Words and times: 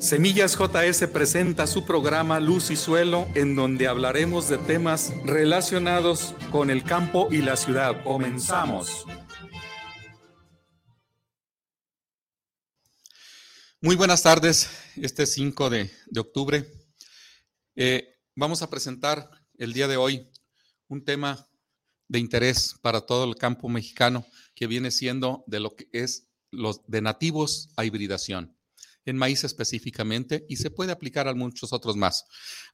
Semillas 0.00 0.56
JS 0.56 1.08
presenta 1.08 1.66
su 1.66 1.84
programa 1.84 2.40
Luz 2.40 2.70
y 2.70 2.76
Suelo, 2.76 3.28
en 3.34 3.54
donde 3.54 3.86
hablaremos 3.86 4.48
de 4.48 4.56
temas 4.56 5.12
relacionados 5.26 6.34
con 6.50 6.70
el 6.70 6.82
campo 6.82 7.28
y 7.30 7.42
la 7.42 7.54
ciudad. 7.54 8.02
Comenzamos. 8.02 9.04
Muy 13.82 13.94
buenas 13.94 14.22
tardes, 14.22 14.70
este 14.96 15.26
5 15.26 15.68
de, 15.68 15.90
octubre. 16.18 16.64
Eh, 17.76 18.16
vamos 18.34 18.62
a 18.62 18.70
presentar 18.70 19.28
el 19.58 19.74
día 19.74 19.86
de 19.86 19.98
hoy 19.98 20.30
un 20.88 21.04
tema 21.04 21.46
de 22.08 22.18
interés 22.20 22.74
para 22.80 23.02
todo 23.02 23.24
el 23.24 23.36
campo 23.36 23.68
mexicano 23.68 24.26
que 24.54 24.66
viene 24.66 24.90
siendo 24.90 25.44
de 25.46 25.60
lo 25.60 25.76
que 25.76 25.88
es 25.92 26.26
los 26.50 26.80
de 26.86 27.02
nativos 27.02 27.68
a 27.76 27.84
hibridación, 27.84 28.56
en 29.10 29.16
maíz 29.16 29.44
específicamente, 29.44 30.46
y 30.48 30.56
se 30.56 30.70
puede 30.70 30.92
aplicar 30.92 31.28
a 31.28 31.34
muchos 31.34 31.72
otros 31.72 31.96
más. 31.96 32.24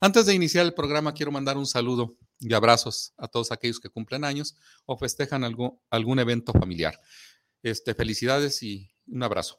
Antes 0.01 0.27
de 0.27 0.35
iniciar 0.35 0.65
el 0.65 0.75
programa, 0.75 1.15
quiero 1.15 1.33
mandar 1.33 1.57
un 1.57 1.67
saludo 1.67 2.17
y 2.39 2.53
abrazos 2.55 3.13
a 3.17 3.29
todos 3.29 3.51
aquellos 3.51 3.81
que 3.81 3.89
cumplen 3.89 4.25
años 4.25 4.57
o 4.85 4.97
festejan 4.97 5.45
algún, 5.45 5.79
algún 5.91 6.19
evento 6.19 6.53
familiar. 6.53 7.01
Este, 7.63 7.95
felicidades 7.95 8.63
y 8.63 8.91
un 9.09 9.23
abrazo. 9.23 9.59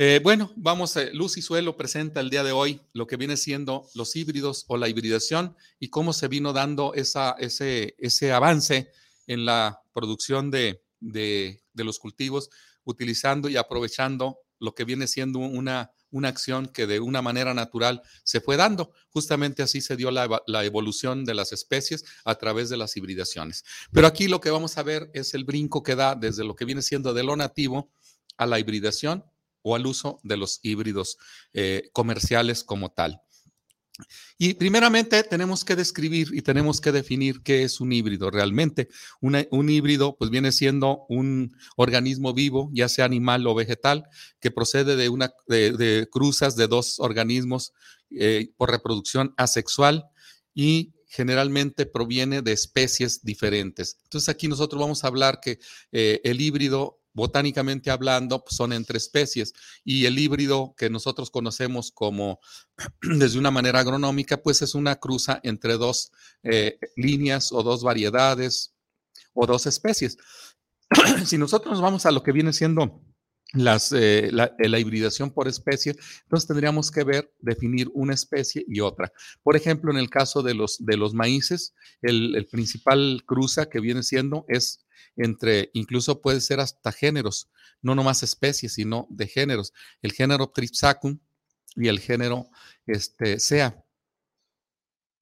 Eh, 0.00 0.20
bueno, 0.22 0.52
vamos, 0.54 0.96
a 0.96 1.06
Luz 1.12 1.38
y 1.38 1.42
Suelo 1.42 1.76
presenta 1.76 2.20
el 2.20 2.30
día 2.30 2.44
de 2.44 2.52
hoy 2.52 2.80
lo 2.92 3.08
que 3.08 3.16
viene 3.16 3.36
siendo 3.36 3.88
los 3.94 4.14
híbridos 4.14 4.64
o 4.68 4.76
la 4.76 4.88
hibridación 4.88 5.56
y 5.80 5.88
cómo 5.88 6.12
se 6.12 6.28
vino 6.28 6.52
dando 6.52 6.94
esa, 6.94 7.34
ese, 7.40 7.96
ese 7.98 8.30
avance 8.32 8.92
en 9.26 9.44
la 9.44 9.82
producción 9.92 10.52
de, 10.52 10.84
de, 11.00 11.60
los 11.74 11.98
cultivos, 11.98 12.50
utilizando 12.84 13.48
y 13.48 13.56
aprovechando 13.56 14.38
lo 14.60 14.74
que 14.74 14.84
viene 14.84 15.06
siendo 15.06 15.40
una, 15.40 15.92
una 16.10 16.28
acción 16.28 16.66
que 16.66 16.86
de 16.86 17.00
una 17.00 17.22
manera 17.22 17.54
natural 17.54 18.02
se 18.24 18.40
fue 18.40 18.56
dando. 18.56 18.92
Justamente 19.10 19.62
así 19.62 19.80
se 19.80 19.96
dio 19.96 20.10
la, 20.10 20.64
evolución 20.64 21.24
de 21.24 21.34
las 21.34 21.52
especies 21.52 22.04
a 22.24 22.34
través 22.36 22.68
de 22.68 22.76
las 22.76 22.96
hibridaciones. 22.96 23.64
Pero 23.92 24.06
aquí 24.06 24.28
lo 24.28 24.40
que 24.40 24.50
vamos 24.50 24.78
a 24.78 24.82
ver 24.82 25.10
es 25.14 25.34
el 25.34 25.44
brinco 25.44 25.82
que 25.82 25.96
da 25.96 26.14
desde 26.14 26.44
lo 26.44 26.56
que 26.56 26.64
viene 26.64 26.82
siendo 26.82 27.14
de 27.14 27.22
lo 27.22 27.36
nativo 27.36 27.90
a 28.36 28.46
la 28.46 28.58
hibridación 28.58 29.24
o 29.62 29.74
al 29.74 29.86
uso 29.86 30.20
de 30.22 30.36
los 30.36 30.60
híbridos 30.62 31.18
eh, 31.52 31.90
comerciales 31.92 32.64
como 32.64 32.90
tal. 32.90 33.20
Y 34.38 34.54
primeramente 34.54 35.22
tenemos 35.24 35.64
que 35.64 35.76
describir 35.76 36.28
y 36.32 36.42
tenemos 36.42 36.80
que 36.80 36.92
definir 36.92 37.42
qué 37.42 37.64
es 37.64 37.80
un 37.80 37.92
híbrido 37.92 38.30
realmente. 38.30 38.88
un 39.20 39.70
híbrido 39.70 40.16
pues 40.16 40.30
viene 40.30 40.52
siendo 40.52 41.04
un 41.08 41.56
organismo 41.76 42.32
vivo, 42.34 42.70
ya 42.72 42.88
sea 42.88 43.04
animal 43.04 43.46
o 43.46 43.54
vegetal, 43.54 44.08
que 44.40 44.50
procede 44.50 44.96
de, 44.96 45.08
una, 45.08 45.32
de, 45.46 46.08
cruzas 46.10 46.56
de 46.56 46.68
dos 46.68 47.00
organismos 47.00 47.72
eh, 48.10 48.50
por 48.56 48.70
reproducción 48.70 49.34
asexual 49.36 50.06
y 50.54 50.92
generalmente 51.06 51.86
proviene 51.86 52.42
de 52.42 52.52
especies 52.52 53.24
diferentes. 53.24 53.98
Entonces 54.04 54.28
aquí 54.28 54.46
nosotros 54.46 54.80
vamos 54.80 55.02
a 55.02 55.08
hablar 55.08 55.40
que 55.40 55.58
eh, 55.90 56.20
el 56.22 56.40
híbrido 56.40 56.97
botánicamente 57.18 57.90
hablando, 57.90 58.42
son 58.48 58.72
entre 58.72 58.96
especies. 58.96 59.52
Y 59.84 60.06
el 60.06 60.18
híbrido 60.18 60.74
que 60.76 60.88
nosotros 60.88 61.30
conocemos 61.30 61.90
como 61.92 62.40
desde 63.02 63.38
una 63.38 63.50
manera 63.50 63.80
agronómica, 63.80 64.38
pues 64.42 64.62
es 64.62 64.74
una 64.74 64.96
cruza 64.96 65.40
entre 65.42 65.74
dos 65.74 66.10
eh, 66.42 66.78
líneas 66.96 67.52
o 67.52 67.62
dos 67.62 67.82
variedades 67.82 68.74
o 69.34 69.46
dos 69.46 69.66
especies. 69.66 70.16
si 71.26 71.36
nosotros 71.36 71.72
nos 71.72 71.82
vamos 71.82 72.06
a 72.06 72.10
lo 72.10 72.22
que 72.22 72.32
viene 72.32 72.52
siendo 72.54 73.02
las, 73.54 73.92
eh, 73.92 74.28
eh, 74.28 74.68
la, 74.68 74.78
hibridación 74.78 75.30
por 75.30 75.48
especie, 75.48 75.96
entonces 76.22 76.46
tendríamos 76.46 76.90
que 76.90 77.04
ver, 77.04 77.32
definir 77.40 77.90
una 77.94 78.14
especie 78.14 78.64
y 78.68 78.80
otra. 78.80 79.12
Por 79.42 79.56
ejemplo, 79.56 79.90
en 79.90 79.98
el 79.98 80.10
caso 80.10 80.42
de 80.42 80.54
los, 80.54 80.84
de 80.84 80.96
los 80.96 81.14
maíces, 81.14 81.74
el, 82.02 82.36
el 82.36 82.46
principal 82.46 83.22
cruza 83.24 83.68
que 83.68 83.80
viene 83.80 84.02
siendo 84.02 84.44
es 84.48 84.84
entre, 85.16 85.70
incluso 85.72 86.20
puede 86.20 86.40
ser 86.40 86.60
hasta 86.60 86.92
géneros, 86.92 87.50
no 87.82 87.94
nomás 87.94 88.22
especies, 88.22 88.74
sino 88.74 89.06
de 89.10 89.26
géneros. 89.26 89.72
El 90.02 90.12
género 90.12 90.48
Tripsacum 90.48 91.18
y 91.76 91.88
el 91.88 92.00
género 92.00 92.48
este, 92.86 93.38
Sea. 93.40 93.84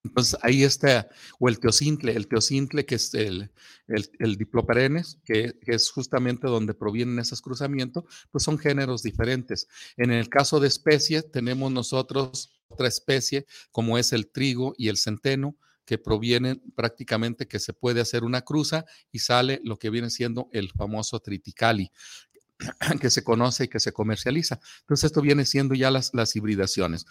Entonces 0.09 0.39
ahí 0.43 0.63
está, 0.63 1.09
o 1.39 1.49
el 1.49 1.59
teocintle, 1.59 2.13
el 2.13 2.29
teocintle 2.29 2.87
que 2.87 2.95
es 2.95 3.13
el, 3.15 3.51
el, 3.89 4.37
diploperenes, 4.37 5.19
que, 5.25 5.59
es 5.67 5.91
justamente 5.91 6.47
donde 6.47 6.75
provienen 6.75 7.19
esos 7.19 7.43
cruzamientos, 7.43 8.05
pues 8.31 8.45
son 8.45 8.59
géneros 8.59 9.03
diferentes. 9.03 9.69
En 9.97 10.11
el 10.11 10.29
caso 10.29 10.61
de 10.61 10.69
especies, 10.69 11.31
tenemos 11.31 11.71
nosotros 11.73 12.51
otra 12.69 12.89
especie, 12.89 13.47
como 13.71 13.99
es 13.99 14.13
el 14.13 14.29
trigo 14.31 14.75
y 14.77 14.89
el 14.89 14.97
centeno, 14.97 15.57
que 15.85 15.99
provienen 15.99 16.61
prácticamente 16.75 17.47
que 17.47 17.61
se 17.61 17.73
puede 17.73 18.01
hacer 18.01 18.25
una 18.25 18.43
cruza 18.43 18.85
y 19.13 19.21
sale 19.21 19.61
lo 19.63 19.79
que 19.79 19.89
viene 19.89 20.11
siendo 20.11 20.49
el 20.53 20.73
famoso 20.73 21.21
triticali 21.21 21.93
que 23.01 23.11
se 23.11 23.23
conoce 23.23 23.65
y 23.65 23.69
que 23.69 23.79
se 23.79 23.93
comercializa. 23.93 24.59
Entonces 24.81 25.05
esto 25.05 25.21
viene 25.21 25.45
siendo 25.45 25.75
ya 25.75 25.91
las, 25.93 26.13
las 26.13 26.35
hibridaciones. 26.35 27.07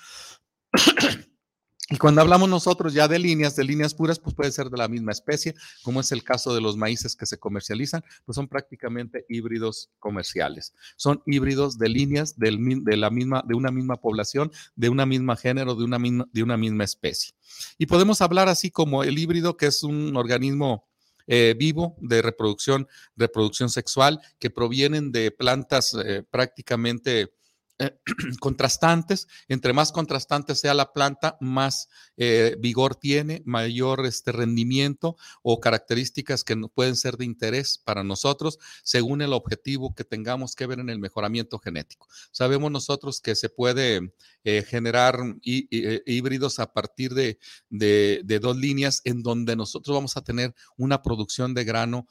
Y 1.90 1.97
cuando 1.97 2.22
hablamos 2.22 2.50
nosotros 2.50 2.94
ya 2.94 3.07
de 3.07 3.19
líneas, 3.19 3.56
de 3.56 3.63
líneas 3.63 3.94
puras, 3.94 4.18
pues 4.18 4.34
puede 4.35 4.51
ser 4.51 4.72
de 4.72 4.78
la 4.78 4.88
misma 4.88 5.12
especie, 5.12 5.53
como 5.84 6.00
es 6.00 6.12
el 6.12 6.23
caso 6.23 6.56
de 6.56 6.62
los 6.62 6.78
maíces 6.78 7.16
que 7.16 7.28
se 7.28 7.38
comercializan, 7.38 8.03
pues 8.25 8.35
son 8.35 8.47
prácticamente 8.47 9.25
híbridos 9.29 9.91
comerciales. 10.00 10.73
Son 10.96 11.22
híbridos 11.28 11.78
de 11.78 11.90
líneas 11.90 12.40
de, 12.40 12.51
la 12.97 13.12
misma, 13.12 13.44
de 13.47 13.53
una 13.53 13.69
misma 13.69 13.97
población, 13.97 14.51
de 14.75 14.90
una 14.90 15.06
misma 15.06 15.35
género, 15.35 15.75
de 15.75 15.84
una 15.84 16.00
misma, 16.00 16.28
de 16.31 16.41
una 16.41 16.57
misma 16.57 16.84
especie. 16.85 17.35
Y 17.78 17.85
podemos 17.85 18.19
hablar 18.22 18.50
así 18.50 18.72
como 18.72 19.03
el 19.03 19.19
híbrido, 19.19 19.56
que 19.56 19.67
es 19.67 19.84
un 19.84 20.17
organismo 20.17 20.88
eh, 21.28 21.56
vivo 21.57 21.96
de 22.00 22.23
reproducción, 22.23 22.88
reproducción 23.16 23.69
sexual, 23.69 24.22
que 24.40 24.50
provienen 24.50 25.12
de 25.12 25.29
plantas 25.29 25.96
eh, 26.03 26.23
prácticamente 26.29 27.34
eh, 27.77 27.97
contrastantes. 28.39 29.27
Entre 29.49 29.73
más 29.73 29.91
contrastante 29.91 30.55
sea 30.55 30.73
la 30.73 30.93
planta, 30.93 31.37
más 31.41 31.89
eh, 32.15 32.55
vigor 32.57 32.95
tiene, 32.95 33.41
mayor 33.45 34.05
este 34.05 34.31
rendimiento 34.31 35.17
o 35.43 35.59
características 35.59 36.45
que 36.45 36.55
pueden 36.73 36.95
ser 36.95 37.17
de 37.17 37.25
interés 37.25 37.77
para 37.77 38.05
nosotros 38.05 38.59
según 38.83 39.21
el 39.21 39.33
objetivo 39.33 39.93
que 39.93 40.05
tengamos 40.05 40.55
que 40.55 40.67
ver 40.67 40.79
en 40.79 40.89
el 40.89 40.99
mejoramiento 40.99 41.59
genético. 41.59 42.07
Sabemos 42.31 42.71
nosotros 42.71 43.19
que 43.19 43.35
se 43.35 43.49
puede 43.49 44.13
eh, 44.45 44.63
generar 44.65 45.19
híbridos 45.41 46.59
a 46.59 46.71
partir 46.71 47.13
de, 47.13 47.39
de, 47.69 48.39
dos 48.39 48.55
líneas 48.55 49.01
en 49.03 49.21
donde 49.21 49.57
nosotros 49.57 49.95
vamos 49.95 50.15
a 50.15 50.23
tener 50.23 50.55
una 50.77 51.01
producción 51.01 51.53
de 51.53 51.63
grano 51.63 52.07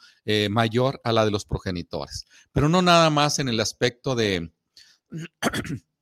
mayor 0.51 1.01
a 1.05 1.13
la 1.13 1.25
de 1.25 1.31
los 1.31 1.45
progenitores, 1.45 2.27
pero 2.53 2.69
no 2.69 2.83
nada 2.83 3.11
más 3.11 3.39
en 3.39 3.49
el 3.49 3.61
aspecto 3.61 4.15
de 4.15 4.51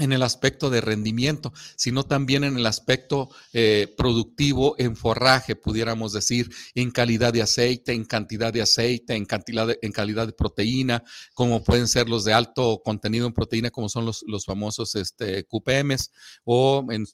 en 0.00 0.12
el 0.12 0.22
aspecto 0.22 0.70
de 0.70 0.80
rendimiento, 0.80 1.52
sino 1.76 2.04
también 2.04 2.42
en 2.44 2.56
el 2.56 2.66
aspecto 2.66 3.28
eh, 3.52 3.92
productivo 3.96 4.74
en 4.78 4.96
forraje, 4.96 5.56
pudiéramos 5.56 6.12
decir, 6.12 6.50
en 6.74 6.90
calidad 6.90 7.32
de 7.32 7.42
aceite, 7.42 7.92
en 7.92 8.04
cantidad 8.04 8.52
de 8.52 8.62
aceite, 8.62 9.14
en, 9.14 9.26
cantidad 9.26 9.68
en 9.80 9.92
calidad 9.92 10.26
de 10.26 10.32
proteína, 10.32 11.04
como 11.34 11.62
pueden 11.62 11.86
ser 11.86 12.08
los 12.08 12.24
de 12.24 12.32
alto 12.32 12.80
contenido 12.84 13.26
en 13.26 13.34
proteína, 13.34 13.70
como 13.70 13.88
son 13.88 14.06
los, 14.06 14.24
los 14.26 14.46
famosos 14.46 14.94
este, 14.94 15.44
QPMs, 15.44 16.10
o 16.44 16.86
en 16.90 17.04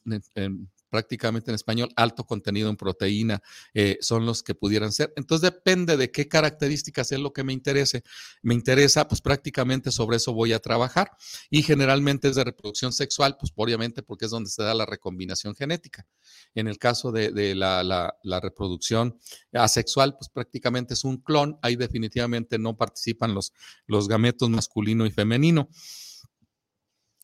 prácticamente 0.97 1.51
en 1.51 1.57
español, 1.57 1.91
alto 1.95 2.25
contenido 2.25 2.71
en 2.71 2.77
proteína, 2.79 3.43
eh, 3.75 3.99
son 4.01 4.25
los 4.25 4.43
que 4.43 4.55
pudieran 4.55 4.93
ser. 4.93 5.13
Entonces 5.17 5.53
depende 5.53 5.99
de 5.99 6.11
qué 6.11 6.27
características 6.27 7.13
es 7.13 7.19
lo 7.19 7.35
que 7.35 7.45
me 7.45 7.53
interese. 7.53 8.03
Me 8.41 8.55
interesa, 8.55 9.07
pues 9.07 9.21
prácticamente 9.21 9.91
sobre 9.91 10.17
eso 10.17 10.33
voy 10.33 10.55
a 10.55 10.59
trabajar. 10.59 11.11
Y 11.51 11.63
generalmente 11.63 12.29
es 12.29 12.37
de 12.37 12.45
reproducción 12.45 12.95
sexual, 12.95 13.37
pues 13.39 13.53
obviamente 13.55 14.03
porque 14.03 14.25
es 14.25 14.31
donde 14.31 14.49
se 14.49 14.63
da 14.63 14.73
la 14.73 14.87
recombinación 14.87 15.55
genética. 15.55 16.07
En 16.55 16.67
el 16.67 16.79
caso 16.79 17.13
de, 17.13 17.55
la, 17.55 18.41
reproducción 18.41 19.19
asexual, 19.53 20.17
pues 20.17 20.31
prácticamente 20.31 20.95
es 20.95 21.05
un 21.05 21.19
clon. 21.19 21.59
Ahí 21.61 21.77
definitivamente 21.77 22.59
no 22.59 22.75
participan 22.75 23.35
los 23.35 24.09
gametos 24.09 24.49
masculino 24.49 25.05
y 25.05 25.11
femenino. 25.11 25.69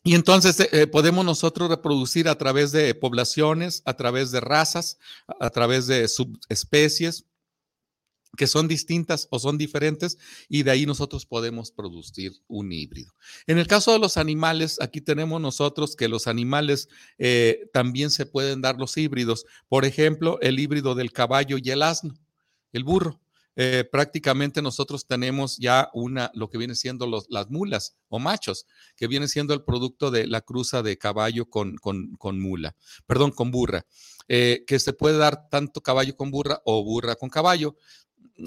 Y 0.03 0.15
entonces 0.15 0.59
eh, 0.59 0.87
podemos 0.87 1.23
nosotros 1.23 1.69
reproducir 1.69 2.27
a 2.27 2.37
través 2.37 2.71
de 2.73 2.93
poblaciones, 2.93 3.81
a 3.85 3.93
través 3.95 4.31
de 4.31 4.41
razas, 4.41 4.99
a 5.39 5.49
través 5.49 5.87
de 5.87 6.07
subespecies 6.09 7.25
que 8.35 8.47
son 8.47 8.67
distintas 8.67 9.27
o 9.29 9.39
son 9.39 9.57
diferentes 9.57 10.17
y 10.49 10.63
de 10.63 10.71
ahí 10.71 10.85
nosotros 10.85 11.25
podemos 11.25 11.71
producir 11.71 12.33
un 12.47 12.71
híbrido. 12.71 13.13
En 13.47 13.59
el 13.59 13.67
caso 13.67 13.91
de 13.91 13.99
los 13.99 14.17
animales, 14.17 14.79
aquí 14.81 15.01
tenemos 15.01 15.39
nosotros 15.39 15.95
que 15.95 16.07
los 16.07 16.27
animales 16.27 16.89
eh, 17.17 17.69
también 17.73 18.09
se 18.09 18.25
pueden 18.25 18.61
dar 18.61 18.77
los 18.77 18.97
híbridos. 18.97 19.45
Por 19.67 19.85
ejemplo, 19.85 20.39
el 20.41 20.59
híbrido 20.59 20.95
del 20.95 21.11
caballo 21.11 21.57
y 21.61 21.69
el 21.69 21.83
asno, 21.83 22.15
el 22.71 22.83
burro. 22.83 23.19
Eh, 23.55 23.87
prácticamente 23.91 24.61
nosotros 24.61 25.05
tenemos 25.05 25.57
ya 25.57 25.89
una, 25.93 26.31
lo 26.33 26.49
que 26.49 26.57
viene 26.57 26.75
siendo 26.75 27.05
los, 27.05 27.27
las 27.29 27.49
mulas 27.49 27.95
o 28.09 28.17
machos, 28.19 28.65
que 28.95 29.07
viene 29.07 29.27
siendo 29.27 29.53
el 29.53 29.63
producto 29.63 30.09
de 30.09 30.25
la 30.25 30.41
cruza 30.41 30.81
de 30.81 30.97
caballo 30.97 31.49
con, 31.49 31.75
con, 31.77 32.39
mula, 32.39 32.75
perdón, 33.05 33.31
con 33.31 33.51
burra, 33.51 33.85
eh, 34.27 34.63
que 34.65 34.79
se 34.79 34.93
puede 34.93 35.17
dar 35.17 35.49
tanto 35.49 35.81
caballo 35.81 36.15
con 36.15 36.31
burra 36.31 36.61
o 36.65 36.83
burra 36.83 37.15
con 37.15 37.29
caballo. 37.29 37.77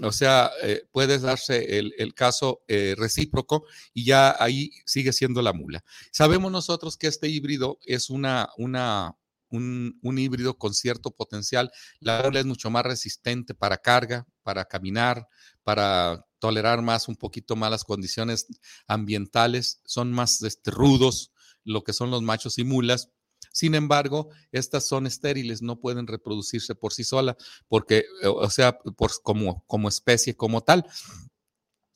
O 0.03 0.11
sea, 0.11 0.51
eh, 0.65 0.85
puede 0.91 1.21
darse 1.21 1.79
el, 1.79 2.13
caso 2.13 2.63
recíproco 2.67 3.65
y 3.95 4.05
ya 4.05 4.35
ahí 4.41 4.73
sigue 4.85 5.13
siendo 5.13 5.43
la 5.43 5.53
mula. 5.53 5.85
Sabemos 6.11 6.51
nosotros 6.51 6.97
que 6.97 7.07
este 7.07 7.29
híbrido 7.29 7.79
es 7.87 8.11
una, 8.11 8.49
una, 8.59 9.17
un, 9.49 9.97
un, 10.03 10.19
híbrido 10.19 10.59
con 10.59 10.75
cierto 10.75 11.13
potencial. 11.13 11.71
La 12.01 12.23
mula 12.25 12.41
es 12.41 12.47
mucho 12.47 12.69
más 12.69 12.85
resistente 12.85 13.55
para 13.55 13.77
carga, 13.77 14.27
para 14.47 14.65
caminar, 14.65 15.29
para 15.65 16.25
tolerar 16.39 16.81
más 16.81 17.09
un 17.09 17.17
poquito 17.17 17.57
más 17.57 17.69
las 17.69 17.83
condiciones 17.83 18.47
ambientales, 18.87 19.81
son 19.85 20.13
más 20.13 20.41
este, 20.43 20.71
rudos 20.71 21.33
lo 21.65 21.83
que 21.83 21.93
son 21.93 22.13
los 22.13 22.23
machos 22.23 22.59
y 22.59 22.65
mulas. 22.65 23.11
Sin 23.51 23.75
embargo, 23.75 24.29
estas 24.53 24.87
son 24.87 25.09
estériles, 25.09 25.63
no 25.63 25.81
pueden 25.81 26.07
reproducirse 26.07 26.77
por 26.77 26.93
sí 26.93 27.03
solas, 27.03 27.35
porque, 27.67 28.05
o 28.25 28.49
sea, 28.51 28.79
por, 28.79 29.11
como, 29.25 29.65
como 29.67 29.89
especie, 29.89 30.37
como 30.37 30.63
tal 30.63 30.87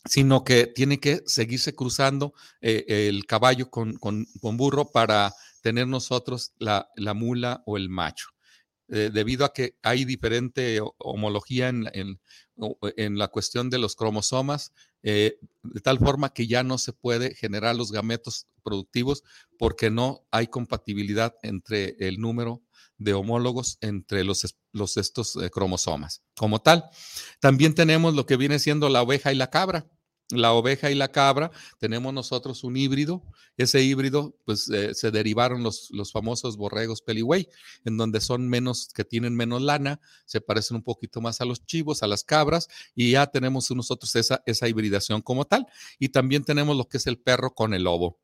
sino 0.07 0.45
que 0.45 0.67
tiene 0.67 0.99
que 0.99 1.23
seguirse 1.27 1.75
cruzando 1.75 2.33
eh, 2.63 2.85
el 2.89 3.27
caballo 3.27 3.71
con, 3.71 3.93
con, 3.99 4.27
con, 4.41 4.57
burro 4.57 4.91
para 4.91 5.35
tener 5.61 5.87
nosotros 5.87 6.55
la, 6.59 6.89
la 6.97 7.13
mula 7.13 7.63
o 7.67 7.77
el 7.77 7.91
macho. 7.91 8.31
Eh, 8.93 9.11
debido 9.13 9.45
a 9.45 9.53
que 9.53 9.77
hay 9.83 10.05
diferente 10.05 10.81
homología 10.99 11.69
en, 11.69 11.89
en, 11.95 13.19
la 13.19 13.29
cuestión 13.29 13.71
de 13.71 13.79
los 13.79 13.95
cromosomas, 13.95 14.73
eh, 15.05 15.39
de 15.63 15.81
tal 15.81 16.01
forma 16.01 16.33
que 16.33 16.49
ya 16.49 16.65
no 16.65 16.77
se 16.77 16.93
puede 16.93 17.37
generar 17.37 17.77
los 17.77 17.93
gametos 17.93 18.49
productivos 18.65 19.23
porque 19.59 19.91
no 19.91 20.27
hay 20.33 20.49
compatibilidad 20.49 21.37
entre 21.43 21.95
el 22.01 22.19
número 22.19 22.63
de 22.99 23.15
homólogos 23.15 23.79
entre 23.81 24.25
los, 24.25 24.57
los 24.73 24.97
estos 24.97 25.37
eh, 25.37 25.51
cromosomas. 25.51 26.23
Como 26.37 26.61
tal, 26.61 26.85
también 27.39 27.77
tenemos 27.77 28.15
lo 28.15 28.27
que 28.27 28.37
viene 28.37 28.59
siendo 28.59 28.89
la 28.89 29.03
oveja 29.03 29.33
y 29.33 29.37
la 29.37 29.51
cabra 29.51 29.89
la 30.31 30.53
oveja 30.53 30.91
y 30.91 30.95
la 30.95 31.09
cabra, 31.09 31.51
tenemos 31.79 32.13
nosotros 32.13 32.65
un 32.65 32.77
híbrido. 32.77 33.23
Ese 33.57 33.83
híbrido, 33.83 34.35
pues 34.45 34.69
eh, 34.71 34.95
se 34.95 35.11
derivaron 35.11 35.63
los, 35.63 35.91
los 35.91 36.13
famosos 36.13 36.57
borregos 36.57 37.03
peligüey, 37.03 37.49
en 37.85 37.97
donde 37.97 38.21
son 38.21 38.49
menos, 38.49 38.89
que 38.95 39.05
tienen 39.05 39.35
menos 39.37 39.63
lana, 39.63 40.01
se 40.25 40.41
parecen 40.41 40.79
un 40.79 40.83
poquito 40.83 41.21
más 41.21 41.41
a 41.41 41.45
los 41.45 41.65
chivos, 41.67 42.03
a 42.03 42.07
las 42.07 42.25
cabras, 42.25 42.69
y 42.95 43.13
ya 43.13 43.27
tenemos 43.27 43.71
nosotros 43.71 44.15
esa, 44.17 44.43
esa 44.47 44.69
hibridación 44.69 45.23
como 45.23 45.45
tal. 45.45 45.67
Y 45.99 46.09
también 46.09 46.45
tenemos 46.45 46.77
lo 46.77 46.89
que 46.89 46.97
es 46.97 47.07
el 47.07 47.19
perro 47.19 47.55
con 47.55 47.75
el 47.75 47.85
lobo. 47.85 48.19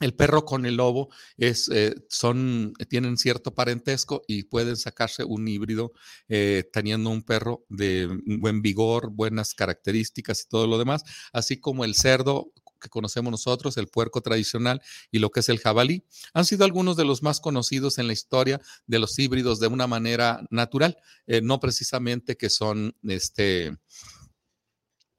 El 0.00 0.14
perro 0.14 0.44
con 0.46 0.64
el 0.64 0.76
lobo 0.76 1.10
es, 1.36 1.68
eh, 1.68 1.94
son, 2.08 2.72
tienen 2.88 3.18
cierto 3.18 3.54
parentesco 3.54 4.22
y 4.26 4.44
pueden 4.44 4.76
sacarse 4.76 5.24
un 5.24 5.46
híbrido 5.46 5.92
eh, 6.28 6.64
teniendo 6.72 7.10
un 7.10 7.22
perro 7.22 7.64
de 7.68 8.08
buen 8.38 8.62
vigor, 8.62 9.10
buenas 9.10 9.54
características 9.54 10.42
y 10.42 10.48
todo 10.48 10.66
lo 10.66 10.78
demás, 10.78 11.02
así 11.32 11.60
como 11.60 11.84
el 11.84 11.94
cerdo 11.94 12.50
que 12.80 12.88
conocemos 12.88 13.30
nosotros, 13.30 13.76
el 13.76 13.88
puerco 13.88 14.22
tradicional 14.22 14.80
y 15.10 15.18
lo 15.18 15.30
que 15.30 15.40
es 15.40 15.48
el 15.48 15.58
jabalí, 15.58 16.04
han 16.32 16.46
sido 16.46 16.64
algunos 16.64 16.96
de 16.96 17.04
los 17.04 17.22
más 17.22 17.38
conocidos 17.38 17.98
en 17.98 18.06
la 18.06 18.14
historia 18.14 18.60
de 18.86 18.98
los 18.98 19.18
híbridos 19.18 19.60
de 19.60 19.66
una 19.66 19.86
manera 19.86 20.44
natural, 20.50 20.96
eh, 21.26 21.42
no 21.42 21.60
precisamente 21.60 22.36
que 22.36 22.48
son 22.48 22.96
este 23.02 23.76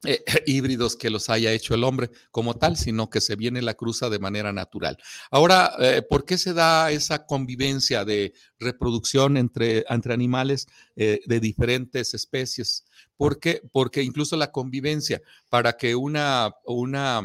eh, 0.04 0.22
híbridos 0.46 0.96
que 0.96 1.10
los 1.10 1.30
haya 1.30 1.52
hecho 1.52 1.74
el 1.74 1.84
hombre 1.84 2.10
como 2.30 2.54
tal, 2.54 2.76
sino 2.76 3.08
que 3.10 3.20
se 3.20 3.36
viene 3.36 3.62
la 3.62 3.74
cruza 3.74 4.10
de 4.10 4.18
manera 4.18 4.52
natural. 4.52 4.98
Ahora, 5.30 5.72
eh, 5.78 6.02
¿por 6.02 6.24
qué 6.24 6.38
se 6.38 6.54
da 6.54 6.90
esa 6.90 7.24
convivencia 7.26 8.04
de 8.04 8.32
reproducción 8.58 9.36
entre, 9.36 9.84
entre 9.88 10.14
animales 10.14 10.66
eh, 10.96 11.20
de 11.26 11.40
diferentes 11.40 12.14
especies? 12.14 12.84
¿Por 13.22 13.38
qué? 13.38 13.62
Porque 13.70 14.02
incluso 14.02 14.36
la 14.36 14.50
convivencia, 14.50 15.22
para 15.48 15.76
que 15.76 15.94
una, 15.94 16.50
una 16.64 17.22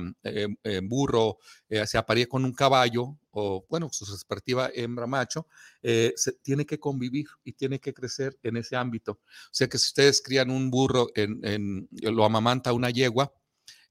burro 0.84 1.40
se 1.88 1.98
aparee 1.98 2.28
con 2.28 2.46
un 2.46 2.54
caballo, 2.54 3.18
o 3.32 3.66
bueno, 3.68 3.90
su 3.92 4.06
respectiva 4.06 4.70
hembra 4.76 5.08
macho, 5.08 5.48
eh, 5.82 6.14
se, 6.16 6.34
tiene 6.34 6.68
que 6.68 6.80
convivir 6.80 7.26
y 7.44 7.54
tiene 7.54 7.80
que 7.80 7.96
crecer 7.96 8.38
en 8.44 8.58
ese 8.58 8.76
ámbito. 8.76 9.14
O 9.14 9.50
sea 9.54 9.68
que 9.68 9.80
si 9.80 9.88
ustedes 9.88 10.22
crían 10.22 10.52
un 10.52 10.70
burro, 10.70 11.08
en, 11.16 11.90
lo 11.92 12.26
amamanta 12.26 12.74
una 12.74 12.92
yegua, 12.92 13.34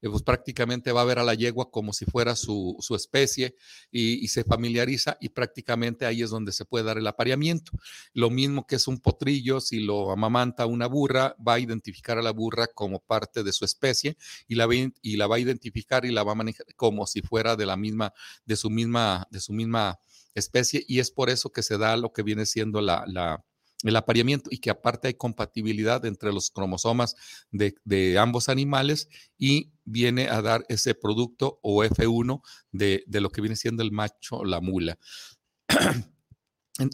eh, 0.01 0.09
pues 0.09 0.23
prácticamente 0.23 0.91
va 0.91 1.01
a 1.01 1.05
ver 1.05 1.19
a 1.19 1.23
la 1.23 1.33
yegua 1.33 1.71
como 1.71 1.93
si 1.93 2.05
fuera 2.05 2.35
su, 2.35 2.77
especie 2.95 3.55
y, 3.91 4.27
se 4.27 4.43
familiariza 4.43 5.17
y 5.19 5.29
prácticamente 5.29 6.05
ahí 6.05 6.21
es 6.21 6.29
donde 6.29 6.51
se 6.51 6.65
puede 6.65 6.85
dar 6.85 6.97
el 6.97 7.07
apareamiento. 7.07 7.71
Lo 8.13 8.29
mismo 8.29 8.67
que 8.67 8.75
es 8.75 8.87
un 8.87 8.99
potrillo, 8.99 9.59
si 9.59 9.79
lo 9.79 10.11
amamanta 10.11 10.65
una 10.65 10.87
burra, 10.87 11.35
va 11.45 11.55
a 11.55 11.59
identificar 11.59 12.17
a 12.17 12.21
la 12.21 12.31
burra 12.31 12.67
como 12.67 12.99
parte 12.99 13.43
de 13.43 13.51
su 13.51 13.65
especie 13.65 14.17
y 14.47 14.55
la, 14.55 14.67
y 15.01 15.17
la 15.17 15.27
va 15.27 15.37
a 15.37 15.39
identificar 15.39 16.05
y 16.05 16.11
la 16.11 16.23
va 16.23 16.33
a 16.33 16.35
manejar 16.35 16.67
como 16.75 17.07
si 17.07 17.21
fuera 17.21 17.55
de 17.55 17.65
la 17.65 17.77
misma, 17.77 18.13
de 18.45 18.55
su 18.55 18.69
misma, 18.69 19.27
de 19.31 19.39
su 19.39 19.53
misma 19.53 19.99
especie 20.35 20.83
y 20.87 20.99
es 20.99 21.11
por 21.11 21.29
eso 21.29 21.51
que 21.51 21.63
se 21.63 21.77
da 21.77 21.97
lo 21.97 22.13
que 22.13 22.23
viene 22.23 22.45
siendo 22.45 22.81
la, 22.81 23.03
la 23.07 23.43
el 23.87 23.95
apareamiento 23.95 24.49
y 24.51 24.59
que 24.59 24.69
aparte 24.69 25.07
hay 25.07 25.13
compatibilidad 25.13 26.05
entre 26.05 26.31
los 26.33 26.51
cromosomas 26.51 27.15
de, 27.51 28.17
ambos 28.17 28.49
animales 28.49 29.09
y 29.37 29.71
viene 29.85 30.29
a 30.29 30.41
dar 30.41 30.65
ese 30.69 30.95
producto 30.95 31.59
o 31.61 31.83
F1 31.83 32.41
de, 32.71 33.03
lo 33.07 33.29
que 33.29 33.41
viene 33.41 33.55
siendo 33.55 33.83
el 33.83 33.91
macho 33.91 34.43
la 34.43 34.61
mula. 34.61 34.97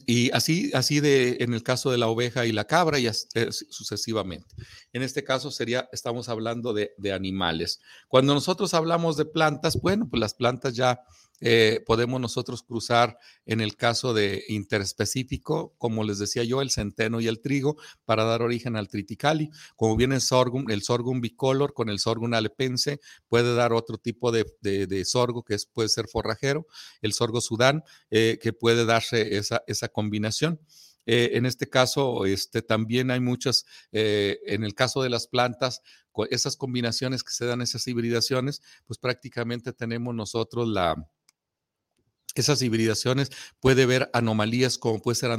Y 0.06 0.32
así, 0.32 0.72
así 0.74 1.02
de 1.02 1.40
en 1.42 1.54
el 1.54 1.62
caso 1.62 1.92
de 1.92 1.98
la 1.98 2.08
oveja 2.08 2.46
y 2.46 2.54
la 2.54 2.64
cabra 2.64 3.00
y 3.00 3.08
eh, 3.08 3.12
sucesivamente. 3.52 4.56
En 4.94 5.02
este 5.02 5.26
caso 5.26 5.52
sería, 5.52 5.90
estamos 5.92 6.30
hablando 6.30 6.72
de, 6.72 6.94
de, 6.98 7.12
animales. 7.12 7.82
Cuando 8.08 8.34
nosotros 8.34 8.74
hablamos 8.74 9.18
de 9.18 9.26
plantas, 9.26 9.76
bueno, 9.82 10.08
pues 10.10 10.22
las 10.22 10.36
plantas 10.36 10.74
ya 10.74 11.02
eh, 11.42 11.84
podemos 11.86 12.22
nosotros 12.22 12.64
cruzar 12.64 13.18
en 13.46 13.60
el 13.60 13.76
caso 13.76 14.14
de 14.14 14.46
interespecífico, 14.48 15.74
como 15.78 16.04
les 16.04 16.20
decía 16.20 16.44
yo, 16.44 16.62
el 16.62 16.72
centeno 16.72 17.20
y 17.20 17.28
el 17.28 17.42
trigo 17.42 17.76
para 18.06 18.24
dar 18.24 18.42
origen 18.42 18.76
al 18.76 18.88
triticali. 18.88 19.50
Como 19.76 19.98
viene 19.98 20.16
el 20.16 20.22
sorghum, 20.22 20.70
el 20.70 20.84
sorghum 20.84 21.22
bicolor 21.22 21.74
con 21.74 21.90
el 21.90 22.00
sorghum 22.00 22.34
alepense 22.34 23.00
puede 23.28 23.56
dar 23.56 23.74
otro 23.74 23.98
tipo 23.98 24.32
de, 24.32 24.46
sorgo 25.06 25.44
que 25.44 25.56
es, 25.56 25.66
puede 25.66 25.90
ser 25.90 26.08
forrajero, 26.08 26.66
el 27.02 27.14
sorgo 27.14 27.42
sudán, 27.42 27.84
eh, 28.10 28.40
que 28.42 28.54
puede 28.54 28.86
darse 28.86 29.38
esa, 29.38 29.64
esa 29.68 29.90
combinación. 29.90 30.62
Eh, 31.06 31.32
en 31.34 31.46
este 31.46 31.70
caso, 31.70 32.26
este, 32.26 32.62
también 32.62 33.12
hay 33.12 33.20
muchas, 33.20 33.66
en 33.92 34.64
el 34.64 34.74
caso 34.74 35.04
de 35.04 35.10
las 35.10 35.28
plantas, 35.28 35.82
esas 36.30 36.56
combinaciones 36.56 37.24
que 37.24 37.34
se 37.34 37.46
dan, 37.46 37.62
esas 37.62 37.86
hibridaciones, 37.88 38.62
pues 38.86 39.00
prácticamente 39.00 39.74
tenemos 39.74 40.16
nosotros 40.16 40.70
la, 40.70 40.96
esas 42.42 42.62
hibridaciones 42.62 43.30
puede 43.60 43.86
ver 43.86 44.10
anomalías 44.14 44.78
como 44.78 45.02
puede 45.02 45.16
ser 45.16 45.32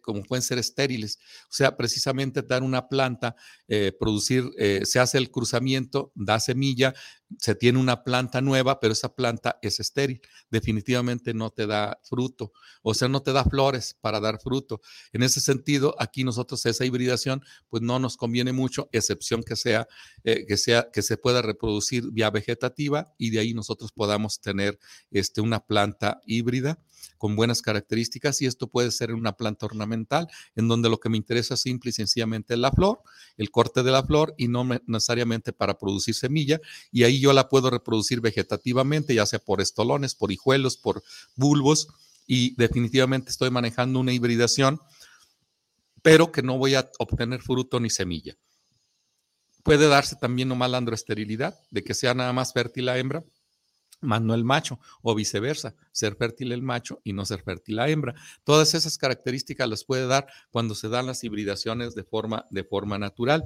como 0.00 0.22
pueden 0.22 0.42
ser 0.42 0.58
estériles. 0.58 1.18
O 1.44 1.52
sea, 1.52 1.76
precisamente 1.76 2.42
dar 2.42 2.62
una 2.62 2.88
planta, 2.88 3.36
eh, 3.68 3.92
producir, 3.98 4.50
eh, 4.58 4.82
se 4.84 5.00
hace 5.00 5.18
el 5.18 5.30
cruzamiento, 5.30 6.12
da 6.14 6.40
semilla, 6.40 6.94
se 7.38 7.54
tiene 7.54 7.78
una 7.78 8.04
planta 8.04 8.40
nueva, 8.40 8.80
pero 8.80 8.92
esa 8.92 9.14
planta 9.14 9.58
es 9.62 9.80
estéril. 9.80 10.20
Definitivamente 10.50 11.34
no 11.34 11.50
te 11.50 11.66
da 11.66 11.98
fruto, 12.02 12.52
o 12.82 12.94
sea, 12.94 13.08
no 13.08 13.22
te 13.22 13.32
da 13.32 13.44
flores 13.44 13.96
para 14.00 14.20
dar 14.20 14.40
fruto. 14.40 14.80
En 15.12 15.22
ese 15.22 15.40
sentido, 15.40 15.94
aquí 15.98 16.24
nosotros 16.24 16.64
esa 16.66 16.84
hibridación, 16.84 17.42
pues 17.68 17.82
no 17.82 17.98
nos 17.98 18.16
conviene 18.16 18.52
mucho, 18.52 18.88
excepción 18.92 19.42
que 19.42 19.56
sea, 19.56 19.86
eh, 20.24 20.44
que 20.46 20.56
sea, 20.56 20.88
que 20.92 21.02
se 21.02 21.16
pueda 21.16 21.42
reproducir 21.42 22.10
vía 22.10 22.30
vegetativa 22.30 23.14
y 23.18 23.30
de 23.30 23.40
ahí 23.40 23.54
nosotros 23.54 23.92
podamos 23.92 24.40
tener 24.40 24.78
este, 25.10 25.40
una 25.40 25.64
planta 25.66 26.20
híbrida 26.26 26.78
con 27.18 27.36
buenas 27.36 27.62
características 27.62 28.42
y 28.42 28.46
esto 28.46 28.68
puede 28.68 28.90
ser 28.90 29.14
una 29.14 29.36
planta 29.36 29.66
ornamental 29.66 30.28
en 30.56 30.68
donde 30.68 30.88
lo 30.88 30.98
que 30.98 31.08
me 31.08 31.16
interesa 31.16 31.56
simple 31.56 31.90
y 31.90 31.92
sencillamente 31.92 32.54
es 32.54 32.60
la 32.60 32.72
flor, 32.72 33.00
el 33.36 33.50
corte 33.50 33.82
de 33.82 33.90
la 33.90 34.02
flor 34.02 34.34
y 34.36 34.48
no 34.48 34.68
necesariamente 34.86 35.52
para 35.52 35.78
producir 35.78 36.14
semilla 36.14 36.60
y 36.90 37.04
ahí 37.04 37.20
yo 37.22 37.32
la 37.32 37.48
puedo 37.48 37.70
reproducir 37.70 38.20
vegetativamente, 38.20 39.14
ya 39.14 39.24
sea 39.26 39.38
por 39.38 39.60
estolones, 39.60 40.14
por 40.14 40.32
hijuelos, 40.32 40.76
por 40.76 41.02
bulbos, 41.36 41.88
y 42.26 42.54
definitivamente 42.56 43.30
estoy 43.30 43.50
manejando 43.50 43.98
una 43.98 44.12
hibridación, 44.12 44.80
pero 46.02 46.32
que 46.32 46.42
no 46.42 46.58
voy 46.58 46.74
a 46.74 46.90
obtener 46.98 47.40
fruto 47.40 47.80
ni 47.80 47.90
semilla. 47.90 48.36
Puede 49.62 49.88
darse 49.88 50.16
también 50.16 50.48
una 50.48 50.58
malandroesterilidad, 50.58 51.58
de 51.70 51.84
que 51.84 51.94
sea 51.94 52.14
nada 52.14 52.32
más 52.32 52.52
fértil 52.52 52.86
la 52.86 52.98
hembra, 52.98 53.24
más 54.02 54.20
no 54.20 54.34
el 54.34 54.44
macho, 54.44 54.78
o 55.00 55.14
viceversa, 55.14 55.74
ser 55.92 56.16
fértil 56.16 56.52
el 56.52 56.62
macho 56.62 57.00
y 57.04 57.12
no 57.12 57.24
ser 57.24 57.42
fértil 57.42 57.76
la 57.76 57.88
hembra. 57.88 58.14
Todas 58.44 58.74
esas 58.74 58.98
características 58.98 59.68
las 59.68 59.84
puede 59.84 60.06
dar 60.06 60.26
cuando 60.50 60.74
se 60.74 60.88
dan 60.88 61.06
las 61.06 61.24
hibridaciones 61.24 61.94
de 61.94 62.04
forma, 62.04 62.46
de 62.50 62.64
forma 62.64 62.98
natural. 62.98 63.44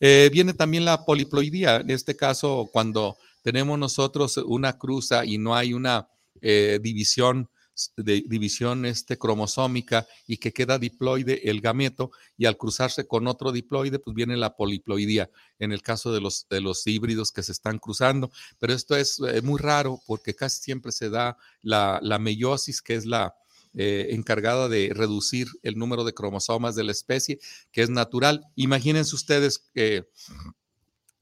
Eh, 0.00 0.30
viene 0.32 0.54
también 0.54 0.84
la 0.84 1.04
poliploidía, 1.04 1.76
en 1.76 1.90
este 1.90 2.16
caso, 2.16 2.68
cuando 2.72 3.16
tenemos 3.42 3.78
nosotros 3.78 4.36
una 4.38 4.78
cruza 4.78 5.24
y 5.24 5.38
no 5.38 5.54
hay 5.54 5.72
una 5.72 6.08
eh, 6.40 6.78
división 6.82 7.48
de 7.96 8.22
división 8.26 8.84
este, 8.86 9.18
cromosómica 9.18 10.06
y 10.26 10.38
que 10.38 10.52
queda 10.52 10.78
diploide 10.78 11.50
el 11.50 11.60
gameto 11.60 12.10
y 12.36 12.46
al 12.46 12.56
cruzarse 12.56 13.06
con 13.06 13.26
otro 13.26 13.52
diploide, 13.52 13.98
pues 13.98 14.14
viene 14.14 14.36
la 14.36 14.56
poliploidía 14.56 15.30
en 15.58 15.72
el 15.72 15.82
caso 15.82 16.12
de 16.12 16.20
los, 16.20 16.46
de 16.48 16.60
los 16.60 16.86
híbridos 16.86 17.32
que 17.32 17.42
se 17.42 17.52
están 17.52 17.78
cruzando. 17.78 18.30
Pero 18.58 18.72
esto 18.72 18.96
es 18.96 19.20
eh, 19.20 19.42
muy 19.42 19.58
raro 19.58 20.00
porque 20.06 20.34
casi 20.34 20.62
siempre 20.62 20.92
se 20.92 21.10
da 21.10 21.36
la, 21.62 22.00
meiosis, 22.20 22.82
que 22.82 22.94
es 22.94 23.06
la, 23.06 23.34
eh, 23.72 24.08
encargada 24.10 24.68
de 24.68 24.90
reducir 24.92 25.46
el 25.62 25.78
número 25.78 26.02
de 26.02 26.12
cromosomas 26.12 26.74
de 26.74 26.82
la 26.82 26.90
especie, 26.90 27.38
que 27.70 27.82
es 27.82 27.90
natural. 27.90 28.44
Imagínense 28.56 29.14
ustedes 29.14 29.58
que 29.72 30.08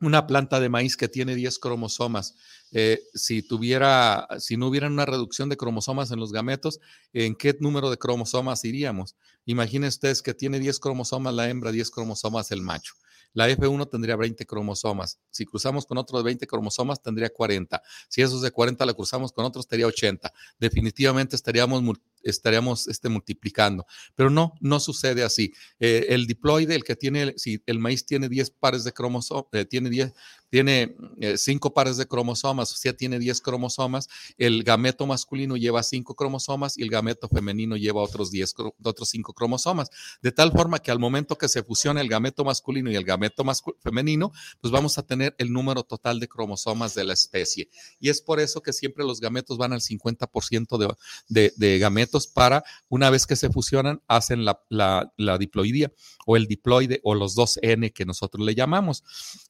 una 0.00 0.26
planta 0.26 0.60
de 0.60 0.68
maíz 0.68 0.96
que 0.96 1.08
tiene 1.08 1.34
10 1.34 1.58
cromosomas, 1.58 2.34
eh, 2.70 3.00
si 3.14 3.42
tuviera, 3.42 4.28
si 4.38 4.56
no 4.56 4.68
hubiera 4.68 4.86
una 4.86 5.06
reducción 5.06 5.48
de 5.48 5.56
cromosomas 5.56 6.10
en 6.10 6.20
los 6.20 6.32
gametos, 6.32 6.80
¿en 7.12 7.34
qué 7.34 7.56
número 7.60 7.90
de 7.90 7.98
cromosomas 7.98 8.64
iríamos? 8.64 9.16
Imaginen 9.44 9.88
ustedes 9.88 10.22
que 10.22 10.34
tiene 10.34 10.60
10 10.60 10.78
cromosomas 10.78 11.34
la 11.34 11.48
hembra, 11.48 11.72
10 11.72 11.90
cromosomas 11.90 12.50
el 12.52 12.62
macho. 12.62 12.94
La 13.34 13.48
F1 13.48 13.90
tendría 13.90 14.16
20 14.16 14.46
cromosomas. 14.46 15.18
Si 15.30 15.44
cruzamos 15.44 15.86
con 15.86 15.98
otro 15.98 16.18
de 16.18 16.24
20 16.24 16.46
cromosomas, 16.46 17.02
tendría 17.02 17.30
40. 17.30 17.82
Si 18.08 18.22
esos 18.22 18.42
de 18.42 18.50
40 18.50 18.84
la 18.86 18.94
cruzamos 18.94 19.32
con 19.32 19.44
otros, 19.44 19.66
tendría 19.66 19.86
80. 19.86 20.32
Definitivamente 20.58 21.36
estaríamos 21.36 21.82
estaríamos 22.22 22.88
este, 22.88 23.08
multiplicando. 23.08 23.86
Pero 24.14 24.30
no, 24.30 24.54
no 24.60 24.80
sucede 24.80 25.22
así. 25.22 25.52
Eh, 25.80 26.06
el 26.10 26.26
diploide, 26.26 26.74
el 26.74 26.84
que 26.84 26.96
tiene, 26.96 27.34
si 27.36 27.62
el 27.66 27.78
maíz 27.78 28.04
tiene 28.06 28.28
10 28.28 28.50
pares 28.50 28.84
de 28.84 28.92
cromosomas, 28.92 29.46
eh, 29.52 29.64
tiene 29.64 29.90
10, 29.90 30.12
tiene 30.50 30.96
5 31.36 31.68
eh, 31.68 31.70
pares 31.74 31.96
de 31.96 32.06
cromosomas, 32.06 32.72
o 32.72 32.76
sea, 32.76 32.92
tiene 32.92 33.18
10 33.18 33.40
cromosomas, 33.40 34.08
el 34.36 34.62
gameto 34.62 35.06
masculino 35.06 35.56
lleva 35.56 35.82
5 35.82 36.14
cromosomas 36.14 36.78
y 36.78 36.82
el 36.82 36.90
gameto 36.90 37.28
femenino 37.28 37.76
lleva 37.76 38.00
otros 38.00 38.30
10, 38.30 38.54
otros 38.82 39.08
5 39.08 39.32
cromosomas. 39.34 39.90
De 40.22 40.32
tal 40.32 40.52
forma 40.52 40.78
que 40.78 40.90
al 40.90 40.98
momento 40.98 41.36
que 41.36 41.48
se 41.48 41.62
fusiona 41.62 42.00
el 42.00 42.08
gameto 42.08 42.44
masculino 42.44 42.90
y 42.90 42.96
el 42.96 43.04
gameto 43.04 43.44
femenino, 43.82 44.32
pues 44.60 44.70
vamos 44.70 44.98
a 44.98 45.02
tener 45.02 45.34
el 45.38 45.52
número 45.52 45.82
total 45.82 46.20
de 46.20 46.28
cromosomas 46.28 46.94
de 46.94 47.04
la 47.04 47.12
especie. 47.12 47.68
Y 48.00 48.08
es 48.08 48.20
por 48.20 48.40
eso 48.40 48.62
que 48.62 48.72
siempre 48.72 49.04
los 49.04 49.20
gametos 49.20 49.58
van 49.58 49.72
al 49.72 49.80
50% 49.80 50.96
de, 51.28 51.52
de, 51.56 51.78
gametos 51.78 52.26
para, 52.26 52.64
una 52.88 53.10
vez 53.10 53.26
que 53.26 53.36
se 53.36 53.50
fusionan, 53.50 54.02
hacen 54.08 54.44
la, 54.44 54.60
la, 54.68 55.38
diploidía 55.38 55.92
o 56.26 56.36
el 56.36 56.46
diploide 56.46 57.00
o 57.04 57.14
los 57.14 57.34
dos 57.34 57.58
N 57.62 57.92
que 57.92 58.04
nosotros 58.04 58.44
le 58.44 58.54
llamamos 58.54 59.04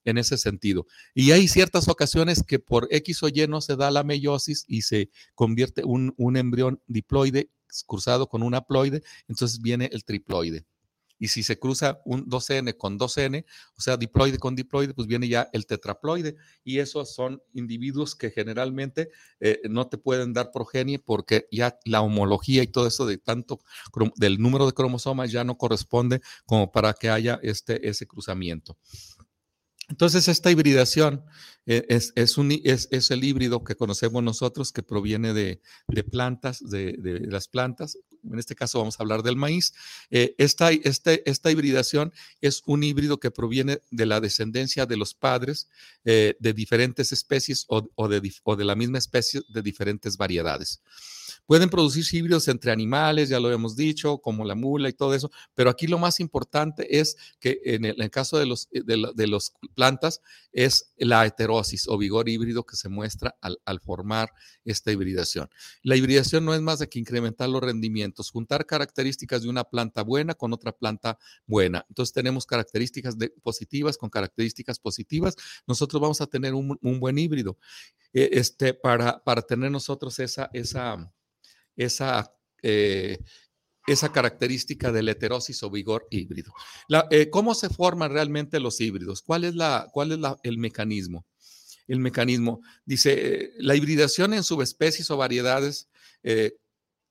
en 0.05 0.19
ese 0.19 0.37
sentido. 0.39 0.87
Y 1.15 1.33
hay 1.33 1.49
ciertas 1.49 1.89
ocasiones 1.89 2.43
que 2.43 2.59
por 2.59 2.89
X 2.91 3.23
o 3.23 3.29
Y 3.29 3.47
no 3.49 3.61
se 3.61 3.77
da 3.77 3.91
la 3.91 4.05
meiosis 4.05 4.65
y 4.69 4.83
se 4.83 5.11
convierte 5.35 5.85
un, 5.85 6.15
un 6.17 6.37
embrión 6.37 6.81
diploide 6.87 7.51
cruzado 7.87 8.29
con 8.29 8.43
un 8.43 8.55
haploide, 8.55 9.03
entonces 9.29 9.61
viene 9.61 9.91
el 9.93 10.05
triploide. 10.05 10.65
Y 11.19 11.29
si 11.29 11.43
se 11.43 11.59
cruza 11.59 12.01
un 12.05 12.27
2N 12.27 12.77
con 12.77 12.99
2N, 12.99 13.45
o 13.77 13.81
sea, 13.81 13.97
diploide 13.97 14.39
con 14.39 14.55
diploide, 14.55 14.95
pues 14.95 15.09
viene 15.09 15.29
ya 15.29 15.49
el 15.53 15.67
tetraploide. 15.67 16.37
Y 16.63 16.79
esos 16.79 17.13
son 17.13 17.43
individuos 17.55 18.15
que 18.15 18.31
generalmente 18.31 19.11
eh, 19.41 19.61
no 19.69 19.89
te 19.89 19.99
pueden 19.99 20.33
dar 20.33 20.53
progenie 20.53 21.01
porque 21.01 21.49
ya 21.51 21.77
la 21.85 22.03
homología 22.03 22.63
y 22.63 22.69
todo 22.69 22.87
eso 22.87 23.05
de 23.05 23.19
tanto 23.19 23.59
del 24.17 24.41
número 24.41 24.67
de 24.67 24.73
cromosomas 24.73 25.33
ya 25.33 25.43
no 25.43 25.59
corresponde 25.59 26.21
como 26.47 26.71
para 26.71 26.93
que 26.93 27.11
haya 27.11 27.41
este, 27.43 27.89
ese 27.89 28.07
cruzamiento. 28.07 28.77
Entonces, 29.89 30.29
esta 30.29 30.51
hibridación 30.51 31.25
eh, 31.71 31.85
es, 31.89 32.13
es, 32.15 33.11
el 33.11 33.25
híbrido 33.25 33.65
que 33.65 33.75
conocemos 33.75 34.23
nosotros 34.23 34.73
que 34.73 34.83
proviene 34.83 35.35
de, 35.35 35.61
plantas, 36.11 36.61
de, 36.61 36.97
las 37.29 37.49
plantas. 37.49 37.99
En 38.25 38.39
este 38.39 38.55
caso 38.55 38.79
vamos 38.79 38.99
a 38.99 39.03
hablar 39.03 39.23
del 39.23 39.37
maíz. 39.37 39.75
Eh, 40.11 40.35
esta, 40.39 40.71
este, 40.73 41.29
esta, 41.29 41.51
hibridación 41.51 42.13
es 42.41 42.63
un 42.67 42.85
híbrido 42.85 43.19
que 43.19 43.31
proviene 43.31 43.81
de 43.91 44.07
la 44.07 44.21
descendencia 44.21 44.87
de 44.87 44.97
los 44.97 45.15
padres 45.15 45.69
eh, 46.05 46.37
de 46.39 46.53
diferentes 46.53 47.13
especies 47.13 47.65
o, 47.69 48.09
de, 48.09 48.33
o 48.45 48.57
de 48.57 48.65
la 48.65 48.75
misma 48.75 48.99
especie 48.99 49.43
de 49.49 49.63
diferentes 49.63 50.17
variedades. 50.17 50.83
Pueden 51.47 51.71
producir 51.71 52.05
híbridos 52.13 52.49
entre 52.49 52.73
animales, 52.73 53.29
ya 53.29 53.41
lo 53.41 53.51
hemos 53.51 53.77
dicho, 53.77 54.19
como 54.19 54.45
la 54.45 54.55
mula 54.55 54.89
y 54.89 54.93
todo 54.93 55.15
eso, 55.15 55.31
pero 55.55 55.71
aquí 55.71 55.87
lo 55.87 55.99
más 55.99 56.21
importante 56.21 56.99
es 56.99 57.17
que 57.41 57.61
en 57.65 57.85
el, 57.85 58.11
caso 58.11 58.39
de 58.39 58.47
los, 58.47 58.69
eh, 58.73 58.83
de, 58.85 59.27
los 59.27 59.55
plantas 59.75 60.21
es 60.53 60.93
la 60.97 61.25
heterosis 61.25 61.89
o 61.89 61.97
vigor 61.97 62.29
híbrido 62.29 62.65
que 62.65 62.77
se 62.77 62.89
muestra 62.89 63.37
al, 63.41 63.81
formar 63.81 64.33
esta 64.65 64.93
hibridación. 64.93 65.49
La 65.83 65.97
hibridación 65.97 66.45
no 66.45 66.55
es 66.55 66.61
más 66.61 66.81
de 66.81 66.89
que 66.89 66.99
incrementar 66.99 67.49
los 67.49 67.63
rendimientos, 67.63 68.31
juntar 68.31 68.67
características 68.67 69.43
de 69.43 69.49
una 69.49 69.65
planta 69.65 70.03
buena 70.03 70.35
con 70.35 70.53
otra 70.53 70.73
planta 70.73 71.19
buena. 71.47 71.85
Entonces 71.89 72.13
tenemos 72.13 72.45
características 72.45 73.17
positivas 73.43 73.97
con 73.97 74.11
características 74.11 74.79
positivas. 74.79 75.37
Nosotros 75.67 76.01
vamos 76.03 76.21
a 76.21 76.27
tener 76.27 76.55
un, 76.55 76.79
buen 76.81 77.19
híbrido 77.19 77.57
eh, 78.13 78.31
este, 78.33 78.75
para, 78.75 79.23
para 79.23 79.43
tener 79.43 79.71
nosotros 79.71 80.19
esa, 80.19 80.51
esa 80.53 81.13
esa, 81.79 82.35
eh, 82.63 83.21
esa 83.87 84.13
característica 84.13 84.93
de 84.93 85.03
la 85.03 85.13
heterosis 85.13 85.63
o 85.63 85.71
vigor 85.71 86.07
híbrido. 86.11 86.53
Eh, 87.11 87.31
¿Cómo 87.31 87.55
se 87.55 87.71
forman 87.71 88.13
realmente 88.13 88.61
los 88.61 88.79
híbridos? 88.81 89.23
¿Cuál 89.23 89.45
es, 89.45 89.55
la, 89.55 89.89
cuál 89.93 90.13
es 90.13 90.19
el 90.43 90.59
mecanismo? 90.59 91.27
El 91.87 92.01
mecanismo 92.01 92.61
dice, 92.85 93.15
eh, 93.15 93.51
la 93.59 93.75
hibridación 93.75 94.35
en 94.35 94.45
subespecies 94.45 95.11
o 95.11 95.17
variedades 95.17 95.89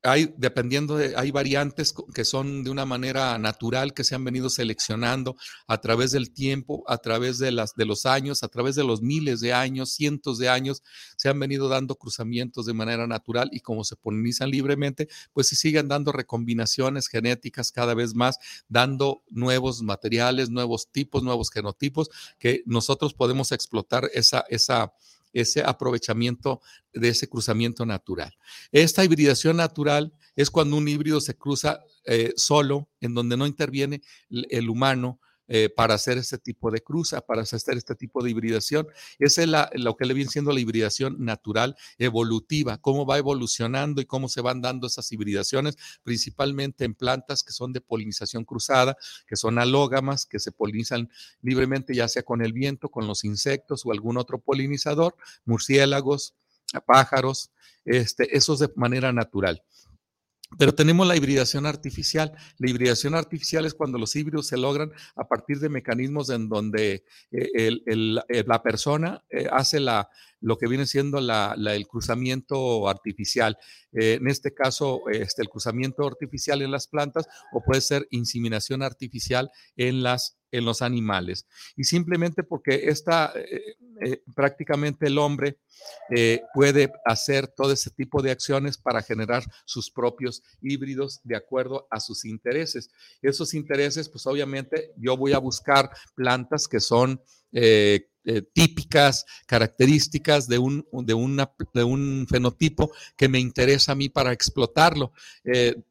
hay, 0.04 0.34
dependiendo 0.38 0.96
de, 0.96 1.16
hay 1.16 1.32
variantes 1.32 1.94
que 2.14 2.24
son 2.24 2.64
de 2.64 2.70
una 2.70 2.86
manera 2.86 3.38
natural 3.38 3.94
que 3.94 4.04
se 4.04 4.16
han 4.16 4.24
venido 4.24 4.50
seleccionando 4.50 5.36
a 5.68 5.80
través 5.80 6.12
del 6.12 6.32
tiempo, 6.32 6.84
a 6.88 6.98
través 6.98 7.40
de, 7.40 7.52
las, 7.52 7.76
de 7.76 7.86
los 7.86 8.06
años, 8.06 8.44
a 8.44 8.48
través 8.48 8.76
de 8.76 8.84
los 8.84 9.02
miles 9.02 9.40
de 9.40 9.54
años, 9.54 9.92
cientos 9.92 10.38
de 10.38 10.50
años, 10.50 10.84
se 11.18 11.30
han 11.30 11.40
venido 11.40 11.68
dando 11.68 11.96
cruzamientos 11.96 12.66
de 12.66 12.74
manera 12.74 13.08
natural 13.08 13.50
y 13.52 13.60
como 13.60 13.84
se 13.84 13.96
polinizan 13.96 14.50
libremente, 14.50 15.08
pues 15.34 15.48
se 15.48 15.56
siguen 15.56 15.88
dando 15.88 16.12
recombinaciones 16.12 17.08
genéticas 17.08 17.72
cada 17.72 17.94
vez 17.94 18.14
más, 18.16 18.38
dando 18.70 19.24
nuevos 19.30 19.82
materiales, 19.82 20.50
nuevos 20.50 20.90
tipos, 20.92 21.24
nuevos 21.24 21.52
genotipos 21.52 22.10
que 22.40 22.64
nosotros 22.66 23.14
podemos 23.14 23.52
explotar 23.52 24.10
esa, 24.14 24.46
esa, 24.50 24.94
ese 25.34 25.62
aprovechamiento 25.64 26.62
de 26.94 27.10
ese 27.10 27.28
cruzamiento 27.28 27.86
natural. 27.86 28.36
Esta 28.72 29.04
hibridación 29.04 29.58
natural 29.58 30.14
es 30.36 30.50
cuando 30.50 30.78
un 30.78 30.88
híbrido 30.88 31.22
se 31.22 31.36
cruza 31.36 31.82
eh, 32.06 32.34
solo, 32.36 32.90
en 33.02 33.14
donde 33.14 33.38
no 33.38 33.48
interviene 33.48 34.02
el 34.30 34.70
humano 34.70 35.20
eh, 35.48 35.70
para 35.70 35.94
hacer 35.94 36.18
este 36.18 36.38
tipo 36.38 36.72
de 36.72 36.82
cruza, 36.82 37.22
para 37.22 37.44
hacer 37.44 37.78
este 37.78 37.96
tipo 37.96 38.24
de 38.24 38.30
hibridación. 38.32 38.88
Esa 39.18 39.44
es 39.44 39.82
lo 39.82 39.96
que 39.96 40.06
le 40.06 40.14
viene 40.14 40.30
siendo 40.30 40.52
la 40.52 40.60
hibridación 40.60 41.24
natural 41.24 41.76
evolutiva, 41.98 42.78
cómo 42.78 43.06
va 43.06 43.18
evolucionando 43.18 44.02
y 44.02 44.06
cómo 44.06 44.30
se 44.30 44.42
van 44.42 44.62
dando 44.62 44.88
esas 44.88 45.12
hibridaciones, 45.12 45.78
principalmente 46.04 46.86
en 46.86 46.96
plantas 46.96 47.44
que 47.44 47.54
son 47.54 47.72
de 47.74 47.82
polinización 47.82 48.44
cruzada, 48.44 48.98
que 49.26 49.36
son 49.36 49.58
alógamas, 49.60 50.26
que 50.26 50.40
se 50.40 50.52
polinizan 50.52 51.10
libremente, 51.42 51.96
ya 51.96 52.08
sea 52.08 52.24
con 52.24 52.42
el 52.42 52.54
viento, 52.54 52.90
con 52.90 53.08
los 53.08 53.24
insectos 53.24 53.86
o 53.86 53.92
algún 53.92 54.18
otro 54.18 54.40
polinizador, 54.40 55.16
murciélagos, 55.46 56.34
pájaros, 56.86 57.52
este, 57.86 58.36
eso 58.36 58.56
de 58.58 58.70
manera 58.76 59.14
natural. 59.14 59.64
Pero 60.58 60.74
tenemos 60.74 61.06
la 61.06 61.18
hibridación 61.18 61.66
artificial. 61.66 62.32
La 62.58 62.70
hibridación 62.70 63.16
artificial 63.16 63.66
es 63.66 63.74
cuando 63.74 63.98
los 63.98 64.16
híbridos 64.16 64.48
se 64.48 64.58
logran 64.58 64.92
a 65.16 65.28
partir 65.28 65.60
de 65.60 65.68
mecanismos 65.68 66.30
en 66.30 66.48
donde 66.48 67.04
eh, 67.32 67.82
eh, 67.86 68.44
la 68.48 68.64
persona 68.64 69.24
eh, 69.30 69.48
hace 69.52 69.82
la, 69.82 70.10
lo 70.40 70.58
que 70.58 70.68
viene 70.68 70.86
siendo 70.86 71.20
el 71.20 71.88
cruzamiento 71.88 72.88
artificial. 72.88 73.58
en 73.92 74.28
este 74.28 74.54
caso, 74.54 75.02
este, 75.12 75.42
el 75.42 75.50
cruzamiento 75.50 76.08
artificial 76.08 76.62
en 76.62 76.72
las 76.72 76.88
plantas 76.88 77.28
o 77.52 77.62
puede 77.62 77.82
ser 77.82 78.08
inseminación 78.12 78.84
artificial 78.84 79.52
en, 79.76 80.02
las, 80.02 80.38
en 80.58 80.66
los 80.66 80.82
animales. 80.82 81.46
Y 81.76 81.84
simplemente 81.84 82.44
porque 82.44 82.90
esta, 82.90 83.34
eh, 84.00 84.22
prácticamente 84.36 85.08
el 85.08 85.18
hombre 85.18 85.58
eh, 86.16 86.42
puede 86.54 86.92
hacer 87.06 87.48
todo 87.48 87.72
ese 87.72 87.90
tipo 87.90 88.22
de 88.22 88.32
acciones 88.32 88.78
para 88.78 89.02
generar 89.02 89.44
sus 89.66 89.90
propios 89.90 90.44
híbridos 90.62 91.20
de 91.24 91.36
acuerdo 91.36 91.88
a 91.90 92.00
sus 92.00 92.26
intereses. 92.26 92.92
Esos 93.22 93.54
intereses, 93.54 94.08
pues 94.10 94.28
obviamente 94.28 94.94
yo 94.98 95.18
voy 95.18 95.34
a 95.34 95.40
buscar 95.40 95.90
plantas 96.16 96.68
que 96.68 96.80
son 96.80 97.22
eh, 97.52 98.08
típicas, 98.54 99.26
características 99.46 100.50
de 100.50 100.60
un, 100.60 100.86
de, 100.92 101.14
una, 101.14 101.50
de 101.74 101.84
un 101.86 102.28
fenotipo 102.30 102.92
que 103.16 103.30
me 103.30 103.40
interesa 103.40 103.94
a 103.94 103.96
mí 103.96 104.10
para 104.10 104.34
explotarlo, 104.34 105.14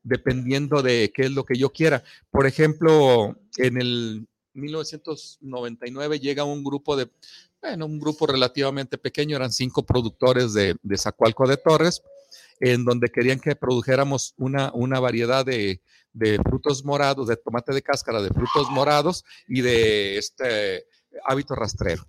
dependiendo 0.02 0.82
de 0.82 1.10
qué 1.14 1.22
es 1.22 1.30
lo 1.30 1.46
que 1.46 1.56
yo 1.56 1.72
quiera. 1.72 2.04
Por 2.30 2.46
ejemplo, 2.46 3.40
en 3.56 3.80
el 3.80 4.28
1999 4.56 6.18
llega 6.18 6.44
un 6.44 6.64
grupo 6.64 6.96
de, 6.96 7.08
bueno, 7.60 7.86
un 7.86 7.98
grupo 7.98 8.26
relativamente 8.26 8.98
pequeño, 8.98 9.36
eran 9.36 9.52
cinco 9.52 9.84
productores 9.84 10.52
de, 10.54 10.76
de 10.82 10.98
Zacualco 10.98 11.46
de 11.46 11.56
Torres, 11.56 12.02
en 12.60 12.84
donde 12.84 13.08
querían 13.08 13.38
que 13.38 13.54
produjéramos 13.54 14.34
una, 14.38 14.72
una 14.72 14.98
variedad 14.98 15.44
de, 15.44 15.80
de, 16.12 16.38
frutos 16.38 16.84
morados, 16.84 17.28
de 17.28 17.36
tomate 17.36 17.72
de 17.72 17.82
cáscara, 17.82 18.22
de 18.22 18.30
frutos 18.30 18.70
morados 18.70 19.24
y 19.46 19.60
de 19.60 20.18
este 20.18 20.86
hábito 21.26 21.54
rastrero. 21.54 22.06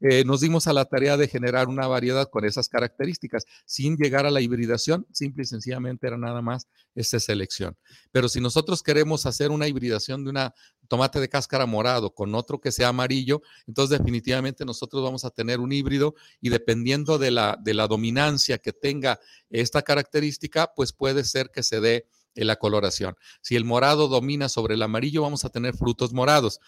Eh, 0.00 0.24
nos 0.24 0.40
dimos 0.40 0.66
a 0.66 0.72
la 0.72 0.84
tarea 0.84 1.16
de 1.16 1.28
generar 1.28 1.68
una 1.68 1.86
variedad 1.86 2.28
con 2.28 2.44
esas 2.44 2.68
características, 2.68 3.44
sin 3.64 3.96
llegar 3.96 4.26
a 4.26 4.30
la 4.30 4.40
hibridación, 4.40 5.06
simple 5.12 5.44
y 5.44 5.46
sencillamente 5.46 6.06
era 6.06 6.18
nada 6.18 6.42
más 6.42 6.68
esa 6.94 7.20
selección. 7.20 7.76
Pero 8.12 8.28
si 8.28 8.40
nosotros 8.40 8.82
queremos 8.82 9.26
hacer 9.26 9.50
una 9.50 9.68
hibridación 9.68 10.24
de 10.24 10.30
una 10.30 10.54
tomate 10.88 11.20
de 11.20 11.28
cáscara 11.28 11.66
morado 11.66 12.14
con 12.14 12.34
otro 12.34 12.60
que 12.60 12.72
sea 12.72 12.88
amarillo, 12.88 13.42
entonces 13.66 13.98
definitivamente 13.98 14.64
nosotros 14.64 15.02
vamos 15.02 15.24
a 15.24 15.30
tener 15.30 15.60
un 15.60 15.72
híbrido 15.72 16.14
y 16.40 16.50
dependiendo 16.50 17.18
de 17.18 17.30
la, 17.30 17.58
de 17.62 17.74
la 17.74 17.86
dominancia 17.86 18.58
que 18.58 18.72
tenga 18.72 19.20
esta 19.48 19.82
característica, 19.82 20.72
pues 20.74 20.92
puede 20.92 21.24
ser 21.24 21.50
que 21.50 21.62
se 21.62 21.80
dé 21.80 22.06
la 22.34 22.56
coloración. 22.56 23.16
Si 23.40 23.56
el 23.56 23.64
morado 23.64 24.08
domina 24.08 24.48
sobre 24.48 24.74
el 24.74 24.82
amarillo, 24.82 25.22
vamos 25.22 25.44
a 25.44 25.50
tener 25.50 25.74
frutos 25.76 26.12
morados 26.12 26.60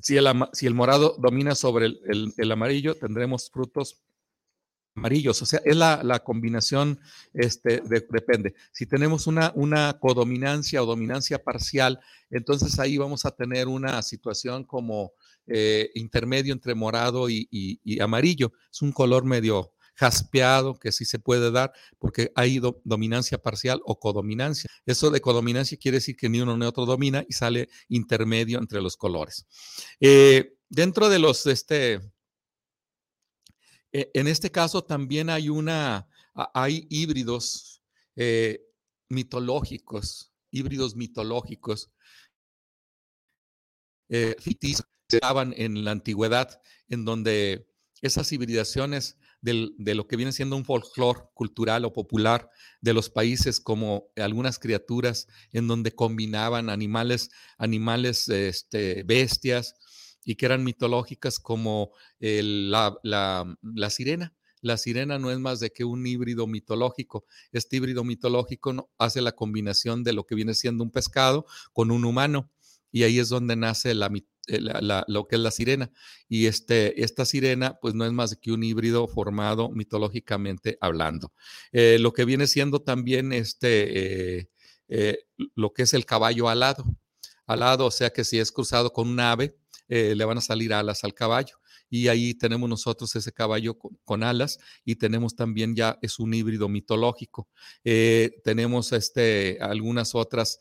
si 0.00 0.16
el, 0.16 0.74
morado 0.74 1.16
domina 1.18 1.54
sobre 1.54 1.86
el, 1.86 2.52
amarillo, 2.52 2.94
tendremos 2.94 3.50
frutos 3.50 4.02
amarillos. 4.94 5.40
O 5.42 5.46
sea, 5.46 5.60
es 5.64 5.76
la, 5.76 6.22
combinación, 6.24 6.98
este, 7.34 7.80
depende. 7.80 8.54
Si 8.72 8.86
tenemos 8.86 9.26
una, 9.26 9.52
una 9.54 9.98
codominancia 10.00 10.82
o 10.82 10.86
dominancia 10.86 11.42
parcial, 11.42 12.00
entonces 12.30 12.78
ahí 12.78 12.98
vamos 12.98 13.24
a 13.24 13.30
tener 13.30 13.68
una 13.68 14.02
situación 14.02 14.64
como 14.64 15.12
eh, 15.46 15.90
intermedio 15.94 16.52
entre 16.52 16.74
morado 16.74 17.30
y, 17.30 17.78
amarillo. 18.00 18.52
Es 18.70 18.82
un 18.82 18.92
color 18.92 19.24
medio 19.24 19.72
jaspeado 19.96 20.78
que 20.78 20.92
sí 20.92 21.04
se 21.04 21.18
puede 21.18 21.50
dar 21.50 21.72
porque 21.98 22.30
hay 22.34 22.60
dominancia 22.84 23.38
parcial 23.38 23.80
o 23.84 23.98
codominancia. 23.98 24.70
Eso 24.84 25.10
de 25.10 25.20
codominancia 25.20 25.78
quiere 25.78 25.96
decir 25.96 26.16
que 26.16 26.28
ni 26.28 26.40
uno 26.40 26.56
ni 26.56 26.66
otro 26.66 26.86
domina 26.86 27.24
y 27.28 27.32
sale 27.32 27.68
intermedio 27.88 28.58
entre 28.58 28.80
los 28.80 28.96
colores. 28.96 29.46
Eh, 29.98 30.56
dentro 30.68 31.08
de 31.08 31.18
los, 31.18 31.46
este, 31.46 31.94
e, 33.92 34.10
en 34.14 34.28
este 34.28 34.50
caso 34.50 34.84
también 34.84 35.30
hay 35.30 35.48
una, 35.48 36.08
hay 36.52 36.86
híbridos 36.90 37.82
eh, 38.16 38.62
mitológicos, 39.08 40.32
híbridos 40.50 40.94
mitológicos, 40.94 41.90
eh, 44.08 44.36
se 45.08 45.18
daban 45.20 45.54
en 45.56 45.84
la 45.84 45.92
antigüedad, 45.92 46.60
en 46.88 47.04
donde 47.04 47.66
esas 48.02 48.30
hibridaciones 48.32 49.16
de 49.40 49.94
lo 49.94 50.08
que 50.08 50.16
viene 50.16 50.32
siendo 50.32 50.56
un 50.56 50.64
folclore 50.64 51.20
cultural 51.34 51.84
o 51.84 51.92
popular 51.92 52.50
de 52.80 52.92
los 52.92 53.10
países 53.10 53.60
como 53.60 54.08
algunas 54.16 54.58
criaturas 54.58 55.28
en 55.52 55.68
donde 55.68 55.92
combinaban 55.92 56.68
animales, 56.68 57.30
animales, 57.58 58.28
este, 58.28 59.04
bestias 59.04 59.74
y 60.24 60.34
que 60.34 60.46
eran 60.46 60.64
mitológicas 60.64 61.38
como 61.38 61.92
la, 62.18 62.96
la, 63.02 63.90
sirena. 63.90 64.34
La 64.62 64.78
sirena 64.78 65.18
no 65.18 65.30
es 65.30 65.38
más 65.38 65.60
de 65.60 65.70
que 65.70 65.84
un 65.84 66.04
híbrido 66.06 66.48
mitológico. 66.48 67.24
Este 67.52 67.76
híbrido 67.76 68.02
mitológico 68.02 68.90
hace 68.98 69.20
la 69.20 69.32
combinación 69.32 70.02
de 70.02 70.12
lo 70.12 70.26
que 70.26 70.34
viene 70.34 70.54
siendo 70.54 70.82
un 70.82 70.90
pescado 70.90 71.46
con 71.72 71.92
un 71.92 72.04
humano 72.04 72.50
y 72.90 73.02
ahí 73.02 73.18
es 73.18 73.28
donde 73.28 73.56
nace 73.56 73.94
la, 73.94 74.10
eh, 74.48 74.60
lo 75.08 75.26
que 75.26 75.36
es 75.36 75.42
la 75.42 75.50
sirena. 75.50 75.90
Y 76.28 76.46
este, 76.46 77.02
esta 77.02 77.24
sirena, 77.24 77.78
pues 77.80 77.94
no 77.94 78.04
es 78.04 78.12
más 78.12 78.36
que 78.36 78.52
un 78.52 78.62
híbrido 78.62 79.08
formado 79.08 79.70
mitológicamente 79.70 80.78
hablando. 80.80 81.32
Eh, 81.72 81.98
lo 82.00 82.12
que 82.12 82.24
viene 82.24 82.46
siendo 82.46 82.80
también 82.80 83.32
este, 83.32 84.48
eh, 84.88 85.18
lo 85.54 85.72
que 85.72 85.82
es 85.82 85.94
el 85.94 86.06
caballo 86.06 86.48
alado. 86.48 86.84
Alado, 87.46 87.86
o 87.86 87.90
sea 87.90 88.10
que 88.10 88.24
si 88.24 88.38
es 88.38 88.52
cruzado 88.52 88.92
con 88.92 89.08
un 89.08 89.20
ave, 89.20 89.56
le 89.88 90.24
van 90.24 90.38
a 90.38 90.40
salir 90.40 90.72
alas 90.74 91.04
al 91.04 91.14
caballo. 91.14 91.60
Y 91.88 92.08
ahí 92.08 92.34
tenemos 92.34 92.68
nosotros 92.68 93.14
ese 93.14 93.32
caballo 93.32 93.78
con, 93.78 94.24
alas 94.24 94.58
y 94.84 94.96
tenemos 94.96 95.36
también 95.36 95.76
ya 95.76 95.96
es 96.02 96.18
un 96.18 96.34
híbrido 96.34 96.68
mitológico. 96.68 97.48
tenemos 97.84 98.92
este, 98.92 99.58
algunas 99.60 100.16
otras 100.16 100.58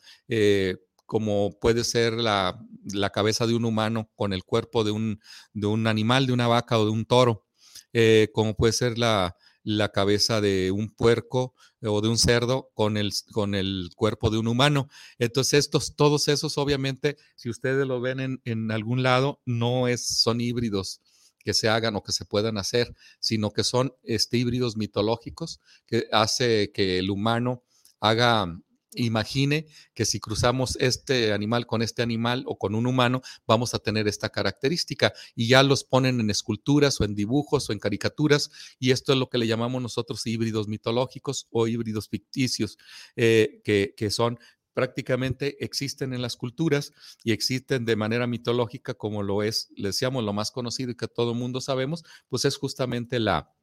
como 1.05 1.57
puede 1.59 1.83
ser 1.83 2.13
la, 2.13 2.59
cabeza 3.13 3.47
de 3.47 3.55
un 3.55 3.65
humano 3.65 4.11
con 4.15 4.33
el 4.33 4.43
cuerpo 4.43 4.83
de 4.83 4.91
un, 4.91 5.19
de 5.53 5.67
un, 5.67 5.87
animal, 5.87 6.27
de 6.27 6.33
una 6.33 6.47
vaca 6.47 6.79
o 6.79 6.85
de 6.85 6.91
un 6.91 7.05
toro, 7.05 7.45
eh, 7.93 8.29
como 8.33 8.55
puede 8.55 8.73
ser 8.73 8.97
la, 8.97 9.35
cabeza 9.93 10.41
de 10.41 10.71
un 10.71 10.93
puerco 10.93 11.55
o 11.81 12.01
de 12.01 12.07
un 12.09 12.17
cerdo 12.17 12.69
con 12.73 12.97
el, 12.97 13.11
con 13.31 13.55
el 13.55 13.89
cuerpo 13.95 14.29
de 14.29 14.37
un 14.37 14.47
humano. 14.47 14.89
Entonces, 15.17 15.65
estos, 15.65 15.95
todos 15.95 16.27
esos, 16.27 16.57
obviamente, 16.57 17.17
si 17.35 17.49
ustedes 17.49 17.87
lo 17.87 17.99
ven 18.01 18.19
en, 18.19 18.41
en 18.45 18.71
algún 18.71 19.01
lado, 19.01 19.41
no 19.45 19.87
es, 19.87 20.19
son 20.19 20.41
híbridos 20.41 21.01
que 21.45 21.53
se 21.53 21.69
hagan 21.69 21.95
o 21.95 22.03
que 22.03 22.11
se 22.11 22.25
puedan 22.25 22.57
hacer, 22.57 22.93
sino 23.19 23.53
que 23.53 23.63
son 23.63 23.93
este, 24.03 24.37
híbridos 24.37 24.75
mitológicos 24.75 25.61
que 25.85 26.07
hace 26.11 26.71
que 26.73 26.97
el 26.97 27.11
humano 27.11 27.63
haga 27.99 28.59
imagine 28.95 29.67
que 29.93 30.05
si 30.05 30.19
cruzamos 30.19 30.77
este 30.79 31.34
animal 31.34 31.65
con 31.65 31.81
este 31.81 32.01
animal 32.01 32.43
o 32.47 32.58
con 32.58 32.75
un 32.75 32.88
humano, 32.88 33.21
vamos 33.47 33.73
a 33.73 33.79
tener 33.79 34.08
esta 34.08 34.29
característica. 34.29 35.13
Y 35.36 35.47
ya 35.47 35.63
los 35.63 35.84
ponen 35.84 36.19
en 36.19 36.29
esculturas 36.29 36.99
o 36.99 37.03
en 37.03 37.15
dibujos 37.15 37.69
o 37.69 37.73
en 37.73 37.79
caricaturas. 37.79 38.49
Y 38.79 38.91
esto 38.91 39.13
es 39.13 39.19
lo 39.19 39.29
que 39.29 39.38
le 39.38 39.47
llamamos 39.47 39.81
nosotros 39.81 40.25
híbridos 40.25 40.67
mitológicos 40.67 41.47
o 41.51 41.67
híbridos 41.67 42.10
ficticios, 42.10 42.77
eh, 43.15 43.62
que, 43.63 43.93
que 43.95 44.10
son 44.10 44.39
prácticamente 44.73 45.63
existen 45.63 46.13
en 46.13 46.21
las 46.21 46.36
culturas 46.36 46.91
y 47.23 47.31
existen 47.31 47.86
de 47.86 47.95
manera 47.95 48.27
mitológica 48.27 48.93
como 48.93 49.23
lo 49.23 49.41
es, 49.41 49.69
le 49.75 49.88
decíamos, 49.88 50.23
lo 50.23 50.34
más 50.34 50.51
conocido 50.51 50.91
y 50.91 50.95
que 50.95 51.08
todo 51.08 51.31
el 51.31 51.38
mundo 51.38 51.62
sabemos, 51.62 52.03
pues 52.27 52.43
es 52.43 52.58
justamente 52.58 53.19
la, 53.19 53.55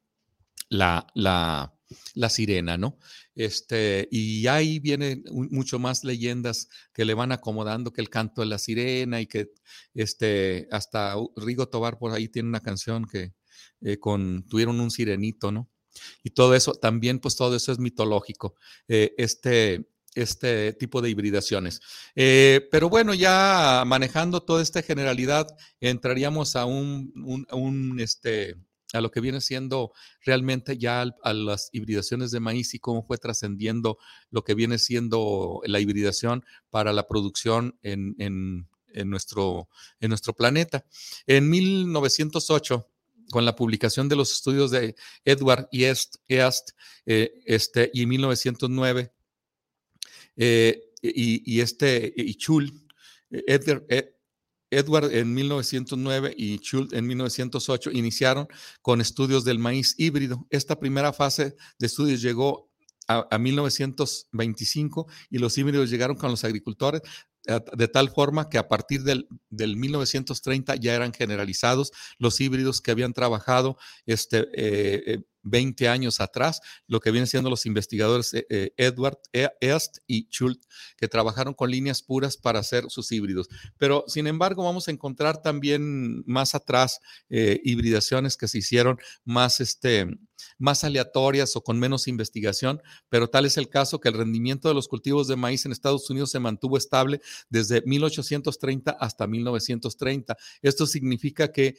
la, 0.69 1.07
la, 1.15 2.29
sirena, 2.29 2.77
¿no? 2.77 2.97
Este, 3.35 4.07
y 4.11 4.47
ahí 4.47 4.79
vienen 4.79 5.23
mucho 5.31 5.79
más 5.79 6.03
leyendas 6.03 6.69
que 6.93 7.05
le 7.05 7.13
van 7.13 7.31
acomodando 7.31 7.91
que 7.91 8.01
el 8.01 8.09
canto 8.09 8.41
de 8.41 8.47
la 8.47 8.57
sirena 8.57 9.21
y 9.21 9.27
que 9.27 9.51
este, 9.93 10.67
hasta 10.71 11.15
Rigo 11.35 11.67
Tobar 11.67 11.97
por 11.97 12.11
ahí 12.11 12.27
tiene 12.27 12.49
una 12.49 12.61
canción 12.61 13.05
que 13.05 13.33
eh, 13.81 13.97
con, 13.99 14.45
tuvieron 14.47 14.79
un 14.79 14.91
sirenito, 14.91 15.51
¿no? 15.51 15.69
Y 16.23 16.31
todo 16.31 16.55
eso, 16.55 16.73
también 16.73 17.19
pues 17.19 17.35
todo 17.35 17.55
eso 17.55 17.71
es 17.71 17.79
mitológico, 17.79 18.55
eh, 18.87 19.13
este, 19.17 19.87
este 20.15 20.73
tipo 20.73 21.01
de 21.01 21.09
hibridaciones. 21.09 21.81
Eh, 22.15 22.67
pero 22.71 22.89
bueno, 22.89 23.13
ya 23.13 23.83
manejando 23.85 24.41
toda 24.41 24.61
esta 24.61 24.81
generalidad, 24.81 25.47
entraríamos 25.79 26.55
a 26.55 26.65
un, 26.65 27.13
un, 27.15 27.47
un 27.51 27.99
este, 27.99 28.55
a 28.93 29.01
lo 29.01 29.11
que 29.11 29.19
viene 29.19 29.41
siendo 29.41 29.91
realmente 30.21 30.77
ya 30.77 31.01
a 31.01 31.33
las 31.33 31.69
hibridaciones 31.71 32.31
de 32.31 32.39
maíz 32.39 32.73
y 32.73 32.79
cómo 32.79 33.03
fue 33.03 33.17
trascendiendo 33.17 33.97
lo 34.29 34.43
que 34.43 34.53
viene 34.53 34.77
siendo 34.77 35.61
la 35.65 35.79
hibridación 35.79 36.45
para 36.69 36.93
la 36.93 37.07
producción 37.07 37.77
en, 37.81 38.67
nuestro, 39.05 39.67
en 39.99 40.09
nuestro 40.09 40.33
planeta. 40.33 40.85
En 41.25 41.49
1908, 41.49 42.87
con 43.31 43.45
la 43.45 43.55
publicación 43.55 44.09
de 44.09 44.15
los 44.15 44.31
estudios 44.31 44.69
de 44.71 44.95
Edward 45.25 45.67
y 45.71 45.85
Est, 45.85 46.17
eh, 46.27 47.41
este, 47.45 47.89
y 47.93 48.03
en 48.03 48.09
1909, 48.09 49.11
eh, 50.35 50.81
y, 51.01 51.59
este, 51.59 52.13
y 52.15 52.35
Chul, 52.35 52.71
Edgar, 53.29 53.83
Edward 54.77 55.13
en 55.13 55.33
1909 55.33 56.33
y 56.37 56.57
Schultz 56.57 56.93
en 56.93 57.07
1908 57.07 57.91
iniciaron 57.91 58.47
con 58.81 59.01
estudios 59.01 59.45
del 59.45 59.59
maíz 59.59 59.95
híbrido. 59.97 60.45
Esta 60.49 60.79
primera 60.79 61.13
fase 61.13 61.55
de 61.79 61.87
estudios 61.87 62.21
llegó 62.21 62.69
a, 63.07 63.37
1925 63.37 65.07
y 65.29 65.37
los 65.37 65.57
híbridos 65.57 65.89
llegaron 65.89 66.15
con 66.15 66.31
los 66.31 66.43
agricultores 66.43 67.01
de 67.45 67.87
tal 67.89 68.09
forma 68.09 68.47
que 68.47 68.57
a 68.57 68.69
partir 68.69 69.03
del, 69.03 69.27
1930 69.49 70.77
ya 70.77 70.93
eran 70.93 71.13
generalizados 71.13 71.91
los 72.17 72.39
híbridos 72.39 72.79
que 72.79 72.91
habían 72.91 73.11
trabajado 73.11 73.77
este, 74.05 75.25
20 75.43 75.87
años 75.87 76.19
atrás, 76.19 76.61
lo 76.87 76.99
que 76.99 77.11
vienen 77.11 77.27
siendo 77.27 77.49
los 77.49 77.65
investigadores 77.65 78.33
eh, 78.33 78.45
eh, 78.49 78.73
Edward 78.77 79.19
e-, 79.31 79.49
East 79.61 79.97
y 80.07 80.27
Schultz, 80.29 80.67
que 80.97 81.07
trabajaron 81.07 81.53
con 81.53 81.69
líneas 81.69 82.01
puras 82.01 82.37
para 82.37 82.59
hacer 82.59 82.85
sus 82.89 83.11
híbridos. 83.11 83.47
Pero, 83.77 84.05
sin 84.07 84.27
embargo, 84.27 84.63
vamos 84.63 84.87
a 84.87 84.91
encontrar 84.91 85.41
también 85.41 86.23
más 86.25 86.55
atrás 86.55 86.99
eh, 87.29 87.59
hibridaciones 87.63 88.37
que 88.37 88.47
se 88.47 88.59
hicieron 88.59 88.97
más, 89.23 89.59
este, 89.59 90.07
más 90.57 90.83
aleatorias 90.83 91.55
o 91.55 91.63
con 91.63 91.79
menos 91.79 92.07
investigación, 92.07 92.81
pero 93.09 93.29
tal 93.29 93.45
es 93.45 93.57
el 93.57 93.69
caso 93.69 93.99
que 93.99 94.09
el 94.09 94.15
rendimiento 94.15 94.67
de 94.67 94.73
los 94.73 94.87
cultivos 94.87 95.27
de 95.27 95.35
maíz 95.35 95.65
en 95.65 95.71
Estados 95.71 96.09
Unidos 96.09 96.31
se 96.31 96.39
mantuvo 96.39 96.77
estable 96.77 97.21
desde 97.49 97.81
1830 97.85 98.91
hasta 98.91 99.27
1930. 99.27 100.37
Esto 100.61 100.87
significa 100.87 101.51
que 101.51 101.75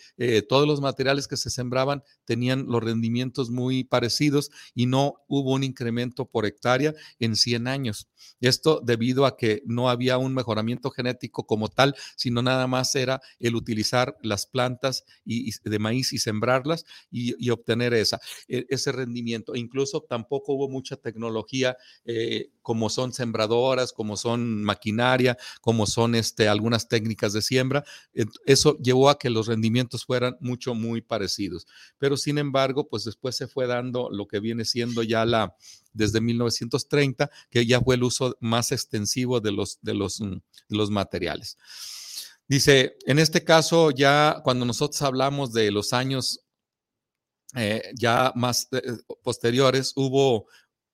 todos 0.49 0.67
los 0.67 0.81
materiales 0.81 1.29
que 1.29 1.37
se 1.37 1.51
sembraban 1.51 2.03
tenían 2.25 2.67
los 2.67 2.83
rendimientos 2.83 3.51
muy 3.51 3.85
parecidos 3.85 4.51
y 4.75 4.87
no 4.87 5.15
hubo 5.29 5.53
un 5.53 5.65
incremento 5.65 6.27
por 6.27 6.47
hectárea 6.47 6.95
en 7.19 7.37
100 7.37 7.69
años. 7.69 8.09
Esto 8.41 8.81
debido 8.85 9.27
a 9.27 9.37
que 9.37 9.63
no 9.67 9.89
había 9.89 10.19
un 10.19 10.35
mejoramiento 10.35 10.91
genético 10.91 11.47
como 11.47 11.69
tal, 11.69 11.95
sino 12.17 12.43
nada 12.43 12.67
más 12.67 12.95
era 12.95 13.21
el 13.39 13.55
utilizar 13.55 14.17
las 14.23 14.47
plantas 14.47 15.05
de 15.25 15.79
maíz 15.79 16.13
y 16.13 16.19
sembrarlas 16.19 16.85
y, 17.11 17.51
obtener 17.51 17.95
esa, 17.95 18.21
ese 18.69 18.93
rendimiento. 18.93 19.55
Incluso 19.55 20.03
tampoco 20.03 20.55
hubo 20.55 20.69
mucha 20.69 20.97
tecnología 20.97 21.77
eh, 22.05 22.51
como 22.63 22.89
son 22.89 23.13
sembradoras, 23.13 23.93
como 23.93 24.17
son 24.17 24.63
maquinaria, 24.65 25.37
como 25.61 25.87
son 25.87 26.15
este, 26.15 26.49
algunas 26.49 26.89
técnicas 26.89 27.33
de 27.33 27.43
siembra. 27.43 27.85
Eso 28.47 28.79
llevó 28.79 29.11
a 29.11 29.19
que 29.19 29.31
los 29.31 29.47
rendimientos 29.47 30.05
fueran 30.05 30.37
mucho, 30.41 30.75
muy 30.75 31.01
parecidos. 31.01 31.67
Pero 31.99 32.17
sin 32.17 32.39
embargo, 32.39 32.89
pues 32.89 33.05
después 33.05 33.37
se 33.37 33.49
fue 33.49 33.67
dando 33.67 34.09
lo 34.11 34.27
que 34.27 34.41
viene 34.41 34.65
siendo 34.65 35.03
ya 35.03 35.25
la, 35.25 35.55
desde 35.93 36.21
1930, 36.21 37.31
que 37.51 37.67
ya 37.67 37.81
fue 37.81 37.97
el 37.97 38.03
uso 38.03 38.37
más 38.41 38.73
extensivo 38.73 39.41
de 39.41 39.53
los, 39.53 39.79
de 39.83 39.95
los, 39.95 40.21
mm, 40.21 40.37
los 40.69 40.91
materiales. 40.91 41.59
Dice, 42.47 42.97
en 43.07 43.19
este 43.19 43.43
caso, 43.43 43.91
ya 43.91 44.43
cuando 44.45 44.67
nosotros 44.67 45.01
hablamos 45.01 45.55
de 45.55 45.71
los 45.71 45.95
años 45.95 46.44
eh, 47.55 47.93
ya 47.95 48.33
más 48.35 48.69
eh, 48.73 48.83
posteriores, 49.23 49.93
hubo 49.97 50.47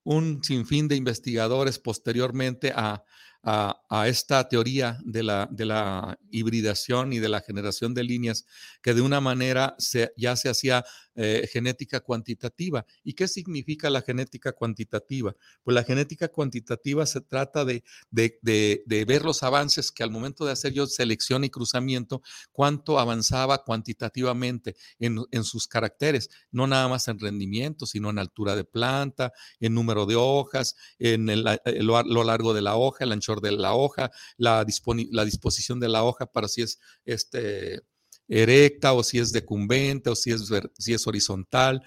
un 0.04 0.42
sinfín 0.42 0.88
de 0.88 0.96
investigadores 0.96 1.78
posteriormente 1.78 2.72
a, 2.74 3.04
a, 3.42 3.76
esta 4.06 4.48
teoría 4.48 4.98
de 5.04 5.22
la, 5.22 5.48
de 5.50 5.64
la, 5.64 6.18
hibridación 6.32 7.12
y 7.12 7.18
de 7.18 7.28
la 7.28 7.40
generación 7.40 7.92
de 7.92 8.04
líneas 8.04 8.46
que 8.82 8.94
de 8.94 9.00
una 9.00 9.20
manera 9.20 9.74
ya 10.16 10.36
se 10.36 10.48
hacía 10.48 10.84
eh, 11.16 11.48
genética 11.52 12.00
cuantitativa. 12.00 12.86
¿Y 13.02 13.14
qué 13.14 13.26
significa 13.26 13.90
la 13.90 14.00
genética 14.00 14.52
cuantitativa? 14.52 15.34
Pues 15.64 15.74
la 15.74 15.82
genética 15.82 16.28
cuantitativa 16.28 17.04
se 17.04 17.20
trata 17.20 17.64
de, 17.64 17.82
de, 18.10 19.04
ver 19.04 19.24
los 19.24 19.42
avances 19.42 19.90
que 19.90 20.02
al 20.02 20.10
momento 20.10 20.44
de 20.44 20.52
hacer 20.52 20.72
yo 20.72 20.86
selección 20.86 21.42
y 21.42 21.50
cruzamiento, 21.50 22.22
cuánto 22.52 22.98
avanzaba 22.98 23.64
cuantitativamente 23.64 24.76
en, 24.98 25.18
en 25.30 25.44
sus 25.44 25.66
caracteres, 25.66 26.30
no 26.52 26.66
nada 26.66 26.86
más 26.88 27.08
en 27.08 27.18
rendimiento, 27.18 27.86
sino 27.86 28.10
en 28.10 28.18
altura 28.18 28.54
de 28.54 28.64
planta, 28.64 29.32
en 29.58 29.74
número 29.74 30.06
de 30.06 30.16
hojas, 30.16 30.76
en 30.98 31.28
el, 31.28 31.44
lo, 31.80 32.24
largo 32.24 32.54
de 32.54 32.62
la 32.62 32.76
hoja, 32.76 33.04
el 33.04 33.12
de 33.38 33.52
la 33.52 33.74
hoja, 33.74 34.10
la, 34.36 34.66
la 35.12 35.24
disposición 35.24 35.78
de 35.78 35.88
la 35.88 36.02
hoja 36.02 36.26
para 36.26 36.48
si 36.48 36.62
es 36.62 36.80
este 37.04 37.82
erecta 38.30 38.92
o 38.92 39.02
si 39.02 39.18
es 39.18 39.32
decumbente 39.32 40.08
o 40.08 40.14
si 40.14 40.30
es, 40.30 40.48
si 40.78 40.94
es 40.94 41.06
horizontal. 41.06 41.82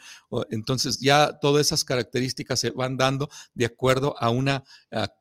entonces 0.49 0.99
ya 0.99 1.39
todas 1.41 1.65
esas 1.65 1.85
características 1.85 2.59
se 2.59 2.71
van 2.71 2.97
dando 2.97 3.29
de 3.53 3.65
acuerdo 3.65 4.15
a 4.19 4.29
una, 4.29 4.63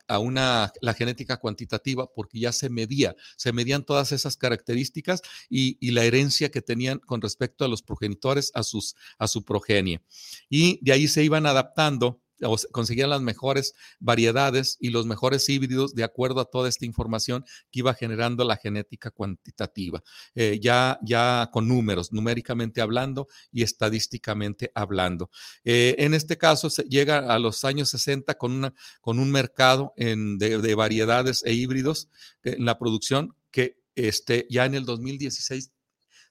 a, 0.07 0.19
una, 0.19 0.71
la 0.81 0.93
genética 0.93 1.37
cuantitativa 1.37 2.07
porque 2.13 2.39
ya 2.39 2.51
se 2.51 2.69
medía, 2.69 3.15
se 3.37 3.53
medían 3.53 3.85
todas 3.85 4.11
esas 4.11 4.35
características 4.35 5.21
y, 5.49 5.77
y 5.79 5.91
la 5.91 6.03
herencia 6.03 6.51
que 6.51 6.61
tenían 6.61 6.99
con 6.99 7.21
respecto 7.21 7.63
a 7.63 7.69
los 7.69 7.81
progenitores, 7.81 8.51
a, 8.53 8.63
sus, 8.63 8.95
a 9.17 9.27
su 9.27 9.45
progenie. 9.45 10.01
Y 10.49 10.79
de 10.83 10.91
ahí 10.91 11.07
se 11.07 11.23
iban 11.23 11.45
adaptando 11.45 12.22
conseguían 12.71 13.09
las 13.09 13.21
mejores 13.21 13.73
variedades 13.99 14.77
y 14.79 14.89
los 14.89 15.05
mejores 15.05 15.47
híbridos 15.49 15.95
de 15.95 16.03
acuerdo 16.03 16.41
a 16.41 16.45
toda 16.45 16.69
esta 16.69 16.85
información 16.85 17.45
que 17.71 17.79
iba 17.79 17.93
generando 17.93 18.43
la 18.43 18.57
genética 18.57 19.11
cuantitativa, 19.11 20.03
eh, 20.35 20.59
ya, 20.61 20.99
ya 21.03 21.49
con 21.51 21.67
números, 21.67 22.11
numéricamente 22.11 22.81
hablando 22.81 23.27
y 23.51 23.63
estadísticamente 23.63 24.71
hablando. 24.75 25.29
Eh, 25.63 25.95
en 25.99 26.13
este 26.13 26.37
caso 26.37 26.69
llega 26.83 27.33
a 27.33 27.39
los 27.39 27.63
años 27.63 27.89
60 27.89 28.35
con, 28.35 28.51
una, 28.51 28.73
con 29.01 29.19
un 29.19 29.31
mercado 29.31 29.93
en, 29.97 30.37
de, 30.37 30.75
variedades 30.75 31.43
e 31.45 31.53
híbridos 31.53 32.09
en 32.43 32.65
la 32.65 32.79
producción 32.79 33.35
que 33.51 33.77
este, 33.95 34.47
ya 34.49 34.65
en 34.65 34.73
el 34.73 34.85
2016 34.85 35.71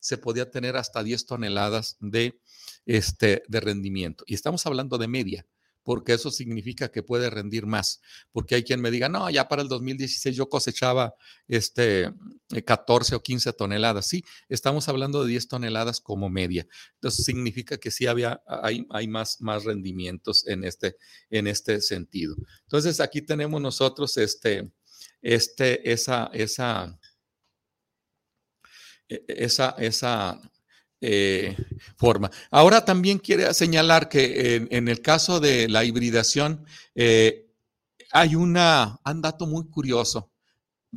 se 0.00 0.18
podía 0.18 0.50
tener 0.50 0.76
hasta 0.76 1.02
10 1.02 1.26
toneladas 1.26 1.96
de, 2.00 2.40
este, 2.86 3.44
de 3.46 3.60
rendimiento. 3.60 4.24
Y 4.26 4.34
estamos 4.34 4.66
hablando 4.66 4.98
de 4.98 5.06
media 5.06 5.46
porque 5.82 6.14
eso 6.14 6.30
significa 6.30 6.90
que 6.90 7.02
puede 7.02 7.30
rendir 7.30 7.66
más. 7.66 8.00
Porque 8.30 8.54
hay 8.54 8.62
quien 8.62 8.80
me 8.80 8.90
diga, 8.90 9.08
no, 9.08 9.28
ya 9.30 9.48
para 9.48 9.62
el 9.62 9.68
2016 9.68 10.36
yo 10.36 10.48
cosechaba 10.48 11.14
este 11.48 12.12
14 12.64 13.16
o 13.16 13.22
15 13.22 13.52
toneladas. 13.52 14.06
Sí, 14.06 14.24
estamos 14.48 14.88
hablando 14.88 15.22
de 15.22 15.30
10 15.30 15.48
toneladas 15.48 16.00
como 16.00 16.28
media. 16.28 16.66
Entonces 16.94 17.24
significa 17.24 17.78
que 17.78 17.90
sí 17.90 18.06
había, 18.06 18.42
hay, 18.46 18.86
hay 18.90 19.08
más, 19.08 19.40
más 19.40 19.64
rendimientos 19.64 20.46
en 20.46 20.64
este, 20.64 20.96
en 21.30 21.46
este 21.46 21.80
sentido. 21.80 22.36
Entonces 22.62 23.00
aquí 23.00 23.22
tenemos 23.22 23.60
nosotros 23.60 24.16
este, 24.16 24.70
este, 25.20 25.92
esa, 25.92 26.30
esa, 26.32 26.98
e, 29.08 29.24
esa, 29.28 29.70
esa 29.78 30.40
eh, 31.04 31.56
forma. 31.96 32.30
Ahora 32.48 32.84
también 32.84 33.18
quiere 33.18 33.52
señalar 33.54 34.08
que 34.08 34.68
en, 34.70 34.86
el 34.86 35.02
caso 35.02 35.40
de 35.40 35.68
la 35.68 35.84
hibridación 35.84 36.64
eh, 36.94 37.48
hay 38.12 38.36
una, 38.36 39.00
un 39.04 39.20
dato 39.20 39.48
muy 39.48 39.68
curioso. 39.68 40.30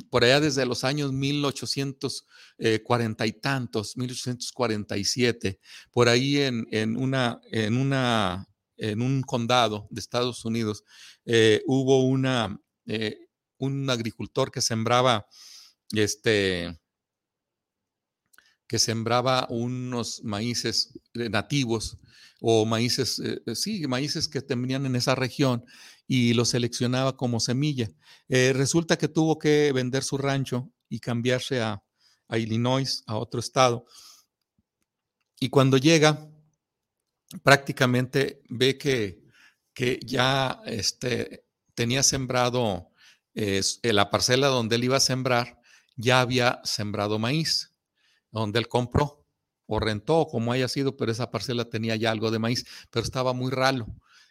Por 0.08 0.22
allá 0.22 0.38
desde 0.38 0.64
los 0.64 0.84
años 0.84 1.12
1840 1.12 3.26
y 3.26 3.32
tantos, 3.32 3.96
1847, 3.96 5.58
por 5.90 6.08
ahí 6.08 6.38
en, 6.38 6.68
en, 6.70 6.96
una, 6.96 7.40
en, 7.50 7.76
una, 7.76 8.46
en 8.76 9.02
un 9.02 9.22
condado 9.22 9.88
de 9.90 9.98
Estados 9.98 10.44
Unidos, 10.44 10.84
eh, 11.24 11.64
hubo 11.66 12.04
una, 12.04 12.60
un 13.58 13.90
agricultor 13.90 14.52
que 14.52 14.62
sembraba 14.62 15.26
este, 15.90 16.78
que 18.66 18.78
sembraba 18.78 19.46
unos 19.48 20.22
maíces 20.24 20.98
eh, 21.14 21.28
nativos 21.28 21.98
o 22.40 22.66
maíces, 22.66 23.18
eh, 23.18 23.40
eh, 23.46 23.54
sí, 23.54 23.86
maíces 23.86 24.28
que 24.28 24.42
tenían 24.42 24.86
en 24.86 24.96
esa 24.96 25.14
región 25.14 25.64
y 26.06 26.34
los 26.34 26.50
seleccionaba 26.50 27.16
como 27.16 27.40
semilla. 27.40 27.88
resulta 28.28 28.96
que 28.96 29.08
tuvo 29.08 29.38
que 29.38 29.72
vender 29.72 30.04
su 30.04 30.18
rancho 30.18 30.70
y 30.88 31.00
cambiarse 31.00 31.60
a, 31.60 31.82
Illinois, 32.30 33.04
a 33.06 33.16
otro 33.16 33.40
estado. 33.40 33.86
Y 35.40 35.48
cuando 35.48 35.76
llega, 35.78 36.28
prácticamente 37.42 38.42
ve 38.48 38.78
que, 38.78 39.22
que 39.72 40.00
ya 40.04 40.60
este, 40.66 41.44
tenía 41.74 42.02
sembrado 42.02 42.90
la 43.82 44.10
parcela 44.10 44.48
donde 44.48 44.76
él 44.76 44.84
iba 44.84 44.96
a 44.96 45.00
sembrar, 45.00 45.60
ya 45.96 46.20
había 46.20 46.60
sembrado 46.64 47.18
maíz 47.18 47.75
donde 48.40 48.58
él 48.58 48.68
compró 48.68 49.24
o 49.66 49.80
rentó, 49.80 50.26
como 50.26 50.52
haya 50.52 50.68
sido, 50.68 50.96
pero 50.96 51.10
esa 51.10 51.30
parcela 51.30 51.68
tenía 51.68 51.96
ya 51.96 52.10
algo 52.10 52.30
de 52.30 52.38
maíz, 52.38 52.64
pero 52.90 53.04
estaba 53.04 53.32
muy 53.32 53.50
ralo, 53.50 53.86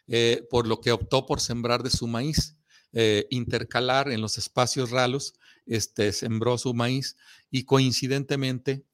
eh, 0.06 0.46
por 0.50 0.66
lo 0.66 0.80
que 0.80 0.92
optó 0.92 1.26
por 1.26 1.40
sembrar 1.40 1.82
de 1.82 1.90
su 1.90 2.06
maíz, 2.06 2.56
eh, 2.92 3.26
intercalar 3.30 4.10
en 4.10 4.20
los 4.20 4.38
espacios 4.38 4.90
ralos, 4.90 5.34
este, 5.66 6.12
sembró 6.12 6.56
su 6.56 6.72
maíz 6.72 7.16
y 7.50 7.64
coincidentemente 7.64 8.84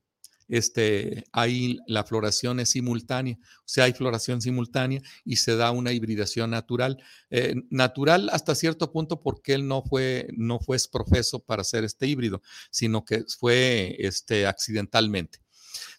este, 0.53 1.25
ahí 1.33 1.79
la 1.87 2.05
floración 2.05 2.61
es 2.61 2.71
simultánea, 2.71 3.38
o 3.41 3.62
sea, 3.65 3.85
hay 3.85 3.95
floración 3.95 4.43
simultánea 4.43 5.01
y 5.25 5.37
se 5.37 5.57
da 5.57 5.71
una 5.71 5.93
hibridación 5.93 6.51
natural. 6.51 7.03
Eh, 7.31 7.55
natural 7.71 8.29
hasta 8.31 8.55
cierto 8.55 8.93
punto 8.93 9.23
porque 9.23 9.55
él 9.55 9.67
no 9.67 9.83
fue, 9.83 10.29
no 10.37 10.61
fue 10.61 10.77
profeso 10.93 11.41
para 11.41 11.62
hacer 11.62 11.85
este 11.85 12.07
híbrido, 12.07 12.43
sino 12.71 13.03
que 13.03 13.25
fue 13.38 13.97
este, 13.99 14.47
accidentalmente. 14.47 15.38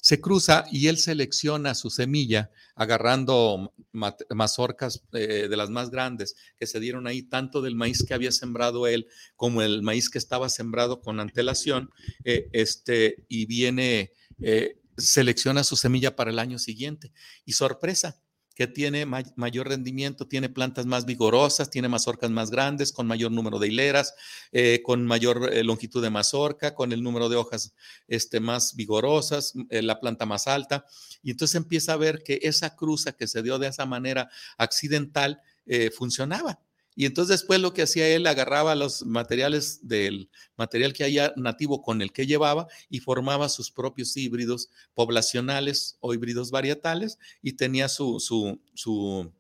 Se 0.02 0.20
cruza 0.20 0.66
y 0.72 0.88
él 0.88 0.98
selecciona 0.98 1.74
su 1.76 1.89
semilla 1.89 2.52
agarrando 2.76 3.74
mazorcas 4.30 5.04
eh, 5.13 5.48
de 5.50 5.58
las 5.58 5.70
más 5.70 5.89
grandes 5.92 6.36
que 6.58 6.68
se 6.68 6.80
dieron 6.80 7.08
ahí, 7.08 7.24
tanto 7.24 7.62
del 7.62 7.76
maíz 7.76 8.04
que 8.04 8.13
había 8.13 8.32
sembrado 8.32 8.88
él 8.88 9.08
como 9.36 9.62
el 9.62 9.82
maíz 9.82 10.10
que 10.10 10.18
estaba 10.18 10.50
sembrado 10.50 11.02
con 11.02 11.20
antelación, 11.20 11.89
eh, 12.26 12.50
este, 12.52 13.24
y 13.30 13.46
viene, 13.46 14.12
eh, 14.41 14.80
selecciona 14.98 15.63
su 15.63 15.76
semilla 15.76 16.15
para 16.15 16.32
el 16.32 16.39
año 16.39 16.60
siguiente. 16.60 17.12
Y 17.46 17.54
sorpresa, 17.54 18.17
que 18.56 18.67
tiene 18.67 19.06
mayor 19.06 19.67
rendimiento, 19.67 20.28
tiene 20.28 20.50
plantas 20.50 20.86
más 20.86 21.06
vigorosas, 21.06 21.69
tiene 21.69 21.89
mazorcas 21.89 22.30
más 22.30 22.52
grandes, 22.52 22.91
con 22.91 23.08
mayor 23.08 23.32
número 23.32 23.58
de 23.58 23.67
hileras, 23.67 24.13
eh, 24.52 24.82
con 24.84 25.06
mayor 25.06 25.52
eh, 25.52 25.63
longitud 25.63 26.04
de 26.04 26.12
mazorca, 26.12 26.76
con 26.76 26.91
el 26.91 27.02
número 27.02 27.30
de 27.30 27.36
hojas 27.36 27.74
este, 28.08 28.39
más 28.39 28.76
vigorosas, 28.76 29.54
eh, 29.69 29.82
la 29.82 30.00
planta 30.00 30.26
más 30.26 30.48
alta. 30.48 30.86
Y 31.24 31.32
entonces 31.32 31.56
empieza 31.56 31.93
a 31.93 31.98
ver 31.98 32.22
que 32.24 32.39
esa 32.43 32.76
cruza 32.76 33.13
que 33.13 33.28
se 33.28 33.41
dio 33.41 33.58
de 33.58 33.67
esa 33.67 33.86
manera 33.86 34.30
accidental 34.58 35.41
funcionaba. 35.96 36.60
Y 36.96 37.06
entonces 37.06 37.40
después 37.40 37.60
lo 37.60 37.74
que 37.74 37.82
hacía 37.82 38.08
él, 38.08 38.28
agarraba 38.28 38.76
los 38.76 39.06
materiales 39.06 39.80
del 39.88 40.30
material 40.58 40.94
que 40.94 41.04
haya 41.04 41.34
nativo 41.36 41.82
con 41.82 42.02
el 42.02 42.12
que 42.12 42.28
llevaba 42.28 42.68
y 42.90 43.00
formaba 43.00 43.50
sus 43.50 43.72
propios 43.72 44.16
híbridos 44.16 44.70
poblacionales 44.94 45.98
o 46.02 46.14
híbridos 46.14 46.52
varietales 46.52 47.18
y 47.42 47.54
tenía 47.54 47.90
su, 47.90 48.20
su, 48.20 48.60
su, 48.76 49.32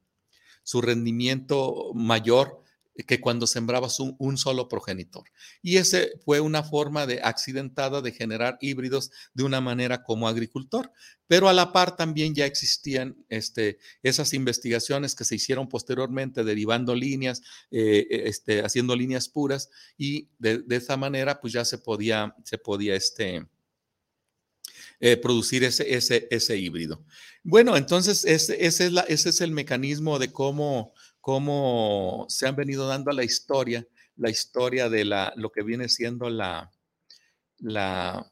su 0.63 0.81
rendimiento 0.81 1.91
mayor 1.93 2.62
que 3.07 3.19
cuando 3.19 3.47
sembrabas 3.47 3.99
un, 3.99 4.37
solo 4.37 4.67
progenitor. 4.69 5.23
Y 5.61 5.77
ese 5.77 6.11
fue 6.23 6.39
una 6.39 6.63
forma 6.63 7.07
de 7.07 7.21
accidentada 7.23 8.01
de 8.01 8.11
generar 8.11 8.57
híbridos 8.61 9.11
de 9.33 9.43
una 9.43 9.61
manera 9.61 10.03
como 10.03 10.27
agricultor. 10.27 10.91
Pero 11.27 11.49
a 11.49 11.53
la 11.53 11.71
par 11.71 11.95
también 11.95 12.35
ya 12.35 12.45
existían 12.45 13.17
este, 13.29 13.79
esas 14.03 14.33
investigaciones 14.33 15.15
que 15.15 15.25
se 15.25 15.35
hicieron 15.35 15.67
posteriormente, 15.67 16.43
derivando 16.43 16.93
líneas, 16.93 17.41
eh, 17.71 18.05
e, 18.09 18.29
este, 18.29 18.61
haciendo 18.61 18.95
líneas 18.95 19.27
puras, 19.27 19.69
y 19.97 20.29
de, 20.37 20.63
esa 20.69 20.97
manera 20.97 21.41
pues 21.41 21.53
ya 21.53 21.65
se 21.65 21.79
podía, 21.79 22.35
se 22.43 22.57
podía 22.57 22.95
este, 22.95 23.47
eh, 24.99 25.17
producir 25.17 25.63
ese, 25.63 25.95
ese, 25.95 26.27
ese 26.29 26.57
híbrido. 26.57 27.03
Bueno, 27.43 27.75
entonces 27.75 28.23
ese, 28.25 28.65
es 28.65 28.79
la, 28.91 29.01
ese 29.01 29.29
es 29.29 29.41
el 29.41 29.51
mecanismo 29.51 30.19
de 30.19 30.31
cómo 30.31 30.93
cómo 31.23 32.25
se 32.27 32.49
han 32.49 32.57
venido 32.57 32.85
dando 32.85 33.09
a 33.09 33.13
la 33.13 33.23
historia, 33.23 33.87
la 34.17 34.29
historia 34.29 34.89
de 34.89 35.05
la, 35.05 35.31
lo 35.37 35.53
que 35.53 35.63
viene 35.63 35.87
siendo 35.87 36.29
la, 36.29 36.69
la, 37.59 38.29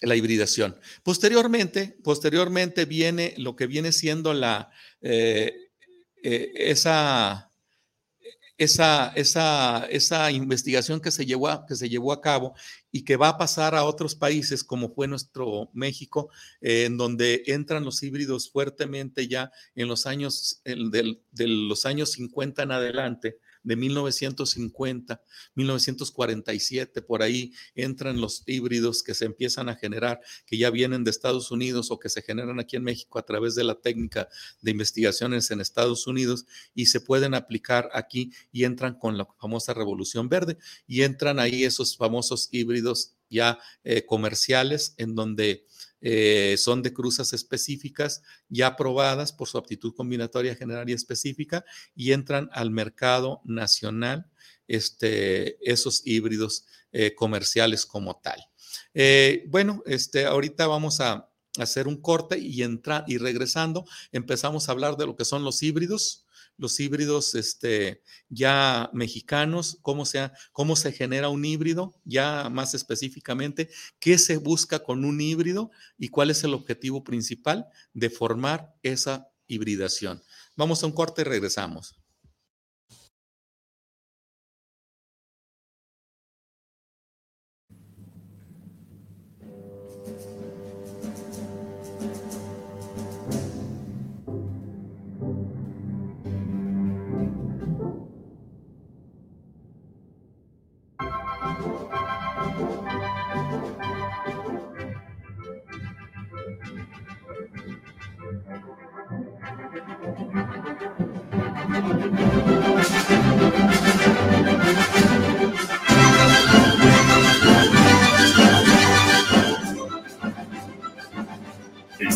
la 0.00 0.16
hibridación. 0.16 0.74
Posteriormente, 1.02 1.98
posteriormente 2.02 2.86
viene 2.86 3.34
lo 3.36 3.56
que 3.56 3.66
viene 3.66 3.92
siendo 3.92 4.32
la, 4.32 4.70
eh, 5.02 5.54
eh, 6.22 6.52
esa, 6.54 7.52
esa, 8.56 9.12
esa, 9.16 9.86
esa 9.90 10.30
investigación 10.32 10.98
que 10.98 11.10
se, 11.10 11.26
llevó 11.26 11.66
que 11.66 11.76
se 11.76 11.90
llevó 11.90 12.10
a 12.10 12.22
cabo 12.22 12.54
y 12.92 13.04
que 13.04 13.16
va 13.16 13.28
a 13.28 13.38
pasar 13.38 13.74
a 13.74 13.84
otros 13.84 14.14
países 14.14 14.64
como 14.64 14.92
fue 14.92 15.08
nuestro 15.08 15.70
México, 15.72 16.30
eh, 16.60 16.84
en 16.84 16.96
donde 16.96 17.42
entran 17.46 17.84
los 17.84 18.02
híbridos 18.02 18.50
fuertemente 18.50 19.28
ya 19.28 19.52
en 19.74 19.88
los 19.88 20.06
años, 20.06 20.62
de 20.64 21.46
los 21.46 21.86
años 21.86 22.12
50 22.12 22.62
en 22.62 22.72
adelante, 22.72 23.38
de 23.62 23.76
1950, 23.76 25.22
1947, 25.54 27.02
por 27.02 27.22
ahí 27.22 27.52
entran 27.74 28.20
los 28.20 28.42
híbridos 28.46 29.02
que 29.02 29.14
se 29.14 29.26
empiezan 29.26 29.68
a 29.68 29.76
generar, 29.76 30.20
que 30.46 30.58
ya 30.58 30.70
vienen 30.70 31.04
de 31.04 31.10
Estados 31.10 31.50
Unidos 31.50 31.90
o 31.90 31.98
que 31.98 32.08
se 32.08 32.22
generan 32.22 32.60
aquí 32.60 32.76
en 32.76 32.84
México 32.84 33.18
a 33.18 33.24
través 33.24 33.54
de 33.54 33.64
la 33.64 33.80
técnica 33.80 34.28
de 34.62 34.70
investigaciones 34.70 35.50
en 35.50 35.60
Estados 35.60 36.06
Unidos 36.06 36.46
y 36.74 36.86
se 36.86 37.00
pueden 37.00 37.34
aplicar 37.34 37.90
aquí 37.92 38.32
y 38.52 38.64
entran 38.64 38.98
con 38.98 39.18
la 39.18 39.26
famosa 39.40 39.74
revolución 39.74 40.28
verde 40.28 40.58
y 40.86 41.02
entran 41.02 41.38
ahí 41.38 41.64
esos 41.64 41.96
famosos 41.96 42.48
híbridos 42.52 43.14
ya 43.30 43.58
eh, 43.84 44.04
comerciales 44.04 44.94
en 44.98 45.14
donde 45.14 45.66
eh, 46.00 46.56
son 46.58 46.82
de 46.82 46.92
cruzas 46.92 47.32
específicas 47.32 48.22
ya 48.48 48.68
aprobadas 48.68 49.32
por 49.32 49.48
su 49.48 49.58
aptitud 49.58 49.94
combinatoria 49.94 50.54
general 50.54 50.88
y 50.88 50.94
específica 50.94 51.64
y 51.94 52.12
entran 52.12 52.48
al 52.52 52.70
mercado 52.70 53.40
nacional 53.44 54.26
este, 54.66 55.58
esos 55.68 56.02
híbridos 56.06 56.66
eh, 56.92 57.14
comerciales 57.14 57.86
como 57.86 58.16
tal. 58.16 58.40
Eh, 58.94 59.44
bueno, 59.48 59.82
este, 59.86 60.24
ahorita 60.24 60.66
vamos 60.66 61.00
a 61.00 61.28
hacer 61.58 61.88
un 61.88 62.00
corte 62.00 62.38
y 62.38 62.62
entrar 62.62 63.04
y 63.08 63.18
regresando 63.18 63.84
empezamos 64.12 64.68
a 64.68 64.72
hablar 64.72 64.96
de 64.96 65.06
lo 65.06 65.16
que 65.16 65.24
son 65.24 65.44
los 65.44 65.62
híbridos 65.62 66.26
los 66.60 66.78
híbridos 66.78 67.34
este, 67.34 68.02
ya 68.28 68.90
mexicanos, 68.92 69.78
cómo 69.80 70.04
se, 70.04 70.30
cómo 70.52 70.76
se 70.76 70.92
genera 70.92 71.30
un 71.30 71.44
híbrido, 71.44 71.94
ya 72.04 72.48
más 72.50 72.74
específicamente, 72.74 73.70
qué 73.98 74.18
se 74.18 74.36
busca 74.36 74.80
con 74.80 75.04
un 75.04 75.20
híbrido 75.20 75.70
y 75.98 76.08
cuál 76.08 76.30
es 76.30 76.44
el 76.44 76.52
objetivo 76.52 77.02
principal 77.02 77.66
de 77.94 78.10
formar 78.10 78.74
esa 78.82 79.28
hibridación. 79.46 80.22
Vamos 80.54 80.82
a 80.82 80.86
un 80.86 80.92
corte 80.92 81.22
y 81.22 81.24
regresamos. 81.24 81.99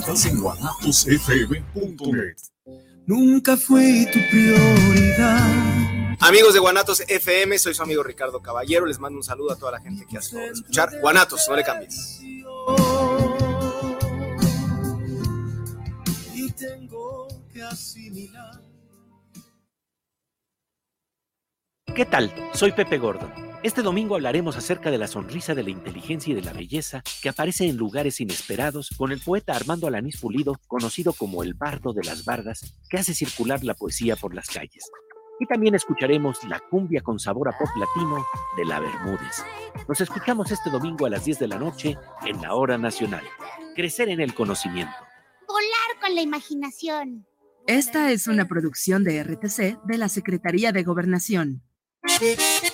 Estás 0.05 0.27
en 0.27 0.38
guanatosfm.net. 0.38 2.37
Nunca 3.07 3.57
fue 3.57 4.07
tu 4.12 4.19
prioridad. 4.31 5.49
Amigos 6.21 6.53
de 6.53 6.61
Guanatos 6.61 7.03
FM, 7.09 7.59
soy 7.59 7.73
su 7.73 7.83
amigo 7.83 8.03
Ricardo 8.03 8.43
Caballero. 8.43 8.85
Les 8.85 8.99
mando 8.99 9.17
un 9.17 9.25
saludo 9.25 9.53
a 9.53 9.57
toda 9.57 9.73
la 9.73 9.81
gente 9.81 10.05
que 10.05 10.19
hace 10.19 10.49
escuchar 10.49 10.90
Guanatos, 11.01 11.47
no 11.49 11.57
le 11.57 11.64
cambies. 11.64 12.21
¿Qué 21.94 22.04
tal? 22.04 22.35
Soy 22.54 22.72
Pepe 22.72 22.98
Gordon. 22.98 23.33
Este 23.62 23.80
domingo 23.80 24.16
hablaremos 24.16 24.57
acerca 24.57 24.90
de 24.90 24.98
la 24.98 25.07
sonrisa 25.07 25.54
de 25.54 25.62
la 25.62 25.70
inteligencia 25.70 26.33
y 26.33 26.35
de 26.35 26.42
la 26.42 26.52
belleza 26.52 27.04
que 27.22 27.28
aparece 27.28 27.68
en 27.68 27.76
lugares 27.76 28.20
inesperados 28.20 28.90
con 28.96 29.12
el 29.12 29.20
poeta 29.20 29.54
Armando 29.54 29.87
Alanís 29.87 30.20
Pulido, 30.20 30.59
conocido 30.66 31.12
como 31.12 31.44
el 31.44 31.54
bardo 31.54 31.92
de 31.92 32.02
las 32.02 32.24
bardas, 32.24 32.74
que 32.90 32.98
hace 32.98 33.14
circular 33.14 33.62
la 33.62 33.74
poesía 33.74 34.16
por 34.16 34.35
las 34.35 34.48
calles. 34.48 34.90
Y 35.38 35.46
también 35.46 35.76
escucharemos 35.76 36.42
la 36.48 36.59
cumbia 36.59 37.00
con 37.00 37.20
sabor 37.20 37.48
a 37.48 37.57
pop 37.57 37.68
latino 37.76 38.26
de 38.57 38.64
la 38.64 38.80
Bermúdez. 38.80 39.44
Nos 39.88 40.00
escuchamos 40.00 40.50
este 40.50 40.70
domingo 40.70 41.07
a 41.07 41.11
las 41.11 41.24
10 41.24 41.38
de 41.38 41.48
la 41.48 41.61
noche 41.61 41.96
en 42.26 42.42
la 42.42 42.54
Hora 42.54 42.76
Nacional. 42.76 43.22
Crecer 43.76 44.09
en 44.09 44.20
el 44.20 44.35
conocimiento. 44.35 44.96
Volar 45.46 46.00
con 46.02 46.12
la 46.16 46.22
imaginación. 46.22 47.24
Esta 47.68 48.11
es 48.11 48.26
una 48.26 48.48
producción 48.48 49.04
de 49.04 49.22
RTC 49.22 49.80
de 49.85 49.96
la 49.96 50.09
Secretaría 50.09 50.72
de 50.72 50.83
Gobernación. 50.83 51.62
Thank 52.07 52.64
you. 52.64 52.73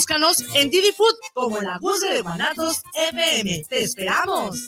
búscanos 0.01 0.43
en 0.55 0.71
Didi 0.71 0.91
Food 0.93 1.13
como 1.35 1.61
la 1.61 1.77
Guzgue 1.77 2.11
de 2.11 2.21
Guanatos 2.23 2.81
FM. 2.95 3.65
¡Te 3.69 3.83
esperamos! 3.83 4.67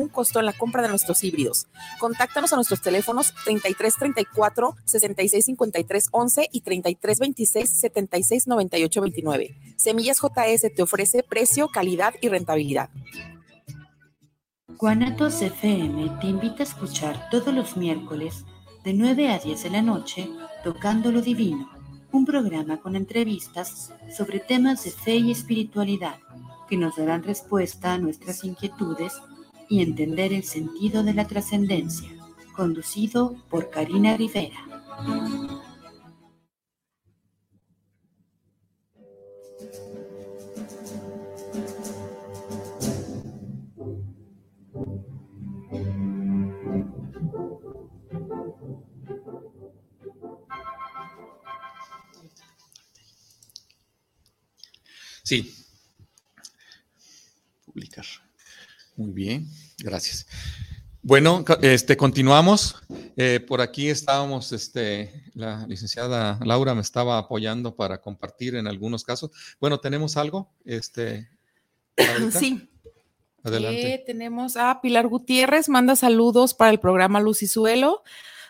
costo 0.07 0.39
en 0.39 0.45
la 0.45 0.53
compra 0.53 0.81
de 0.81 0.89
nuestros 0.89 1.23
híbridos. 1.23 1.67
Contáctanos 1.99 2.53
a 2.53 2.55
nuestros 2.55 2.81
teléfonos 2.81 3.33
3334 3.45 4.75
6653 4.85 6.07
11 6.11 6.49
y 6.51 6.61
3326 6.61 7.69
76 7.69 8.47
98 8.47 9.01
29. 9.01 9.57
Semillas 9.77 10.19
JS 10.21 10.73
te 10.75 10.81
ofrece 10.81 11.23
precio, 11.23 11.69
calidad 11.69 12.13
y 12.21 12.29
rentabilidad. 12.29 12.89
Guanatos 14.77 15.41
FM 15.41 16.17
te 16.19 16.27
invita 16.27 16.63
a 16.63 16.65
escuchar 16.65 17.29
todos 17.29 17.53
los 17.53 17.77
miércoles 17.77 18.45
de 18.83 18.93
9 18.93 19.31
a 19.31 19.37
10 19.37 19.63
de 19.63 19.69
la 19.69 19.81
noche 19.83 20.27
Tocando 20.63 21.11
lo 21.11 21.21
Divino, 21.21 21.69
un 22.11 22.25
programa 22.25 22.79
con 22.81 22.95
entrevistas 22.95 23.93
sobre 24.15 24.39
temas 24.39 24.83
de 24.83 24.91
fe 24.91 25.17
y 25.17 25.31
espiritualidad 25.31 26.15
que 26.67 26.77
nos 26.77 26.95
darán 26.95 27.21
respuesta 27.21 27.93
a 27.93 27.97
nuestras 27.99 28.43
inquietudes 28.43 29.13
y 29.71 29.81
entender 29.81 30.33
el 30.33 30.43
sentido 30.43 31.01
de 31.01 31.13
la 31.13 31.25
trascendencia, 31.27 32.09
conducido 32.53 33.37
por 33.49 33.69
Karina 33.69 34.17
Rivera. 34.17 34.67
Sí. 55.23 55.55
Publicar. 57.65 58.05
Muy 58.97 59.13
bien, 59.13 59.47
gracias. 59.83 60.27
Bueno, 61.03 61.43
este, 61.61 61.97
continuamos. 61.97 62.75
Eh, 63.17 63.39
por 63.39 63.59
aquí 63.59 63.89
estábamos, 63.89 64.51
este, 64.51 65.25
la 65.33 65.65
licenciada 65.67 66.39
Laura 66.45 66.75
me 66.75 66.81
estaba 66.81 67.17
apoyando 67.17 67.75
para 67.75 67.99
compartir 67.99 68.55
en 68.55 68.67
algunos 68.67 69.03
casos. 69.03 69.31
Bueno, 69.59 69.79
¿tenemos 69.79 70.15
algo? 70.15 70.53
Este, 70.63 71.27
sí. 72.31 72.69
Adelante. 73.43 73.95
Eh, 73.95 74.03
tenemos 74.05 74.55
a 74.55 74.79
Pilar 74.81 75.07
Gutiérrez, 75.07 75.67
manda 75.69 75.95
saludos 75.95 76.53
para 76.53 76.69
el 76.69 76.79
programa 76.79 77.19
Luz 77.19 77.41
y 77.41 77.47
Suelo. 77.47 78.03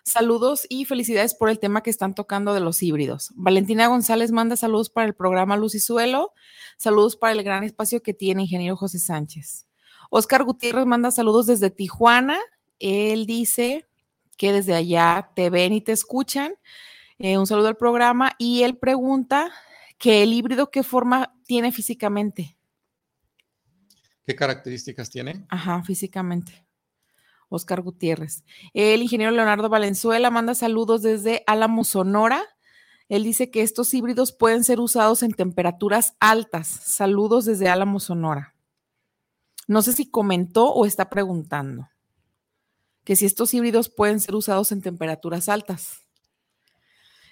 Saludos 0.04 0.65
y 0.67 0.86
felicidades 0.86 1.36
por 1.36 1.50
el 1.50 1.60
tema 1.60 1.84
que 1.84 1.89
están 1.91 2.15
tocando 2.15 2.54
de 2.54 2.60
los 2.60 2.84
híbridos. 2.84 3.32
Valentina 3.36 3.88
González 3.88 4.32
manda 4.32 4.58
saludos 4.58 4.89
para 4.89 5.08
el 5.08 5.13
programa 5.13 5.56
Luz 5.56 5.76
y 5.76 5.80
Suelo. 5.80 6.34
Saludos 6.78 7.15
para 7.15 7.34
el 7.34 7.44
gran 7.44 7.63
espacio 7.63 8.02
que 8.02 8.13
tiene 8.13 8.41
ingeniero 8.41 8.76
José 8.76 9.00
Sánchez. 9.00 9.67
Oscar 10.13 10.43
Gutiérrez 10.43 10.86
manda 10.86 11.10
saludos 11.10 11.45
desde 11.45 11.69
Tijuana. 11.69 12.38
Él 12.80 13.26
dice 13.26 13.88
que 14.36 14.52
desde 14.52 14.76
allá 14.76 15.32
te 15.36 15.50
ven 15.50 15.71
y 15.71 15.80
te 15.80 15.93
escuchan. 15.93 16.54
Eh, 17.17 17.38
un 17.38 17.47
saludo 17.47 17.69
al 17.69 17.78
programa. 17.78 18.34
Y 18.38 18.63
él 18.63 18.78
pregunta 18.78 19.50
que 19.97 20.21
el 20.21 20.34
híbrido, 20.34 20.69
¿qué 20.69 20.84
forma 20.84 21.34
tiene 21.45 21.71
físicamente? 21.71 22.58
¿Qué 24.26 24.36
características 24.36 25.10
tiene? 25.10 25.45
Ajá, 25.47 25.82
físicamente. 25.82 26.67
Oscar 27.47 27.82
Gutiérrez. 27.82 28.43
El 28.74 29.02
ingeniero 29.02 29.32
Leonardo 29.32 29.69
Valenzuela 29.69 30.30
manda 30.30 30.56
saludos 30.56 31.04
desde 31.04 31.41
Álamo, 31.47 31.86
Sonora. 31.86 32.43
Él 33.08 33.24
dice 33.24 33.50
que 33.50 33.62
estos 33.62 33.93
híbridos 33.93 34.34
pueden 34.34 34.65
ser 34.65 34.82
usados 34.82 35.24
en 35.24 35.32
temperaturas 35.32 36.17
altas. 36.19 36.67
Saludos 36.67 37.45
desde 37.45 37.69
Álamo, 37.69 38.02
Sonora. 38.02 38.56
No 39.72 39.82
sé 39.82 39.94
si 39.94 40.06
comentó 40.06 40.74
o 40.74 40.86
está 40.86 41.10
preguntando 41.10 41.88
que 43.06 43.16
si 43.16 43.26
estos 43.26 43.54
híbridos 43.54 43.88
pueden 43.88 44.20
ser 44.20 44.36
usados 44.36 44.74
en 44.74 44.82
temperaturas 44.82 45.48
altas. 45.48 46.02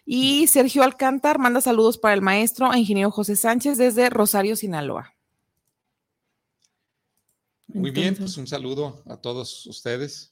Y 0.06 0.48
Sergio 0.48 0.84
Alcántar 0.84 1.38
manda 1.38 1.60
saludos 1.60 1.98
para 1.98 2.14
el 2.14 2.22
maestro 2.22 2.72
e 2.72 2.80
ingeniero 2.80 3.12
José 3.12 3.36
Sánchez 3.36 3.78
desde 3.78 4.10
Rosario, 4.10 4.56
Sinaloa. 4.56 5.14
Muy 7.68 7.92
bien, 7.92 8.16
pues 8.16 8.38
un 8.38 8.48
saludo 8.48 9.04
a 9.06 9.18
todos 9.18 9.66
ustedes. 9.66 10.32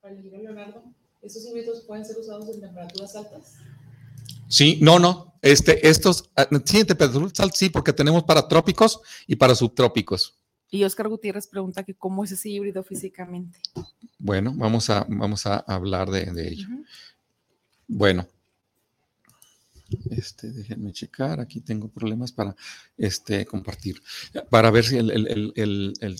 Para 0.00 0.14
el 0.14 0.20
ingeniero 0.20 0.44
Leonardo, 0.44 0.84
¿estos 1.22 1.44
híbridos 1.44 1.80
pueden 1.88 2.04
ser 2.04 2.18
usados 2.18 2.48
en 2.50 2.60
temperaturas 2.60 3.16
altas? 3.16 3.54
Sí, 4.46 4.78
no, 4.80 5.00
no. 5.00 5.34
Este, 5.42 5.88
estos, 5.88 6.30
ah, 6.36 6.46
sí, 6.64 6.78
en 6.78 6.86
temperaturas 6.86 7.40
altas, 7.40 7.58
sí, 7.58 7.68
porque 7.68 7.92
tenemos 7.92 8.22
para 8.22 8.46
trópicos 8.46 9.00
y 9.26 9.34
para 9.34 9.56
subtrópicos. 9.56 10.35
Y 10.70 10.84
Oscar 10.84 11.08
Gutiérrez 11.08 11.46
pregunta 11.46 11.84
que 11.84 11.94
cómo 11.94 12.24
es 12.24 12.32
ese 12.32 12.48
híbrido 12.48 12.82
físicamente. 12.82 13.60
Bueno, 14.18 14.52
vamos 14.54 14.90
a, 14.90 15.06
vamos 15.08 15.46
a 15.46 15.58
hablar 15.58 16.10
de, 16.10 16.26
de 16.26 16.48
ello. 16.48 16.68
Bueno, 17.86 18.26
este, 20.10 20.50
déjenme 20.50 20.92
checar, 20.92 21.40
aquí 21.40 21.60
tengo 21.60 21.88
problemas 21.88 22.32
para 22.32 22.56
este, 22.96 23.46
compartir, 23.46 24.02
para 24.50 24.70
ver 24.70 24.84
si 24.84 24.96
el, 24.96 25.10
el, 25.10 25.52
el, 25.56 25.92
el, 26.00 26.16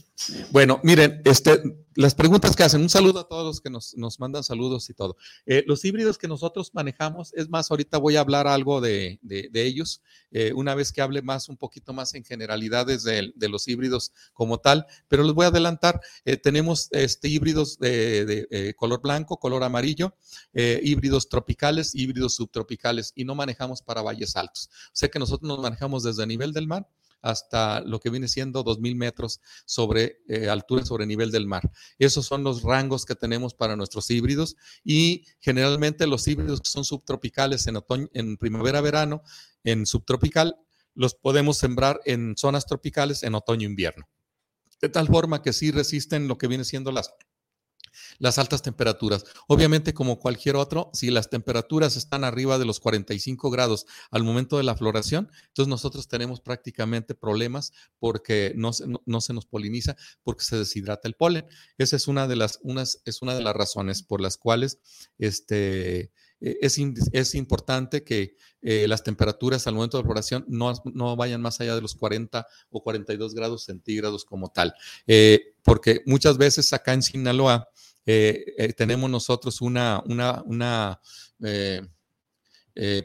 Bueno, 0.51 0.81
miren, 0.83 1.21
este, 1.25 1.63
las 1.95 2.15
preguntas 2.15 2.55
que 2.55 2.63
hacen, 2.63 2.83
un 2.83 2.91
saludo 2.91 3.21
a 3.21 3.29
todos 3.29 3.45
los 3.45 3.61
que 3.61 3.71
nos, 3.71 3.97
nos 3.97 4.21
mandan 4.21 4.45
saludos 4.45 4.89
y 4.91 4.95
todo. 4.95 5.17
Eh, 5.47 5.65
los 5.67 5.85
híbridos 5.85 6.19
que 6.19 6.29
nosotros 6.29 6.71
manejamos, 6.75 7.33
es 7.35 7.49
más, 7.49 7.71
ahorita 7.71 7.99
voy 7.99 8.17
a 8.17 8.21
hablar 8.21 8.47
algo 8.47 8.81
de, 8.81 9.19
de, 9.23 9.49
de 9.51 9.65
ellos, 9.65 10.03
eh, 10.31 10.53
una 10.55 10.75
vez 10.75 10.93
que 10.93 11.01
hable 11.01 11.23
más, 11.23 11.49
un 11.49 11.57
poquito 11.57 11.93
más 11.93 12.15
en 12.15 12.25
generalidades 12.25 13.03
de, 13.03 13.33
de 13.35 13.49
los 13.49 13.67
híbridos 13.67 14.13
como 14.33 14.59
tal, 14.59 14.87
pero 15.09 15.25
les 15.25 15.33
voy 15.33 15.47
a 15.47 15.49
adelantar, 15.49 16.01
eh, 16.25 16.37
tenemos 16.37 16.89
este, 16.93 17.29
híbridos 17.29 17.79
de, 17.79 18.75
color 18.77 19.01
blanco, 19.01 19.39
color 19.39 19.65
amarillo, 19.65 20.15
híbridos 20.53 21.29
tropicales, 21.29 21.95
híbridos 21.95 22.35
subtropicales, 22.35 23.13
y 23.15 23.25
no 23.25 23.35
manejamos 23.35 23.56
para 23.85 24.03
valles 24.03 24.37
altos. 24.37 24.69
O 24.89 24.91
sea 24.95 25.09
que 25.09 25.19
nosotros 25.19 25.49
nos 25.49 25.61
manejamos 25.61 26.03
desde 26.03 26.23
el 26.23 26.29
nivel 26.29 26.53
del 26.53 26.67
mar 26.67 26.89
hasta 27.23 27.81
lo 27.81 27.99
que 27.99 28.11
viene 28.11 28.29
siendo 28.29 28.65
2.000 28.65 28.95
metros 28.97 29.41
sobre 29.65 30.19
eh, 30.29 30.49
altura 30.49 30.85
sobre 30.85 31.07
nivel 31.07 31.31
del 31.31 31.47
mar. 31.47 31.71
Esos 31.99 32.27
son 32.27 32.45
los 32.45 32.63
rangos 32.63 33.05
que 33.05 33.15
tenemos 33.15 33.55
para 33.55 33.75
nuestros 33.75 34.11
híbridos 34.11 34.57
y 34.85 35.25
generalmente 35.41 36.07
los 36.07 36.27
híbridos 36.29 36.61
que 36.61 36.71
son 36.71 36.85
subtropicales 36.85 37.67
en 37.67 37.77
otoño, 37.77 38.09
en 38.13 38.37
primavera-verano, 38.37 39.23
en 39.65 39.87
subtropical, 39.87 40.57
los 40.95 41.15
podemos 41.15 41.59
sembrar 41.59 42.01
en 42.05 42.37
zonas 42.37 42.67
tropicales 42.67 43.23
en 43.23 43.35
otoño-invierno. 43.35 44.09
De 44.81 44.89
tal 44.89 45.09
forma 45.09 45.43
que 45.43 45.53
sí 45.53 45.71
resisten 45.71 46.29
lo 46.29 46.39
que 46.39 46.49
viene 46.49 46.65
siendo 46.65 46.93
las 46.93 47.11
las 48.19 48.39
altas 48.39 48.63
temperaturas. 48.63 49.25
Obviamente, 49.49 49.95
como 49.95 50.19
cualquier 50.19 50.57
otro, 50.57 50.91
si 50.93 51.11
las 51.11 51.31
temperaturas 51.31 51.97
están 51.97 52.25
arriba 52.25 52.59
de 52.59 52.65
los 52.65 52.81
45 52.81 53.51
grados 53.51 53.87
al 54.11 54.25
momento 54.25 54.57
de 54.57 54.63
la 54.63 54.77
floración, 54.77 55.31
entonces 55.49 55.69
nosotros 55.69 56.09
tenemos 56.09 56.41
prácticamente 56.41 57.15
problemas 57.15 57.73
porque 57.99 58.53
no, 58.57 58.71
no, 59.05 59.21
se 59.21 59.33
nos 59.33 59.47
poliniza, 59.47 59.97
porque 60.23 60.45
se 60.45 60.57
deshidrata 60.57 61.09
el 61.09 61.15
polen. 61.15 61.47
Esa 61.79 61.97
es 61.97 62.09
una 62.09 62.27
de 62.27 62.37
las, 62.37 62.59
unas, 62.63 63.03
es 63.05 63.23
una 63.23 63.35
de 63.35 63.43
las 63.43 63.55
razones 63.55 64.03
por 64.03 64.21
las 64.21 64.37
cuales 64.37 64.79
este, 65.19 66.13
e, 66.41 66.59
es, 66.61 66.79
es, 67.13 67.35
importante 67.35 68.05
que 68.05 68.37
eh, 68.63 68.87
las 68.89 69.03
temperaturas 69.03 69.67
al 69.67 69.75
momento 69.75 69.97
de 69.97 70.03
la 70.03 70.07
floración 70.07 70.45
no, 70.49 70.73
no, 70.93 71.17
vayan 71.17 71.41
más 71.41 71.61
allá 71.61 71.75
de 71.75 71.81
los 71.81 71.95
40 71.95 72.47
o 72.71 72.83
42 72.83 73.35
grados 73.35 73.65
centígrados 73.65 74.25
como 74.25 74.49
tal. 74.49 74.75
Eh, 75.07 75.55
porque 75.63 76.03
muchas 76.07 76.39
veces 76.39 76.73
acá 76.73 76.93
en 76.93 77.03
Sinaloa, 77.03 77.69
eh, 78.07 78.55
eh, 78.57 78.73
tenemos 78.73 79.11
nosotros 79.11 79.61
una, 79.61 80.01
una, 80.07 81.01
eh, 81.43 81.83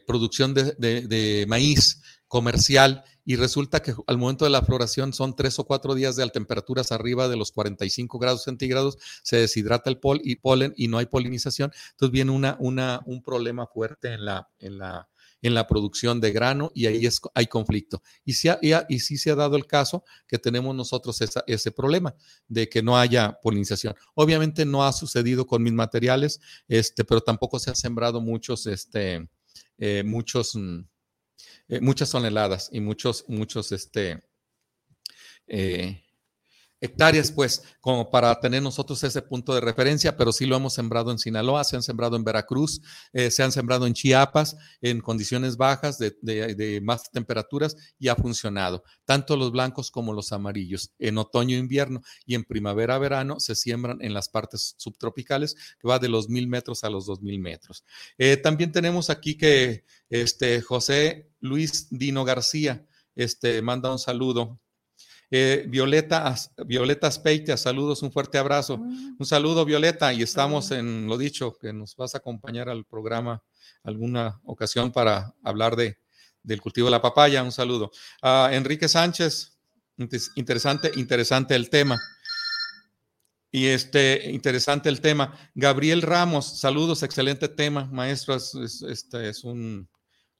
producción 0.05 0.53
de, 0.53 0.73
de, 0.77 1.45
maíz 1.47 2.03
comercial 2.27 3.03
y 3.31 3.37
resulta 3.37 3.81
que 3.81 3.93
al 4.07 4.17
momento 4.17 4.43
de 4.43 4.51
la 4.51 4.61
floración 4.61 5.13
son 5.13 5.37
tres 5.37 5.57
o 5.57 5.63
cuatro 5.63 5.95
días 5.95 6.17
de 6.17 6.29
temperaturas 6.29 6.91
arriba 6.91 7.29
de 7.29 7.37
los 7.37 7.53
45 7.53 8.19
grados 8.19 8.43
centígrados, 8.43 8.97
se 9.23 9.37
deshidrata 9.37 9.89
el 9.89 9.99
pol 9.99 10.19
y 10.21 10.35
polen 10.35 10.73
y 10.75 10.89
no 10.89 10.97
hay 10.97 11.05
polinización, 11.05 11.71
entonces 11.91 12.11
viene 12.11 12.31
una, 12.31 12.57
una, 12.59 12.99
un 13.05 13.23
problema 13.23 13.67
fuerte 13.67 14.11
en 14.11 14.25
la, 14.25 14.49
en 14.59 14.77
la, 14.79 15.07
en 15.41 15.53
la 15.53 15.65
producción 15.65 16.19
de 16.19 16.33
grano 16.33 16.73
y 16.75 16.87
ahí 16.87 17.05
es, 17.05 17.21
hay 17.33 17.47
conflicto. 17.47 18.03
Y 18.25 18.33
sí, 18.33 18.49
y, 18.89 18.99
sí 18.99 19.15
se 19.17 19.31
ha 19.31 19.35
dado 19.35 19.55
el 19.55 19.65
caso 19.65 20.03
que 20.27 20.37
tenemos 20.37 20.75
nosotros 20.75 21.17
ese 21.47 21.71
problema 21.71 22.13
de 22.49 22.67
que 22.67 22.83
no 22.83 22.97
haya 22.97 23.39
polinización. 23.41 23.95
Obviamente 24.13 24.65
no 24.65 24.83
ha 24.83 24.91
sucedido 24.91 25.47
con 25.47 25.63
mis 25.63 25.71
materiales, 25.71 26.41
este, 26.67 27.05
pero 27.05 27.21
tampoco 27.21 27.59
se 27.59 27.69
han 27.69 27.77
sembrado 27.77 28.19
muchos, 28.19 28.67
este, 28.67 29.29
eh, 29.77 30.03
muchos, 30.05 30.53
mm, 30.53 30.81
eh, 31.67 31.79
muchas 31.81 32.11
toneladas 32.11 32.69
y 32.71 32.81
muchos, 32.81 33.25
muchos, 33.27 33.71
este, 33.71 34.21
eh, 35.47 36.03
hectáreas, 36.81 37.31
pues, 37.31 37.63
como 37.79 38.09
para 38.09 38.37
tener 38.39 38.61
nosotros 38.61 39.03
ese 39.03 39.21
punto 39.21 39.53
de 39.53 39.61
referencia, 39.61 40.17
pero 40.17 40.33
sí 40.33 40.45
lo 40.45 40.55
hemos 40.55 40.73
sembrado 40.73 41.11
en 41.11 41.19
Sinaloa, 41.19 41.63
se 41.63 41.75
han 41.75 41.83
sembrado 41.83 42.15
en 42.15 42.23
Veracruz, 42.23 42.81
eh, 43.13 43.29
se 43.29 43.43
han 43.43 43.51
sembrado 43.51 43.85
en 43.85 43.93
Chiapas, 43.93 44.57
en 44.81 44.99
condiciones 44.99 45.55
bajas 45.57 45.99
de, 45.99 46.81
más 46.83 47.11
temperaturas 47.11 47.77
y 47.99 48.07
ha 48.07 48.15
funcionado. 48.15 48.83
Tanto 49.05 49.37
los 49.37 49.51
blancos 49.51 49.91
como 49.91 50.11
los 50.13 50.33
amarillos. 50.33 50.91
En 50.97 51.19
otoño, 51.19 51.55
invierno 51.55 52.01
y 52.25 52.35
en 52.35 52.43
primavera, 52.43 52.97
verano 52.97 53.39
se 53.39 53.55
siembran 53.55 53.99
en 54.01 54.13
las 54.13 54.29
partes 54.29 54.73
subtropicales, 54.77 55.55
que 55.79 55.87
va 55.87 55.99
de 55.99 56.09
los 56.09 56.29
mil 56.29 56.47
metros 56.47 56.83
a 56.83 56.89
los 56.89 57.05
dos 57.05 57.21
mil 57.21 57.39
metros. 57.39 57.85
Eh, 58.17 58.37
también 58.37 58.71
tenemos 58.71 59.09
aquí 59.09 59.37
que 59.37 59.85
este, 60.09 60.61
José 60.61 61.29
Luis 61.39 61.87
Dino 61.91 62.25
García 62.25 62.85
este, 63.15 63.61
manda 63.61 63.91
un 63.91 63.99
saludo 63.99 64.59
eh, 65.33 65.63
Violeta, 65.69 66.35
Violeta 66.65 67.09
Speitia, 67.09 67.55
saludos, 67.55 68.03
un 68.03 68.11
fuerte 68.11 68.37
abrazo. 68.37 68.77
Mm. 68.77 69.15
Un 69.17 69.25
saludo, 69.25 69.63
Violeta, 69.63 70.11
y 70.11 70.21
estamos 70.21 70.71
en 70.71 71.07
lo 71.07 71.17
dicho, 71.17 71.57
que 71.57 71.71
nos 71.71 71.95
vas 71.95 72.13
a 72.15 72.17
acompañar 72.17 72.67
al 72.67 72.83
programa 72.83 73.41
alguna 73.83 74.41
ocasión 74.43 74.91
para 74.91 75.33
hablar 75.41 75.77
de, 75.77 75.97
del 76.43 76.61
cultivo 76.61 76.87
de 76.87 76.91
la 76.91 77.01
papaya. 77.01 77.43
Un 77.43 77.53
saludo. 77.53 77.91
Enrique 78.51 78.89
Sánchez, 78.89 79.57
interesante, 80.35 80.91
interesante 80.95 81.55
el 81.55 81.69
tema. 81.69 81.97
Y 83.53 83.67
este, 83.67 84.31
interesante 84.31 84.89
el 84.89 84.99
tema. 84.99 85.37
Gabriel 85.55 86.01
Ramos, 86.01 86.59
saludos, 86.59 87.03
excelente 87.03 87.47
tema, 87.47 87.85
maestro, 87.85 88.35
este 88.35 89.29
es 89.29 89.43
un, 89.43 89.89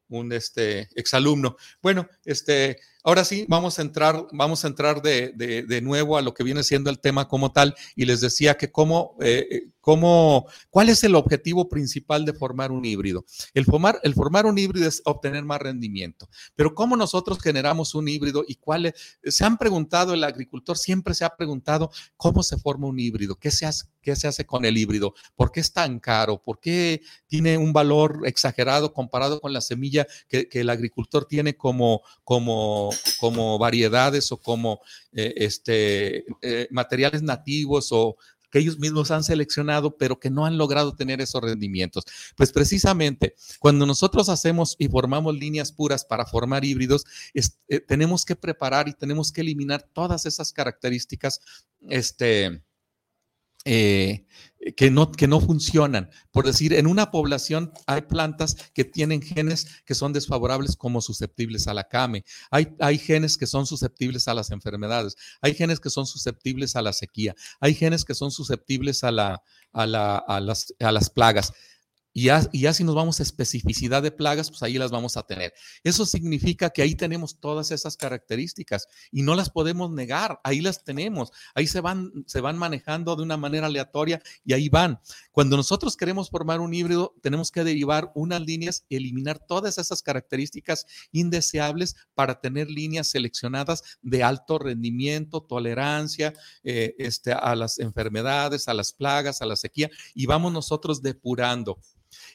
un 0.09 0.31
este, 0.33 0.89
exalumno. 0.95 1.55
Bueno, 1.81 2.07
este, 2.23 2.77
Ahora 3.03 3.25
sí, 3.25 3.45
vamos 3.47 3.79
a 3.79 3.81
entrar, 3.81 4.27
vamos 4.31 4.63
a 4.63 4.67
entrar 4.67 5.01
de, 5.01 5.31
de, 5.35 5.81
nuevo 5.81 6.17
a 6.17 6.21
lo 6.21 6.33
que 6.33 6.43
viene 6.43 6.63
siendo 6.63 6.89
el 6.89 6.99
tema 6.99 7.27
como 7.27 7.51
tal 7.51 7.75
y 7.95 8.05
les 8.05 8.21
decía 8.21 8.57
que 8.57 8.71
cómo, 8.71 9.15
eh, 9.21 9.47
eh, 9.49 9.67
cómo, 9.81 10.47
cuál 10.69 10.89
es 10.89 11.03
el 11.03 11.15
objetivo 11.15 11.67
principal 11.67 12.25
de 12.25 12.33
formar 12.33 12.71
un 12.71 12.85
híbrido. 12.85 13.25
El 13.53 13.65
formar, 13.65 13.99
el 14.03 14.13
formar 14.13 14.45
un 14.45 14.57
híbrido 14.57 14.87
es 14.87 15.01
obtener 15.05 15.43
más 15.43 15.59
rendimiento, 15.59 16.29
pero 16.55 16.73
cómo 16.73 16.95
nosotros 16.95 17.39
generamos 17.41 17.95
un 17.95 18.07
híbrido 18.07 18.43
y 18.47 18.55
cuál 18.55 18.93
se 19.23 19.43
han 19.43 19.57
preguntado, 19.57 20.13
el 20.13 20.23
agricultor 20.23 20.77
siempre 20.77 21.13
se 21.13 21.25
ha 21.25 21.35
preguntado 21.35 21.91
cómo 22.17 22.43
se 22.43 22.57
forma 22.57 22.87
un 22.87 22.99
híbrido, 22.99 23.35
qué 23.35 23.51
se 23.51 23.65
hace, 23.65 23.85
qué 24.01 24.15
se 24.15 24.27
hace 24.27 24.45
con 24.45 24.65
el 24.65 24.77
híbrido, 24.77 25.13
por 25.35 25.51
qué 25.51 25.59
es 25.59 25.73
tan 25.73 25.99
caro, 25.99 26.41
por 26.41 26.59
qué 26.59 27.01
tiene 27.27 27.57
un 27.57 27.73
valor 27.73 28.21
exagerado 28.25 28.93
comparado 28.93 29.41
con 29.41 29.53
la 29.53 29.61
semilla 29.61 30.07
que, 30.27 30.47
que 30.47 30.61
el 30.61 30.69
agricultor 30.69 31.25
tiene 31.25 31.57
como, 31.57 32.01
como 32.23 32.71
como, 33.19 33.57
variedades 33.57 34.31
o 34.31 34.37
como 34.37 34.81
eh, 35.13 35.33
este, 35.37 36.25
eh, 36.41 36.67
materiales 36.71 37.21
nativos 37.21 37.89
o 37.91 38.17
que 38.51 38.59
ellos 38.59 38.77
mismos 38.77 39.11
han 39.11 39.23
seleccionado, 39.23 39.97
pero 39.97 40.19
que 40.19 40.29
no 40.29 40.45
han 40.45 40.57
logrado 40.57 40.95
tener 40.95 41.21
esos 41.21 41.41
rendimientos. 41.41 42.03
Pues 42.35 42.51
precisamente 42.51 43.35
cuando 43.59 43.85
nosotros 43.85 44.29
hacemos 44.29 44.75
y 44.77 44.87
formamos 44.87 45.35
líneas 45.35 45.71
puras 45.71 46.05
para 46.05 46.25
formar 46.25 46.65
híbridos, 46.65 47.05
eh, 47.33 47.79
tenemos 47.79 48.25
que 48.25 48.35
preparar 48.35 48.87
y 48.87 48.93
tenemos 48.93 49.31
que 49.31 49.41
eliminar 49.41 49.89
todas 49.93 50.25
esas 50.25 50.51
características 50.51 51.41
este, 51.89 52.61
eh, 53.65 54.25
que, 54.75 54.91
no, 54.91 55.11
que 55.11 55.27
no 55.27 55.39
funcionan. 55.39 56.09
Por 56.31 56.45
decir, 56.45 56.73
en 56.73 56.87
una 56.87 57.11
población 57.11 57.71
hay 57.87 58.01
plantas 58.01 58.55
que 58.73 58.83
tienen 58.83 59.21
genes 59.21 59.67
que 59.85 59.95
son 59.95 60.13
desfavorables 60.13 60.75
como 60.75 61.01
susceptibles 61.01 61.67
a 61.67 61.73
la 61.73 61.83
came. 61.85 62.23
Hay, 62.51 62.69
hay 62.79 62.97
genes 62.97 63.37
que 63.37 63.47
son 63.47 63.65
susceptibles 63.65 64.27
a 64.27 64.33
las 64.33 64.51
enfermedades. 64.51 65.15
Hay 65.41 65.53
genes 65.55 65.79
que 65.79 65.89
son 65.89 66.05
susceptibles 66.05 66.75
a 66.75 66.81
la 66.81 66.93
sequía. 66.93 67.35
Hay 67.59 67.73
genes 67.73 68.05
que 68.05 68.15
son 68.15 68.31
susceptibles 68.31 69.03
a, 69.03 69.11
la, 69.11 69.41
a, 69.73 69.85
la, 69.85 70.17
a, 70.17 70.39
las, 70.39 70.73
a 70.79 70.91
las 70.91 71.09
plagas. 71.09 71.53
Y 72.13 72.23
ya, 72.23 72.73
si 72.73 72.83
nos 72.83 72.95
vamos 72.95 73.19
a 73.19 73.23
especificidad 73.23 74.03
de 74.03 74.11
plagas, 74.11 74.49
pues 74.49 74.61
ahí 74.63 74.77
las 74.77 74.91
vamos 74.91 75.15
a 75.15 75.23
tener. 75.23 75.53
Eso 75.83 76.05
significa 76.05 76.69
que 76.69 76.81
ahí 76.81 76.95
tenemos 76.95 77.39
todas 77.39 77.71
esas 77.71 77.95
características 77.95 78.87
y 79.11 79.21
no 79.21 79.35
las 79.35 79.49
podemos 79.49 79.91
negar, 79.91 80.39
ahí 80.43 80.59
las 80.59 80.83
tenemos, 80.83 81.31
ahí 81.55 81.67
se 81.67 81.79
van, 81.79 82.11
se 82.27 82.41
van 82.41 82.57
manejando 82.57 83.15
de 83.15 83.23
una 83.23 83.37
manera 83.37 83.67
aleatoria 83.67 84.21
y 84.43 84.53
ahí 84.53 84.67
van. 84.67 84.99
Cuando 85.31 85.55
nosotros 85.55 85.95
queremos 85.95 86.29
formar 86.29 86.59
un 86.59 86.73
híbrido, 86.73 87.15
tenemos 87.21 87.49
que 87.51 87.63
derivar 87.63 88.11
unas 88.13 88.41
líneas 88.41 88.85
y 88.89 88.97
eliminar 88.97 89.39
todas 89.39 89.77
esas 89.77 90.01
características 90.01 90.85
indeseables 91.11 91.95
para 92.13 92.41
tener 92.41 92.69
líneas 92.69 93.07
seleccionadas 93.07 93.83
de 94.01 94.23
alto 94.23 94.59
rendimiento, 94.59 95.41
tolerancia 95.41 96.33
eh, 96.63 96.93
este, 96.97 97.31
a 97.31 97.55
las 97.55 97.79
enfermedades, 97.79 98.67
a 98.67 98.73
las 98.73 98.91
plagas, 98.91 99.41
a 99.41 99.45
la 99.45 99.55
sequía 99.55 99.89
y 100.13 100.25
vamos 100.25 100.51
nosotros 100.51 101.01
depurando. 101.01 101.79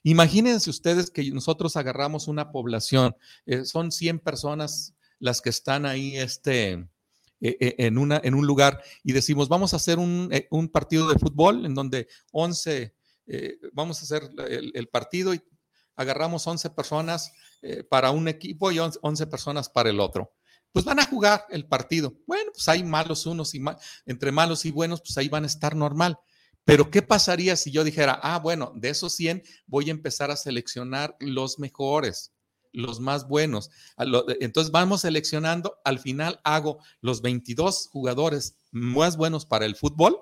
Imagínense 0.07 0.71
ustedes 0.71 1.11
que 1.11 1.29
nosotros 1.33 1.77
agarramos 1.77 2.29
una 2.29 2.53
población, 2.53 3.17
eh, 3.45 3.65
son 3.65 3.91
100 3.91 4.21
personas 4.21 4.95
las 5.19 5.41
que 5.41 5.51
están 5.51 5.85
ahí 5.85 6.17
este, 6.17 6.75
eh, 6.75 6.89
eh, 7.41 7.75
en, 7.79 7.99
una, 7.99 8.21
en 8.23 8.37
un 8.37 8.47
lugar 8.47 8.81
y 9.03 9.11
decimos, 9.11 9.49
vamos 9.49 9.73
a 9.73 9.79
hacer 9.79 9.99
un, 9.99 10.31
partido 10.73 11.09
de 11.09 11.19
fútbol 11.19 11.67
en 11.67 11.75
donde 11.75 12.07
11, 12.31 12.95
vamos 13.73 13.99
a 13.99 14.03
hacer 14.05 14.31
el, 14.49 14.89
partido 14.91 15.35
y 15.35 15.43
agarramos 15.97 16.47
11 16.47 16.71
personas 16.71 17.33
para 17.91 18.13
un 18.13 18.29
equipo 18.29 18.71
y 18.71 18.79
11 18.79 19.27
personas 19.27 19.69
para 19.69 19.91
el 19.91 19.99
otro 19.99 20.33
pues 20.71 20.85
van 20.85 21.01
a 21.01 21.07
jugar 21.07 21.47
el 21.49 21.67
partido. 21.67 22.15
Bueno, 22.27 22.53
pues 22.53 22.69
hay 22.69 22.85
malos 22.85 23.25
unos 23.25 23.55
y 23.55 23.65
entre 24.05 24.31
malos 24.31 24.67
y 24.67 24.71
buenos, 24.71 25.01
pues 25.01 25.17
ahí 25.17 25.29
van 25.29 25.45
a 25.45 25.47
estar 25.47 25.75
normal. 25.75 26.19
Pero 26.67 26.91
¿qué 26.91 27.01
pasaría 27.01 27.55
si 27.55 27.71
yo 27.71 27.85
dijera, 27.85 28.19
ah, 28.23 28.41
bueno, 28.41 28.73
de 28.75 28.89
esos 28.89 29.15
100 29.15 29.45
voy 29.67 29.89
a 29.89 29.93
empezar 29.93 30.33
a 30.33 30.37
seleccionar 30.37 31.17
los 31.21 31.61
mejores, 31.61 32.33
los 32.73 32.99
más 32.99 33.29
buenos? 33.29 33.71
Entonces 34.41 34.73
vamos 34.73 35.03
seleccionando, 35.03 35.79
al 35.85 36.01
final 36.01 36.41
hago 36.43 36.81
los 37.01 37.23
22 37.23 37.87
jugadores 37.87 38.57
más 38.73 39.17
buenos 39.17 39.47
para 39.47 39.65
el 39.65 39.77
fútbol, 39.77 40.19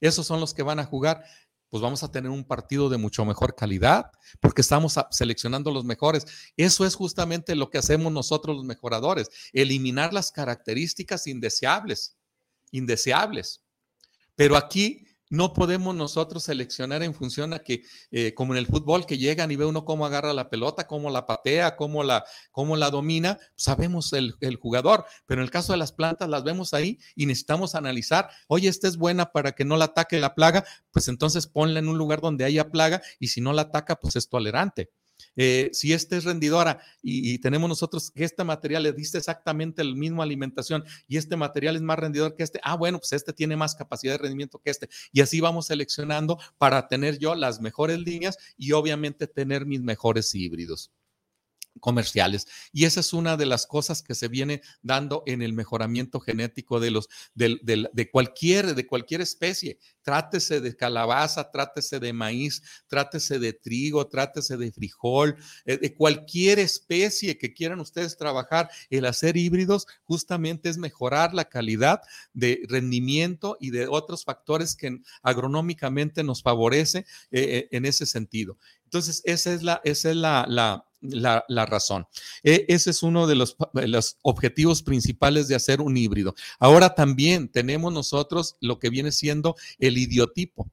esos 0.00 0.26
son 0.26 0.40
los 0.40 0.54
que 0.54 0.64
van 0.64 0.80
a 0.80 0.84
jugar 0.84 1.22
pues 1.70 1.80
vamos 1.82 2.02
a 2.02 2.10
tener 2.10 2.32
un 2.32 2.42
partido 2.42 2.88
de 2.88 2.98
mucho 2.98 3.24
mejor 3.24 3.54
calidad, 3.54 4.10
porque 4.40 4.60
estamos 4.60 4.96
seleccionando 5.12 5.70
los 5.70 5.84
mejores. 5.84 6.26
Eso 6.56 6.84
es 6.84 6.96
justamente 6.96 7.54
lo 7.54 7.70
que 7.70 7.78
hacemos 7.78 8.12
nosotros 8.12 8.56
los 8.56 8.64
mejoradores, 8.64 9.30
eliminar 9.52 10.12
las 10.12 10.32
características 10.32 11.28
indeseables, 11.28 12.16
indeseables. 12.72 13.62
Pero 14.34 14.56
aquí 14.56 15.06
no 15.30 15.52
podemos 15.54 15.94
nosotros 15.94 16.44
seleccionar 16.44 17.02
en 17.02 17.14
función 17.14 17.54
a 17.54 17.60
que, 17.60 17.84
eh, 18.10 18.34
como 18.34 18.52
en 18.52 18.58
el 18.58 18.66
fútbol, 18.66 19.06
que 19.06 19.16
llegan 19.16 19.50
y 19.50 19.56
ve 19.56 19.64
uno 19.64 19.84
cómo 19.84 20.04
agarra 20.04 20.34
la 20.34 20.50
pelota, 20.50 20.86
cómo 20.86 21.08
la 21.08 21.26
patea, 21.26 21.76
cómo 21.76 22.02
la, 22.02 22.24
cómo 22.50 22.76
la 22.76 22.90
domina, 22.90 23.38
sabemos 23.54 24.12
el, 24.12 24.34
el, 24.40 24.56
jugador, 24.56 25.06
pero 25.26 25.40
en 25.40 25.44
el 25.44 25.50
caso 25.50 25.72
de 25.72 25.78
las 25.78 25.92
plantas 25.92 26.28
las 26.28 26.44
vemos 26.44 26.74
ahí 26.74 26.98
y 27.14 27.26
necesitamos 27.26 27.74
analizar, 27.74 28.28
oye, 28.48 28.68
esta 28.68 28.88
es 28.88 28.96
buena 28.96 29.32
para 29.32 29.52
que 29.52 29.64
no 29.64 29.76
la 29.76 29.86
ataque 29.86 30.18
la 30.18 30.34
plaga, 30.34 30.64
pues 30.90 31.08
entonces 31.08 31.46
ponla 31.46 31.78
en 31.78 31.88
un 31.88 31.96
lugar 31.96 32.20
donde 32.20 32.44
haya 32.44 32.70
plaga 32.70 33.00
y 33.18 33.28
si 33.28 33.40
no 33.40 33.52
la 33.52 33.62
ataca, 33.62 33.96
pues 33.96 34.16
es 34.16 34.28
tolerante. 34.28 34.90
Eh, 35.36 35.70
si 35.72 35.92
este 35.92 36.16
es 36.16 36.24
rendidora 36.24 36.80
y, 37.02 37.38
tenemos 37.38 37.68
nosotros 37.68 38.10
que 38.10 38.24
este 38.24 38.44
material 38.44 38.82
le 38.82 38.92
diste 38.92 39.18
exactamente 39.18 39.82
la 39.82 39.94
misma 39.94 40.24
alimentación 40.24 40.84
y 41.08 41.16
este 41.16 41.36
material 41.36 41.76
es 41.76 41.82
más 41.82 41.98
rendidor 41.98 42.34
que 42.34 42.42
este, 42.42 42.60
ah, 42.62 42.76
bueno, 42.76 42.98
pues 42.98 43.12
este 43.12 43.32
tiene 43.32 43.56
más 43.56 43.74
capacidad 43.74 44.14
de 44.14 44.18
rendimiento 44.18 44.58
que 44.58 44.70
este. 44.70 44.88
Y 45.12 45.20
así 45.20 45.40
vamos 45.40 45.66
seleccionando 45.66 46.38
para 46.58 46.88
tener 46.88 47.18
yo 47.18 47.34
las 47.34 47.60
mejores 47.60 47.98
líneas 47.98 48.36
y 48.56 48.72
obviamente 48.72 49.26
tener 49.26 49.66
mis 49.66 49.80
mejores 49.80 50.34
híbridos 50.34 50.90
comerciales. 51.80 52.46
Y 52.72 52.84
esa 52.84 53.00
es 53.00 53.12
una 53.12 53.36
de 53.36 53.46
las 53.46 53.66
cosas 53.66 54.02
que 54.02 54.14
se 54.14 54.28
viene 54.28 54.62
dando 54.82 55.22
en 55.26 55.42
el 55.42 55.52
mejoramiento 55.52 56.20
genético 56.20 56.80
de 56.80 56.90
los 56.90 57.08
de, 57.34 58.10
cualquier 58.12 58.74
de 58.74 58.86
cualquier 58.86 59.20
especie. 59.20 59.78
Trátese 60.02 60.60
de 60.60 60.76
calabaza, 60.76 61.50
trátese 61.50 62.00
de 62.00 62.12
maíz, 62.12 62.62
trátese 62.86 63.38
de 63.38 63.52
trigo, 63.52 64.06
trátese 64.08 64.56
de 64.56 64.72
frijol, 64.72 65.36
eh, 65.64 65.78
de 65.78 65.94
cualquier 65.94 66.58
especie 66.58 67.38
que 67.38 67.52
quieran 67.52 67.80
ustedes 67.80 68.16
trabajar. 68.16 68.70
El 68.88 69.06
hacer 69.06 69.36
híbridos 69.36 69.86
justamente 70.04 70.68
es 70.68 70.78
mejorar 70.78 71.34
la 71.34 71.46
calidad 71.46 72.02
de 72.32 72.62
rendimiento 72.68 73.56
y 73.60 73.70
de 73.70 73.88
otros 73.88 74.24
factores 74.24 74.76
que 74.76 75.00
agronómicamente 75.22 76.22
nos 76.22 76.42
favorece 76.42 76.98
eh, 76.98 77.04
eh, 77.30 77.68
en 77.70 77.84
ese 77.84 78.06
sentido. 78.06 78.58
Entonces, 78.84 79.22
esa 79.24 79.52
es 79.52 79.62
la, 79.62 79.80
esa 79.84 80.10
es 80.10 80.16
la, 80.16 80.84
razón. 81.66 82.06
E, 82.42 82.66
ese 82.68 82.90
es 82.90 83.02
uno 83.02 83.26
de 83.26 83.34
los, 83.34 83.56
los, 83.72 84.18
objetivos 84.22 84.82
principales 84.82 85.48
de 85.48 85.54
hacer 85.54 85.80
un 85.80 85.96
híbrido. 85.96 86.34
Ahora 86.58 86.94
también 86.94 87.48
tenemos 87.48 87.92
nosotros 87.92 88.56
lo 88.60 88.78
que 88.78 88.90
viene 88.90 89.12
siendo 89.12 89.56
el 89.78 89.98
idiotipo 89.98 90.70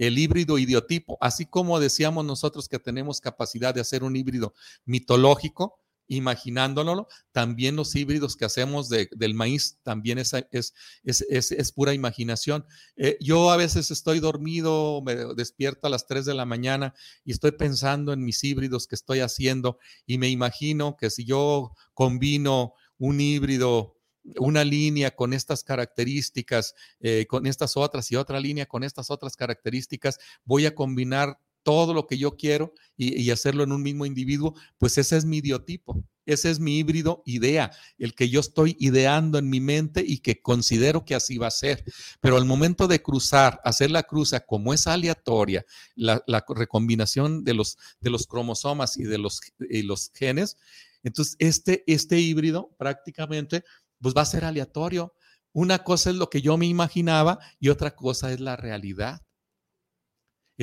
el 0.00 0.18
híbrido 0.18 0.56
idiotipo, 0.56 1.18
así 1.20 1.44
como 1.44 1.78
decíamos 1.78 2.24
nosotros 2.24 2.70
que 2.70 2.78
tenemos 2.78 3.20
capacidad 3.20 3.74
de 3.74 3.82
hacer 3.82 4.02
un 4.02 4.16
híbrido 4.16 4.54
mitológico, 4.86 5.78
imaginándolo, 6.10 7.06
también 7.30 7.76
los 7.76 7.94
híbridos 7.94 8.36
que 8.36 8.44
hacemos 8.44 8.88
del 8.88 9.34
maíz 9.34 9.78
también 9.84 10.18
es, 10.18 10.34
es, 10.50 10.74
es, 11.04 11.72
pura 11.72 11.94
imaginación. 11.94 12.66
Eh, 12.96 13.16
yo 13.20 13.50
a 13.50 13.56
veces 13.56 13.92
estoy 13.92 14.18
dormido, 14.18 15.02
me 15.02 15.14
despierto 15.36 15.86
a 15.86 15.90
las 15.90 16.06
3 16.06 16.24
de 16.24 16.34
la 16.34 16.44
mañana 16.44 16.94
y 17.24 17.30
estoy 17.30 17.52
pensando 17.52 18.12
en 18.12 18.24
mis 18.24 18.42
híbridos 18.42 18.88
que 18.88 18.96
estoy 18.96 19.20
haciendo 19.20 19.78
y 20.04 20.18
me 20.18 20.28
imagino 20.28 20.96
que 20.96 21.10
si 21.10 21.24
yo 21.24 21.74
combino 21.94 22.74
un 22.98 23.20
híbrido 23.20 23.96
una 24.36 24.64
línea 24.64 25.12
con 25.12 25.32
estas 25.32 25.64
características, 25.64 26.74
eh, 27.00 27.24
con 27.26 27.46
estas 27.46 27.76
otras 27.76 28.10
y 28.12 28.16
otra 28.16 28.38
línea 28.38 28.66
con 28.66 28.84
estas 28.84 29.10
otras 29.10 29.34
características, 29.34 30.18
voy 30.44 30.66
a 30.66 30.74
combinar 30.74 31.38
todo 31.62 31.94
lo 31.94 32.06
que 32.06 32.18
yo 32.18 32.36
quiero 32.36 32.72
y, 32.96 33.30
hacerlo 33.30 33.62
en 33.62 33.72
un 33.72 33.82
mismo 33.82 34.04
individuo, 34.04 34.54
pues 34.78 34.98
ese 34.98 35.16
es 35.16 35.24
mi 35.24 35.38
idiotipo, 35.38 36.04
ese 36.26 36.50
es 36.50 36.60
mi 36.60 36.78
híbrido 36.78 37.22
idea, 37.24 37.70
el 37.98 38.14
que 38.14 38.28
yo 38.28 38.40
estoy 38.40 38.76
ideando 38.78 39.38
en 39.38 39.48
mi 39.48 39.60
mente 39.60 40.04
y 40.06 40.18
que 40.18 40.42
considero 40.42 41.04
que 41.04 41.14
así 41.14 41.38
va 41.38 41.46
a 41.46 41.50
ser. 41.50 41.84
Pero 42.20 42.36
al 42.36 42.44
momento 42.44 42.88
de 42.88 43.02
cruzar, 43.02 43.60
hacer 43.64 43.90
la 43.90 44.02
cruza, 44.02 44.40
como 44.40 44.74
es 44.74 44.86
aleatoria, 44.86 45.64
la, 45.94 46.22
recombinación 46.48 47.44
de 47.44 47.54
los, 47.54 47.76
cromosomas 48.28 48.98
y 48.98 49.04
de 49.04 49.18
los 49.18 50.10
genes, 50.14 50.56
entonces 51.02 51.36
este, 51.38 51.84
este 51.86 52.18
híbrido 52.20 52.74
prácticamente 52.78 53.64
pues 54.00 54.14
va 54.14 54.22
a 54.22 54.26
ser 54.26 54.44
aleatorio. 54.44 55.14
Una 55.52 55.82
cosa 55.82 56.10
es 56.10 56.16
lo 56.16 56.30
que 56.30 56.42
yo 56.42 56.56
me 56.56 56.66
imaginaba 56.66 57.38
y 57.58 57.70
otra 57.70 57.94
cosa 57.96 58.32
es 58.32 58.40
la 58.40 58.56
realidad 58.56 59.22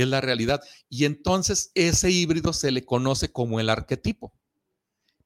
es 0.01 0.07
la 0.07 0.21
realidad. 0.21 0.61
Y 0.89 1.05
entonces 1.05 1.71
ese 1.75 2.11
híbrido 2.11 2.53
se 2.53 2.71
le 2.71 2.85
conoce 2.85 3.31
como 3.31 3.59
el 3.59 3.69
arquetipo. 3.69 4.33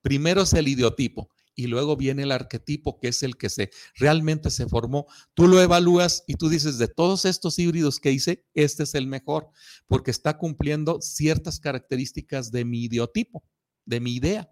Primero 0.02 0.44
es 0.44 0.54
el 0.54 0.68
idiotipo 0.68 1.30
y 1.56 1.68
luego 1.68 1.96
viene 1.96 2.24
el 2.24 2.32
arquetipo, 2.32 3.00
que 3.00 3.10
es 3.10 3.24
el 3.24 3.38
que 3.38 3.50
se 3.50 3.72
realmente 3.96 4.50
se 4.50 4.68
formó. 4.68 5.06
Tú 5.34 5.48
lo 5.48 5.62
evalúas 5.62 6.24
y 6.28 6.36
tú 6.36 6.50
dices, 6.50 6.78
de 6.78 6.88
todos 6.88 7.26
estos 7.26 7.60
híbridos 7.60 8.00
que 8.00 8.12
hice, 8.12 8.46
este 8.54 8.84
es 8.84 8.96
el 8.96 9.08
mejor, 9.08 9.50
porque 9.88 10.12
está 10.12 10.38
cumpliendo 10.38 11.02
ciertas 11.02 11.60
características 11.60 12.52
de 12.52 12.66
mi 12.66 12.86
idiotipo, 12.86 13.44
de 13.86 14.00
mi 14.00 14.16
idea. 14.16 14.52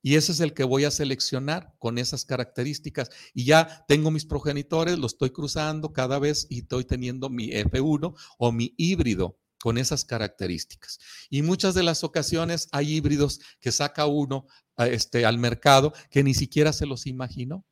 Y 0.00 0.14
ese 0.14 0.32
es 0.32 0.40
el 0.40 0.54
que 0.54 0.64
voy 0.64 0.84
a 0.84 0.92
seleccionar 0.92 1.74
con 1.78 1.98
esas 1.98 2.24
características. 2.24 3.10
Y 3.34 3.44
ya 3.44 3.84
tengo 3.88 4.10
mis 4.10 4.24
progenitores, 4.24 4.98
los 4.98 5.14
estoy 5.14 5.30
cruzando 5.30 5.92
cada 5.92 6.18
vez 6.18 6.46
y 6.48 6.60
estoy 6.60 6.84
teniendo 6.84 7.28
mi 7.28 7.50
F1 7.50 8.14
o 8.38 8.52
mi 8.52 8.74
híbrido 8.76 9.38
con 9.60 9.78
esas 9.78 10.04
características. 10.04 10.98
Y 11.30 11.42
muchas 11.42 11.74
de 11.74 11.82
las 11.82 12.04
ocasiones 12.04 12.68
hay 12.72 12.94
híbridos 12.94 13.40
que 13.60 13.72
saca 13.72 14.06
uno 14.06 14.46
este, 14.76 15.26
al 15.26 15.38
mercado 15.38 15.92
que 16.10 16.22
ni 16.22 16.34
siquiera 16.34 16.72
se 16.72 16.86
los 16.86 17.06
imaginó 17.06 17.64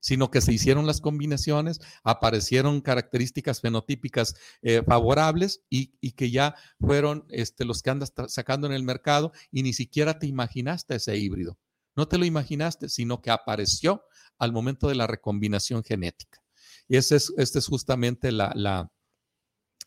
sino 0.00 0.30
que 0.30 0.40
se 0.40 0.52
hicieron 0.52 0.86
las 0.86 1.00
combinaciones, 1.00 1.80
aparecieron 2.04 2.80
características 2.80 3.60
fenotípicas 3.60 4.34
eh, 4.62 4.82
favorables 4.86 5.62
y, 5.68 5.88
que 6.12 6.30
ya 6.30 6.54
fueron 6.80 7.26
este, 7.30 7.64
los 7.64 7.82
que 7.82 7.90
andas 7.90 8.12
sacando 8.28 8.66
en 8.66 8.72
el 8.72 8.82
mercado 8.82 9.32
y 9.50 9.62
ni 9.62 9.72
siquiera 9.72 10.18
te 10.18 10.26
imaginaste 10.26 10.96
ese 10.96 11.16
híbrido. 11.16 11.58
No 11.96 12.06
te 12.06 12.18
lo 12.18 12.24
imaginaste, 12.24 12.88
sino 12.88 13.20
que 13.20 13.30
apareció 13.30 14.04
al 14.38 14.52
momento 14.52 14.88
de 14.88 14.94
la 14.94 15.06
recombinación 15.06 15.82
genética. 15.82 16.40
Y 16.86 16.96
ese 16.96 17.16
es, 17.16 17.32
este 17.36 17.58
es 17.58 17.66
justamente 17.66 18.30
la, 18.32 18.90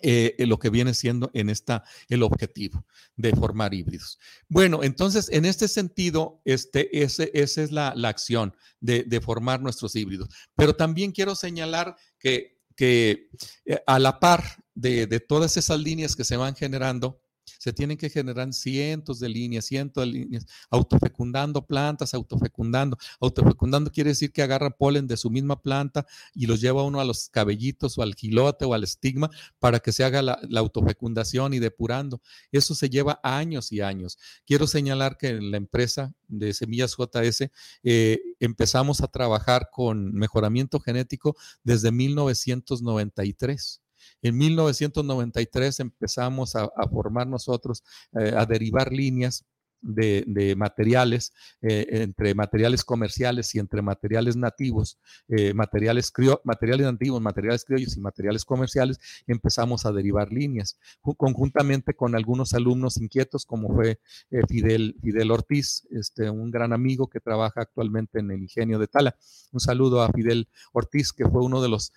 eh, 0.04 0.36
lo 0.39 0.60
que 0.60 0.70
viene 0.70 0.93
siendo 0.93 1.30
en 1.34 1.49
esta 1.49 1.84
el 2.10 2.24
objetivo 2.24 2.86
de 3.16 3.36
formar 3.36 3.74
híbridos. 3.74 4.20
Bueno, 4.47 4.84
entonces 4.84 5.30
en 5.32 5.45
este 5.45 5.68
sentido, 5.68 6.41
este, 6.45 7.04
ese, 7.04 7.32
esa 7.34 7.62
es 7.62 7.72
la, 7.72 7.89
acción 8.04 8.56
de, 8.80 9.22
formar 9.22 9.62
nuestros 9.62 9.95
híbridos. 9.95 10.30
Pero 10.56 10.76
también 10.76 11.12
quiero 11.12 11.36
señalar 11.36 11.95
que, 12.20 12.60
que 12.76 13.30
eh, 13.66 13.82
a 13.86 13.99
la 13.99 14.20
par 14.20 14.43
de, 14.74 15.08
de 15.08 15.20
todas 15.20 15.58
esas 15.58 15.80
líneas 15.80 16.16
que 16.16 16.24
se 16.24 16.38
van 16.38 16.56
generando, 16.56 17.22
se 17.62 17.74
tienen 17.74 17.95
que 17.95 18.09
generar 18.09 18.51
cientos 18.53 19.20
de 19.20 19.30
líneas, 19.30 19.66
cientos 19.66 20.03
de 20.03 20.12
líneas, 20.12 20.47
autofecundando 20.72 21.64
plantas, 21.64 22.16
autofecundando. 22.16 22.97
Autofecundando 23.20 23.91
quiere 23.91 24.09
decir 24.09 24.32
que 24.32 24.41
agarra 24.41 24.72
polen 24.72 25.05
de 25.05 25.16
su 25.16 25.30
misma 25.30 25.62
planta 25.62 26.07
y 26.34 26.47
los 26.47 26.59
lleva 26.59 26.82
uno 26.82 26.99
a 26.99 27.05
los 27.05 27.30
cabellitos 27.30 27.99
o 27.99 28.01
al 28.01 28.16
gilote 28.16 28.66
o 28.66 28.74
al 28.74 28.84
estigma 28.84 29.30
para 29.59 29.80
que 29.80 29.91
se 29.91 30.03
haga 30.03 30.24
la, 30.24 30.39
autofecundación 30.55 31.53
y 31.53 31.59
depurando. 31.59 32.20
Eso 32.51 32.74
se 32.74 32.89
lleva 32.89 33.20
años 33.22 33.72
y 33.72 33.82
años. 33.82 34.18
Quiero 34.47 34.66
señalar 34.66 35.20
que 35.20 35.28
en 35.28 35.51
la 35.51 35.57
empresa 35.57 36.16
de 36.30 36.55
Semillas 36.55 36.95
JS 36.97 37.51
eh, 37.84 38.20
empezamos 38.39 39.01
a 39.01 39.07
trabajar 39.07 39.70
con 39.72 40.16
mejoramiento 40.16 40.80
genético 40.80 41.36
desde 41.64 41.91
1993. 41.91 43.81
En 44.22 44.38
1993 44.38 45.80
empezamos 45.80 46.56
a, 46.56 46.70
formar 46.91 47.28
nosotros, 47.28 47.84
eh, 48.14 48.34
a 48.36 48.45
derivar 48.45 48.91
líneas 48.91 49.45
de, 49.82 50.54
materiales, 50.56 51.34
eh, 51.62 51.88
entre 51.89 52.36
materiales 52.36 52.84
comerciales 52.84 53.54
y 53.56 53.60
entre 53.60 53.82
materiales 53.82 54.36
nativos, 54.36 54.99
eh, 55.28 55.54
materiales, 55.54 56.14
materiales 56.43 56.86
nativos, 56.86 57.22
materiales 57.22 57.66
criollos 57.66 57.97
y 57.97 57.99
materiales 57.99 58.45
comerciales, 58.45 58.99
empezamos 59.26 59.86
a 59.86 59.91
derivar 59.91 60.32
líneas, 60.32 60.78
conjuntamente 61.18 61.95
con 61.95 62.16
algunos 62.16 62.54
alumnos 62.54 62.97
inquietos, 62.97 63.45
como 63.45 63.74
fue 63.74 63.99
Fidel, 64.47 64.95
Fidel 65.02 65.32
Ortiz, 65.32 65.88
este, 65.89 66.30
un 66.30 66.52
gran 66.52 66.74
amigo 66.74 67.08
que 67.08 67.20
trabaja 67.20 67.62
actualmente 67.62 68.20
en 68.20 68.30
el 68.30 68.41
ingenio 68.43 68.78
de 68.78 68.88
Tala. 68.88 69.16
Un 69.52 69.60
saludo 69.60 70.04
a 70.04 70.12
Fidel 70.12 70.47
Ortiz, 70.74 71.12
que 71.12 71.26
fue 71.26 71.43
uno 71.43 71.62
de 71.62 71.70
los, 71.70 71.91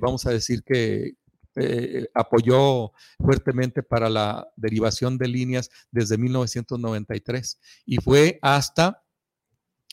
vamos 0.00 0.26
a 0.26 0.30
decir 0.30 0.62
que 0.62 1.14
eh, 1.56 2.08
apoyó 2.14 2.92
fuertemente 3.18 3.82
para 3.82 4.08
la 4.08 4.48
derivación 4.56 5.18
de 5.18 5.28
líneas 5.28 5.70
desde 5.92 6.18
1993 6.18 7.60
y 7.86 7.96
fue 7.98 8.38
hasta 8.42 9.03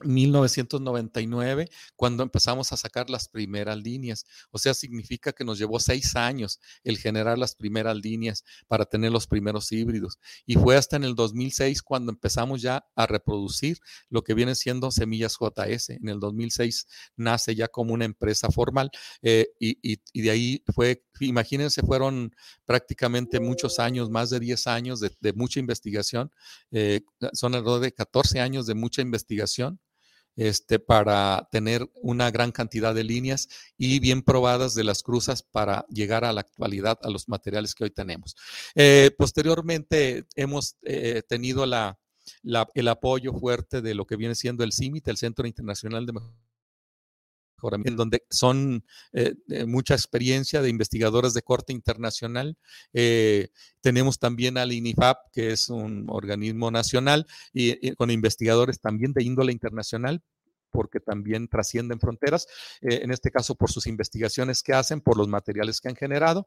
1999, 0.03 1.69
cuando 1.95 2.23
empezamos 2.23 2.71
a 2.71 2.77
sacar 2.77 3.09
las 3.09 3.27
primeras 3.27 3.77
líneas. 3.77 4.25
O 4.51 4.57
sea, 4.57 4.73
significa 4.73 5.31
que 5.31 5.43
nos 5.43 5.57
llevó 5.57 5.79
seis 5.79 6.15
años 6.15 6.59
el 6.83 6.97
generar 6.97 7.37
las 7.37 7.55
primeras 7.55 7.95
líneas 7.97 8.43
para 8.67 8.85
tener 8.85 9.11
los 9.11 9.27
primeros 9.27 9.71
híbridos. 9.71 10.19
Y 10.45 10.55
fue 10.55 10.77
hasta 10.77 10.95
en 10.95 11.03
el 11.03 11.15
2006 11.15 11.81
cuando 11.81 12.11
empezamos 12.11 12.61
ya 12.61 12.85
a 12.95 13.07
reproducir 13.07 13.79
lo 14.09 14.23
que 14.23 14.33
viene 14.33 14.55
siendo 14.55 14.91
Semillas 14.91 15.37
JS. 15.39 15.89
En 15.89 16.09
el 16.09 16.19
2006 16.19 16.87
nace 17.15 17.55
ya 17.55 17.67
como 17.67 17.93
una 17.93 18.05
empresa 18.05 18.49
formal 18.49 18.91
eh, 19.21 19.47
y, 19.59 20.21
de 20.21 20.31
ahí 20.31 20.63
fue, 20.73 21.03
imagínense, 21.19 21.81
fueron 21.81 22.33
prácticamente 22.65 23.39
muchos 23.39 23.79
años, 23.79 24.09
más 24.09 24.29
de 24.29 24.39
10 24.39 24.67
años 24.67 24.99
de, 24.99 25.33
mucha 25.33 25.59
investigación. 25.59 26.31
Eh, 26.71 27.01
son 27.33 27.55
alrededor 27.55 27.81
de 27.81 27.91
14 27.91 28.39
años 28.39 28.65
de 28.65 28.75
mucha 28.75 29.01
investigación 29.01 29.79
este, 30.35 30.79
para 30.79 31.47
tener 31.51 31.89
una 32.01 32.31
gran 32.31 32.51
cantidad 32.51 32.95
de 32.95 33.03
líneas 33.03 33.49
y 33.77 33.99
bien 33.99 34.21
probadas 34.21 34.75
de 34.75 34.83
las 34.83 35.03
cruzas 35.03 35.43
para 35.43 35.85
llegar 35.89 36.23
a 36.25 36.33
la 36.33 36.41
actualidad 36.41 36.99
a 37.01 37.09
los 37.09 37.27
materiales 37.27 37.75
que 37.75 37.85
hoy 37.85 37.91
tenemos. 37.91 38.35
Eh, 38.75 39.11
posteriormente 39.17 40.25
hemos 40.35 40.77
eh, 40.83 41.21
tenido 41.27 41.65
la, 41.65 41.99
el 42.73 42.87
apoyo 42.87 43.33
fuerte 43.33 43.81
de 43.81 43.95
lo 43.95 44.05
que 44.05 44.15
viene 44.15 44.35
siendo 44.35 44.63
el 44.63 44.73
CIMIT, 44.73 45.07
el 45.07 45.17
Centro 45.17 45.47
Internacional 45.47 46.05
de 46.05 46.13
en 47.83 47.95
donde 47.95 48.23
son 48.29 48.83
eh, 49.13 49.35
mucha 49.65 49.93
experiencia 49.93 50.61
de 50.61 50.69
investigadores 50.69 51.33
de 51.33 51.41
corte 51.41 51.73
internacional. 51.73 52.57
Eh, 52.93 53.49
tenemos 53.81 54.19
también 54.19 54.57
al 54.57 54.71
INIFAP, 54.71 55.17
que 55.31 55.51
es 55.51 55.69
un 55.69 56.05
organismo 56.09 56.71
nacional, 56.71 57.27
y, 57.53 57.93
con 57.95 58.11
investigadores 58.11 58.79
también 58.79 59.13
de 59.13 59.23
índole 59.23 59.51
internacional, 59.51 60.21
porque 60.71 60.99
también 60.99 61.47
trascienden 61.47 61.99
fronteras, 61.99 62.47
eh, 62.81 63.01
en 63.03 63.11
este 63.11 63.29
caso 63.29 63.55
por 63.55 63.71
sus 63.71 63.87
investigaciones 63.87 64.63
que 64.63 64.73
hacen, 64.73 65.01
por 65.01 65.17
los 65.17 65.27
materiales 65.27 65.81
que 65.81 65.89
han 65.89 65.95
generado. 65.95 66.45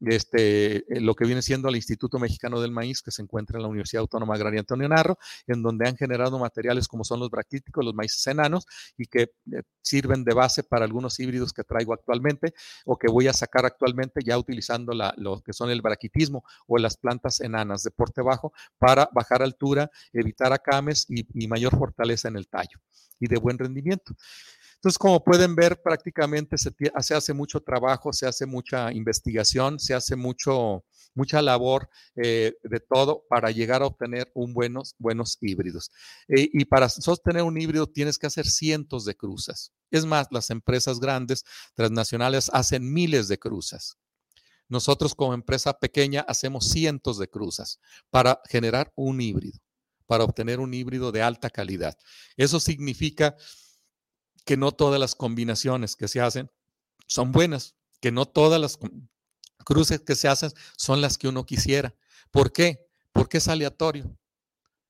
Este, 0.00 0.76
eh, 0.76 1.00
lo 1.00 1.14
que 1.14 1.24
viene 1.24 1.42
siendo 1.42 1.68
el 1.68 1.76
Instituto 1.76 2.18
Mexicano 2.18 2.60
del 2.60 2.70
Maíz, 2.70 3.02
que 3.02 3.10
se 3.10 3.22
encuentra 3.22 3.58
en 3.58 3.62
la 3.62 3.68
Universidad 3.68 4.02
Autónoma 4.02 4.34
Agraria 4.34 4.60
Antonio 4.60 4.88
Narro, 4.88 5.18
en 5.46 5.62
donde 5.62 5.88
han 5.88 5.96
generado 5.96 6.38
materiales 6.38 6.88
como 6.88 7.04
son 7.04 7.20
los 7.20 7.30
braquíticos, 7.30 7.84
los 7.84 7.94
maíces 7.94 8.26
enanos, 8.26 8.66
y 8.96 9.06
que 9.06 9.22
eh, 9.22 9.62
sirven 9.82 10.24
de 10.24 10.34
base 10.34 10.62
para 10.62 10.84
algunos 10.84 11.18
híbridos 11.20 11.52
que 11.52 11.64
traigo 11.64 11.94
actualmente 11.94 12.54
o 12.84 12.98
que 12.98 13.08
voy 13.08 13.28
a 13.28 13.32
sacar 13.32 13.64
actualmente 13.64 14.20
ya 14.24 14.38
utilizando 14.38 14.92
la, 14.92 15.14
lo 15.16 15.40
que 15.42 15.52
son 15.52 15.70
el 15.70 15.82
braquitismo 15.82 16.44
o 16.66 16.78
las 16.78 16.96
plantas 16.96 17.40
enanas 17.40 17.82
de 17.82 17.90
porte 17.90 18.22
bajo 18.22 18.52
para 18.78 19.08
bajar 19.12 19.42
altura, 19.42 19.90
evitar 20.12 20.52
acames 20.52 21.06
y, 21.08 21.26
y 21.34 21.48
mayor 21.48 21.76
fortaleza 21.78 22.28
en 22.28 22.36
el 22.36 22.48
tallo 22.48 22.80
y 23.18 23.28
de 23.28 23.38
buen 23.38 23.58
rendimiento. 23.58 24.14
Entonces, 24.76 24.98
como 24.98 25.24
pueden 25.24 25.56
ver, 25.56 25.80
prácticamente 25.82 26.56
se, 26.58 26.70
hace 26.94 27.32
mucho 27.32 27.60
trabajo, 27.60 28.12
se 28.12 28.26
hace 28.26 28.46
mucha 28.46 28.92
investigación, 28.92 29.78
se 29.78 29.94
hace 29.94 30.16
mucho, 30.16 30.84
mucha 31.14 31.40
labor 31.40 31.88
eh, 32.14 32.54
de 32.62 32.80
todo 32.80 33.24
para 33.28 33.50
llegar 33.50 33.82
a 33.82 33.86
obtener 33.86 34.30
un 34.34 34.52
buenos, 34.52 34.94
buenos 34.98 35.38
híbridos. 35.40 35.90
Eh, 36.28 36.50
y 36.52 36.64
para 36.66 36.88
sostener 36.88 37.42
un 37.42 37.60
híbrido 37.60 37.86
tienes 37.86 38.18
que 38.18 38.26
hacer 38.26 38.46
cientos 38.46 39.04
de 39.06 39.16
cruzas. 39.16 39.72
Es 39.90 40.04
más, 40.04 40.28
las 40.30 40.50
empresas 40.50 41.00
grandes, 41.00 41.44
transnacionales, 41.74 42.50
hacen 42.52 42.92
miles 42.92 43.28
de 43.28 43.38
cruzas. 43.38 43.96
Nosotros 44.68 45.14
como 45.14 45.32
empresa 45.32 45.78
pequeña 45.78 46.20
hacemos 46.28 46.68
cientos 46.68 47.18
de 47.18 47.28
cruzas 47.28 47.80
para 48.10 48.40
generar 48.48 48.92
un 48.96 49.20
híbrido, 49.20 49.58
para 50.06 50.24
obtener 50.24 50.60
un 50.60 50.74
híbrido 50.74 51.12
de 51.12 51.22
alta 51.22 51.50
calidad. 51.50 51.96
Eso 52.36 52.58
significa 52.58 53.36
que 54.46 54.56
no 54.56 54.72
todas 54.72 54.98
las 54.98 55.14
combinaciones 55.14 55.96
que 55.96 56.08
se 56.08 56.20
hacen 56.20 56.50
son 57.06 57.32
buenas, 57.32 57.74
que 58.00 58.12
no 58.12 58.24
todas 58.26 58.60
las 58.60 58.78
cruces 59.64 60.00
que 60.00 60.14
se 60.14 60.28
hacen 60.28 60.52
son 60.78 61.00
las 61.02 61.18
que 61.18 61.28
uno 61.28 61.44
quisiera. 61.44 61.94
¿Por 62.30 62.52
qué? 62.52 62.88
Porque 63.12 63.38
es 63.38 63.48
aleatorio. 63.48 64.16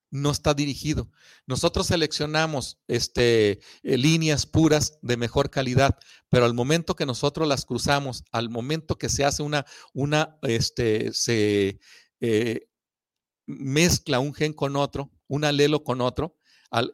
No 0.09 0.31
está 0.31 0.53
dirigido. 0.53 1.09
Nosotros 1.47 1.87
seleccionamos 1.87 2.77
este, 2.87 3.59
eh, 3.83 3.97
líneas 3.97 4.45
puras 4.45 4.99
de 5.01 5.17
mejor 5.17 5.49
calidad, 5.49 5.97
pero 6.29 6.45
al 6.45 6.53
momento 6.53 6.95
que 6.95 7.05
nosotros 7.05 7.47
las 7.47 7.65
cruzamos, 7.65 8.23
al 8.31 8.49
momento 8.49 8.97
que 8.97 9.09
se 9.09 9.25
hace 9.25 9.43
una, 9.43 9.65
una 9.93 10.37
este, 10.43 11.11
se 11.13 11.79
eh, 12.21 12.69
mezcla 13.47 14.19
un 14.19 14.33
gen 14.33 14.53
con 14.53 14.75
otro, 14.75 15.11
un 15.27 15.43
alelo 15.43 15.83
con 15.83 15.99
otro, 15.99 16.37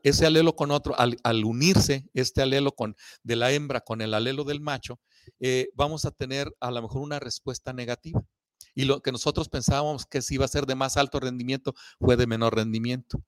ese 0.04 0.26
alelo 0.26 0.56
con 0.56 0.72
otro, 0.72 0.96
al, 0.98 1.46
unirse 1.46 2.10
este 2.14 2.42
alelo 2.42 2.74
con, 2.74 2.96
de 3.24 3.36
la 3.36 3.52
hembra 3.52 3.82
con 3.82 4.02
el 4.02 4.14
alelo 4.14 4.44
del 4.44 4.62
macho, 4.62 5.00
eh, 5.40 5.70
vamos 5.76 6.06
a 6.06 6.12
tener 6.12 6.56
a 6.60 6.72
lo 6.72 6.82
mejor 6.82 7.02
una 7.02 7.20
respuesta 7.20 7.74
negativa. 7.74 8.24
Y 8.76 8.86
lo 8.86 9.02
que 9.02 9.12
nosotros 9.12 9.50
pensábamos 9.50 10.06
que 10.06 10.22
si 10.22 10.36
iba 10.36 10.46
a 10.46 10.50
ser 10.50 10.66
de 10.66 10.76
más 10.76 10.98
alto 10.98 11.20
rendimiento 11.20 11.74
fue 12.00 12.18
de 12.18 12.28
menor 12.28 12.56
rendimiento. 12.56 13.24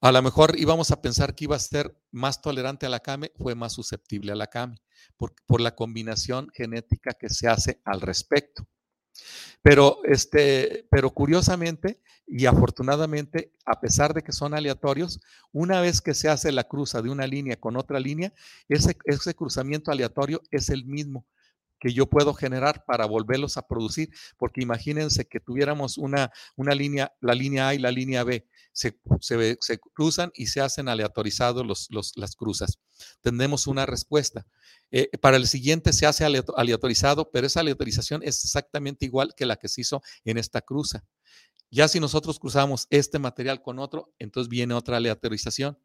A 0.00 0.12
lo 0.12 0.20
mejor 0.20 0.58
íbamos 0.58 0.90
a 0.90 1.00
pensar 1.00 1.34
que 1.34 1.44
iba 1.44 1.56
a 1.56 1.60
ser 1.60 1.96
más 2.10 2.42
tolerante 2.42 2.86
a 2.86 2.90
la 2.90 3.00
CAME, 3.00 3.32
fue 3.36 3.54
más 3.54 3.72
susceptible 3.72 4.32
a 4.32 4.36
la 4.36 4.48
CAME, 4.48 4.76
por 5.16 5.60
la 5.60 5.74
combinación 5.74 6.50
genética 6.52 7.12
que 7.14 7.30
se 7.30 7.48
hace 7.48 7.80
al 7.84 8.00
respecto. 8.00 8.66
Pero, 9.62 10.00
este, 10.04 10.86
pero 10.90 11.10
curiosamente 11.10 12.00
y 12.26 12.46
afortunadamente, 12.46 13.52
a 13.66 13.80
pesar 13.80 14.14
de 14.14 14.22
que 14.22 14.32
son 14.32 14.54
aleatorios, 14.54 15.20
una 15.52 15.80
vez 15.80 16.00
que 16.00 16.14
se 16.14 16.28
hace 16.28 16.52
la 16.52 16.64
cruza 16.64 17.02
de 17.02 17.10
una 17.10 17.26
línea 17.26 17.56
con 17.56 17.76
otra 17.76 18.00
línea, 18.00 18.32
ese, 18.68 18.96
ese 19.04 19.34
cruzamiento 19.34 19.90
aleatorio 19.90 20.40
es 20.50 20.70
el 20.70 20.84
mismo 20.84 21.26
que 21.84 21.92
yo 21.92 22.06
puedo 22.06 22.32
generar 22.32 22.86
para 22.86 23.04
volverlos 23.04 23.58
a 23.58 23.66
producir, 23.66 24.08
porque 24.38 24.62
imagínense 24.62 25.26
que 25.26 25.38
tuviéramos 25.38 25.98
una, 25.98 26.32
una 26.56 26.74
línea, 26.74 27.12
la 27.20 27.34
línea 27.34 27.68
A 27.68 27.74
y 27.74 27.78
la 27.78 27.90
línea 27.90 28.24
B, 28.24 28.48
se, 28.72 28.98
se, 29.20 29.78
cruzan 29.92 30.32
y 30.34 30.46
se 30.46 30.62
hacen 30.62 30.88
aleatorizados 30.88 31.66
los, 31.66 31.88
los, 31.90 32.16
las 32.16 32.36
cruzas. 32.36 32.78
Tendremos 33.20 33.66
una 33.66 33.86
respuesta. 33.86 34.46
Eh, 34.90 35.10
para 35.18 35.36
el 35.36 35.48
siguiente 35.48 35.92
se 35.92 36.06
hace 36.06 36.24
aleatorizado, 36.24 37.30
pero 37.30 37.46
esa 37.46 37.60
aleatorización 37.60 38.22
es 38.22 38.44
exactamente 38.44 39.04
igual 39.04 39.34
que 39.36 39.46
la 39.46 39.56
que 39.56 39.68
se 39.68 39.80
hizo 39.80 40.02
en 40.24 40.38
esta 40.38 40.60
cruza. 40.60 41.04
Ya 41.70 41.88
si 41.88 41.98
nosotros 41.98 42.38
cruzamos 42.38 42.86
este 42.90 43.18
material 43.18 43.60
con 43.60 43.80
otro, 43.80 44.14
entonces 44.20 44.48
viene 44.48 44.74
otra 44.74 44.98
aleatorización. 44.98 45.78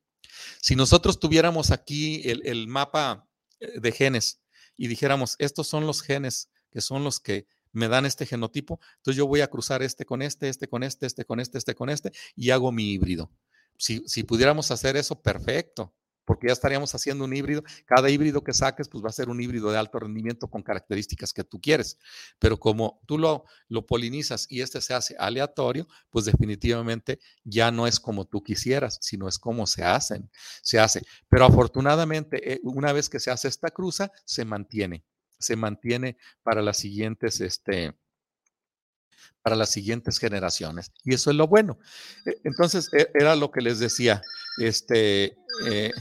Si 0.61 0.75
nosotros 0.75 1.19
tuviéramos 1.19 1.71
aquí 1.71 2.21
el, 2.25 2.45
el 2.45 2.67
mapa 2.67 3.27
eh, 3.59 3.79
de 3.79 3.91
genes 3.91 4.41
y 4.77 4.87
dijéramos, 4.87 5.35
estos 5.39 5.67
son 5.67 5.87
los 5.87 6.03
genes 6.03 6.51
que 6.69 6.81
son 6.81 7.03
los 7.03 7.19
que 7.19 7.47
me 7.71 7.87
dan 7.87 8.05
este 8.05 8.27
genotipo, 8.27 8.79
entonces 8.97 9.17
yo 9.17 9.25
voy 9.25 9.41
a 9.41 9.49
cruzar 9.49 9.81
este 9.81 10.05
con 10.05 10.21
este, 10.21 10.49
este 10.49 10.67
con 10.67 10.83
este, 10.83 11.07
este 11.07 11.25
con 11.25 11.39
este, 11.39 11.57
este 11.57 11.73
con 11.73 11.89
este, 11.89 12.11
y 12.35 12.51
hago 12.51 12.71
mi 12.71 12.91
híbrido. 12.91 13.31
Si, 13.77 14.03
si 14.07 14.23
pudiéramos 14.23 14.69
hacer 14.71 14.97
eso, 14.97 15.19
perfecto 15.19 15.95
porque 16.29 16.45
ya 16.45 16.53
estaríamos 16.53 16.93
haciendo 16.93 17.25
un 17.25 17.35
híbrido. 17.35 17.63
Cada 17.87 18.07
híbrido 18.07 18.43
que 18.43 18.53
saques, 18.53 18.87
pues 18.87 19.03
va 19.03 19.09
a 19.09 19.11
ser 19.11 19.29
un 19.29 19.41
híbrido 19.41 19.71
de 19.71 19.79
alto 19.79 19.97
rendimiento 19.97 20.47
con 20.47 20.61
características 20.61 21.33
que 21.33 21.43
tú 21.43 21.59
quieres. 21.59 21.97
Pero 22.37 22.59
como 22.59 23.01
tú 23.07 23.17
lo, 23.17 23.45
polinizas 23.87 24.45
y 24.47 24.61
este 24.61 24.79
se 24.79 24.93
hace 24.93 25.15
aleatorio, 25.17 25.87
pues 26.11 26.25
definitivamente 26.25 27.19
ya 27.43 27.71
no 27.71 27.87
es 27.87 27.99
como 27.99 28.25
tú 28.25 28.43
quisieras, 28.43 28.99
sino 29.01 29.27
es 29.27 29.39
como 29.39 29.65
se 29.65 29.83
hacen, 29.83 30.29
se 30.61 30.77
hace. 30.77 31.01
Pero 31.29 31.45
afortunadamente, 31.45 32.53
eh, 32.53 32.59
una 32.61 32.93
vez 32.93 33.09
que 33.09 33.19
se 33.19 33.31
hace 33.31 33.47
esta 33.47 33.69
cruza, 33.69 34.11
se 34.23 34.45
mantiene, 34.45 35.03
se 35.39 35.55
mantiene 35.55 36.15
para 36.43 36.61
las 36.61 36.77
siguientes, 36.77 37.41
este, 37.41 37.95
para 39.41 39.55
las 39.55 39.71
siguientes 39.71 40.19
generaciones. 40.19 40.91
Y 41.03 41.15
eso 41.15 41.31
es 41.31 41.37
lo 41.37 41.47
bueno. 41.47 41.79
E, 42.27 42.39
entonces, 42.43 42.93
e, 42.93 43.09
era 43.15 43.35
lo 43.35 43.49
que 43.49 43.61
les 43.61 43.79
decía. 43.79 44.21
Este, 44.59 45.37
eh, 45.65 45.91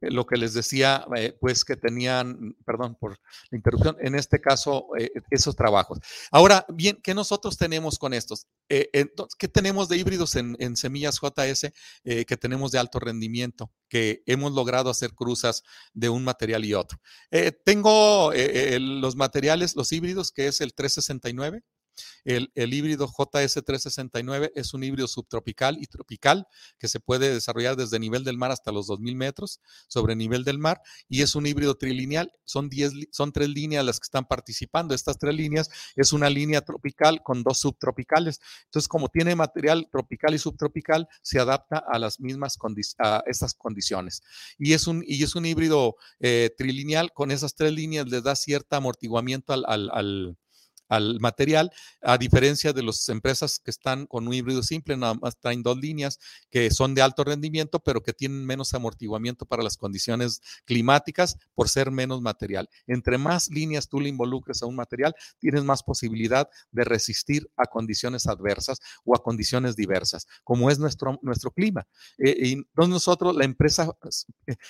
lo 0.00 0.26
que 0.26 0.36
les 0.36 0.54
decía, 0.54 1.06
eh, 1.16 1.36
pues 1.40 1.64
que 1.64 1.76
tenían, 1.76 2.56
perdón 2.64 2.96
por 2.98 3.18
la 3.50 3.56
interrupción, 3.56 3.96
en 4.00 4.14
este 4.14 4.40
caso, 4.40 4.88
eh, 4.98 5.10
esos 5.30 5.56
trabajos. 5.56 5.98
Ahora, 6.30 6.66
bien, 6.68 6.98
¿qué 7.02 7.14
nosotros 7.14 7.56
tenemos 7.56 7.98
con 7.98 8.14
estos? 8.14 8.46
entonces, 8.68 9.36
¿Qué 9.38 9.48
tenemos 9.48 9.88
de 9.88 9.96
híbridos 9.96 10.34
en, 10.34 10.76
semillas 10.76 11.20
JS 11.20 11.72
que 12.04 12.36
tenemos 12.36 12.72
de 12.72 12.78
alto 12.78 12.98
rendimiento? 12.98 13.70
Que 13.88 14.22
hemos 14.26 14.52
logrado 14.52 14.90
hacer 14.90 15.14
cruzas 15.14 15.62
de 15.94 16.08
un 16.08 16.24
material 16.24 16.64
y 16.64 16.74
otro. 16.74 16.98
tengo 17.64 18.32
los 18.32 19.14
materiales, 19.14 19.76
los 19.76 19.92
híbridos, 19.92 20.32
que 20.32 20.48
es 20.48 20.60
el 20.60 20.74
369, 20.74 21.62
el, 22.24 22.50
híbrido 22.54 23.08
JS369 23.08 24.52
es 24.54 24.74
un 24.74 24.84
híbrido 24.84 25.08
subtropical 25.08 25.78
y 25.80 25.86
tropical 25.86 26.46
que 26.78 26.88
se 26.88 27.00
puede 27.00 27.32
desarrollar 27.32 27.76
desde 27.76 27.98
nivel 27.98 28.24
del 28.24 28.36
mar 28.36 28.50
hasta 28.50 28.72
los 28.72 28.88
2.000 28.88 29.16
metros 29.16 29.60
sobre 29.88 30.16
nivel 30.16 30.44
del 30.44 30.58
mar 30.58 30.80
y 31.08 31.22
es 31.22 31.34
un 31.34 31.46
híbrido 31.46 31.76
trilineal. 31.76 32.32
Son, 32.44 32.68
diez, 32.68 32.92
son 33.10 33.32
tres 33.32 33.48
líneas 33.48 33.84
las 33.84 33.98
que 33.98 34.04
están 34.04 34.26
participando. 34.26 34.94
Estas 34.94 35.18
tres 35.18 35.34
líneas 35.34 35.70
es 35.94 36.12
una 36.12 36.30
línea 36.30 36.60
tropical 36.60 37.22
con 37.22 37.42
dos 37.42 37.58
subtropicales. 37.58 38.40
Entonces, 38.64 38.88
como 38.88 39.08
tiene 39.08 39.34
material 39.34 39.88
tropical 39.90 40.34
y 40.34 40.38
subtropical, 40.38 41.08
se 41.22 41.40
adapta 41.40 41.78
a 41.78 41.98
las 41.98 42.20
mismas 42.20 42.58
a 42.98 43.22
estas 43.26 43.54
condiciones. 43.54 44.22
Y 44.58 44.72
es 44.72 44.86
un, 44.86 45.02
y 45.06 45.22
es 45.22 45.34
un 45.34 45.46
híbrido 45.46 45.96
eh, 46.20 46.50
trilineal. 46.56 47.12
Con 47.12 47.30
esas 47.30 47.54
tres 47.54 47.72
líneas 47.72 48.08
le 48.08 48.20
da 48.20 48.34
cierto 48.36 48.76
amortiguamiento 48.76 49.52
al 49.52 50.36
material, 51.20 51.70
a 52.02 52.18
diferencia 52.18 52.72
de 52.72 52.82
las 52.82 53.08
empresas 53.08 53.58
que 53.58 53.70
están 53.70 54.06
con 54.06 54.26
un 54.26 54.34
híbrido 54.34 54.62
simple, 54.62 54.96
nada 54.96 55.14
más 55.14 55.36
traen 55.38 55.62
dos 55.62 55.76
líneas 55.76 56.18
que 56.50 56.70
son 56.70 56.94
de 56.94 57.02
alto 57.02 57.24
rendimiento, 57.24 57.80
pero 57.80 58.02
que 58.02 58.12
tienen 58.12 58.44
menos 58.44 58.74
amortiguamiento 58.74 59.46
para 59.46 59.62
las 59.62 59.76
condiciones 59.76 60.40
climáticas 60.64 61.38
por 61.54 61.68
ser 61.68 61.90
menos 61.90 62.20
material. 62.20 62.68
Entre 62.86 63.18
más 63.18 63.48
líneas 63.48 63.88
tú 63.88 64.00
le 64.00 64.08
involucres 64.08 64.62
a 64.62 64.66
un 64.66 64.76
material, 64.76 65.14
tienes 65.38 65.64
más 65.64 65.82
posibilidad 65.82 66.48
de 66.70 66.84
resistir 66.84 67.50
a 67.56 67.66
condiciones 67.66 68.26
adversas 68.26 68.78
o 69.04 69.14
a 69.14 69.22
condiciones 69.22 69.76
diversas, 69.76 70.26
como 70.44 70.70
es 70.70 70.78
nuestro, 70.78 71.18
nuestro 71.22 71.50
clima. 71.50 71.86
Eh, 72.18 72.36
y 72.38 72.52
entonces 72.52 72.90
nosotros, 72.90 73.34
la 73.36 73.44
empresa, 73.44 73.96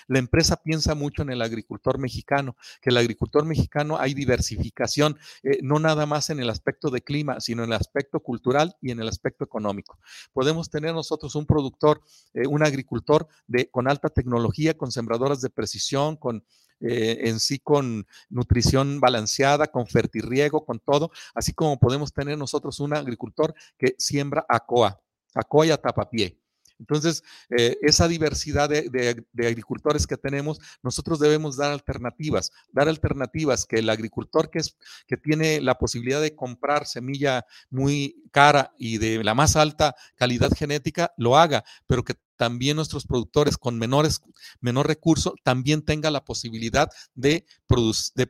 la 0.06 0.18
empresa 0.18 0.56
piensa 0.56 0.94
mucho 0.94 1.22
en 1.22 1.30
el 1.30 1.42
agricultor 1.42 1.98
mexicano, 1.98 2.56
que 2.80 2.90
el 2.90 2.96
agricultor 2.96 3.44
mexicano 3.44 3.98
hay 3.98 4.14
diversificación, 4.14 5.18
eh, 5.42 5.58
no 5.62 5.78
nada 5.78 6.05
más 6.06 6.30
en 6.30 6.40
el 6.40 6.50
aspecto 6.50 6.90
de 6.90 7.02
clima, 7.02 7.40
sino 7.40 7.64
en 7.64 7.70
el 7.70 7.76
aspecto 7.76 8.20
cultural 8.20 8.76
y 8.80 8.90
en 8.90 9.00
el 9.00 9.08
aspecto 9.08 9.44
económico. 9.44 9.98
Podemos 10.32 10.70
tener 10.70 10.94
nosotros 10.94 11.34
un 11.34 11.46
productor, 11.46 12.00
eh, 12.34 12.46
un 12.46 12.62
agricultor 12.62 13.28
de, 13.46 13.68
con 13.70 13.88
alta 13.88 14.08
tecnología, 14.08 14.76
con 14.76 14.92
sembradoras 14.92 15.40
de 15.40 15.50
precisión, 15.50 16.16
con 16.16 16.44
eh, 16.80 17.28
en 17.28 17.40
sí 17.40 17.58
con 17.58 18.06
nutrición 18.28 19.00
balanceada, 19.00 19.66
con 19.68 19.86
fertirriego, 19.86 20.66
con 20.66 20.78
todo, 20.78 21.10
así 21.34 21.54
como 21.54 21.78
podemos 21.78 22.12
tener 22.12 22.36
nosotros 22.36 22.80
un 22.80 22.94
agricultor 22.94 23.54
que 23.78 23.94
siembra 23.98 24.44
acoa, 24.46 25.00
acoa 25.34 25.66
y 25.66 25.70
a 25.70 25.78
tapapié. 25.78 26.38
Entonces, 26.78 27.22
eh, 27.56 27.76
esa 27.82 28.08
diversidad 28.08 28.68
de, 28.68 29.24
agricultores 29.38 30.06
que 30.06 30.16
tenemos, 30.16 30.60
nosotros 30.82 31.18
debemos 31.18 31.56
dar 31.56 31.72
alternativas, 31.72 32.52
dar 32.72 32.88
alternativas 32.88 33.64
que 33.64 33.76
el 33.76 33.88
agricultor 33.88 34.50
que, 34.50 34.58
es, 34.58 34.76
que 35.06 35.16
tiene 35.16 35.60
la 35.60 35.78
posibilidad 35.78 36.20
de 36.20 36.34
comprar 36.34 36.86
semilla 36.86 37.46
muy 37.70 38.22
cara 38.30 38.72
y 38.78 38.98
de 38.98 39.24
la 39.24 39.34
más 39.34 39.56
alta 39.56 39.94
calidad 40.16 40.50
genética, 40.56 41.12
lo 41.16 41.36
haga, 41.36 41.64
pero 41.86 42.04
que 42.04 42.14
también 42.36 42.76
nuestros 42.76 43.06
productores 43.06 43.56
con 43.56 43.78
menores, 43.78 44.20
menor 44.60 44.86
recurso 44.86 45.34
también 45.42 45.82
tengan 45.82 46.12
la 46.12 46.24
posibilidad 46.24 46.88
de, 47.14 47.46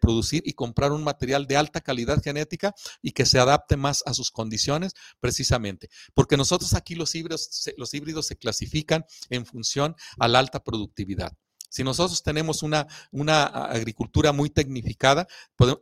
producir 0.01 0.43
y 0.47 0.53
comprar 0.53 0.93
un 0.93 1.05
material 1.05 1.47
de 1.47 1.57
alta 1.57 1.81
calidad 1.81 2.23
genética 2.23 2.75
y 3.03 3.13
que 3.13 3.27
se 3.27 3.39
adapte 3.39 3.77
más 3.77 4.03
a 4.07 4.15
sus 4.15 4.31
condiciones 4.31 4.95
precisamente. 5.21 5.89
Porque 6.15 6.37
nosotros 6.37 6.75
aquí 6.75 6.95
los 6.95 7.15
híbridos, 7.15 7.71
los 7.77 7.93
híbridos 7.95 8.27
se 8.27 8.37
clasifican 8.37 9.05
en 9.31 9.47
función 9.47 9.97
a 10.19 10.29
la 10.29 10.39
alta 10.39 10.63
productividad. 10.63 11.33
Si 11.69 11.85
nosotros 11.85 12.23
tenemos 12.23 12.63
una, 12.63 12.87
una 13.11 13.45
agricultura 13.45 14.33
muy 14.33 14.51
tecnificada, 14.51 15.27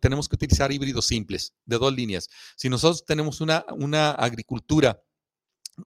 tenemos 0.01 0.29
que 0.29 0.37
utilizar 0.37 0.73
híbridos 0.73 1.07
simples 1.07 1.55
de 1.67 1.79
dos 1.79 1.95
líneas. 1.95 2.29
Si 2.57 2.69
nosotros 2.69 3.05
tenemos 3.05 3.41
una, 3.41 3.65
una 3.77 4.11
agricultura 4.11 5.01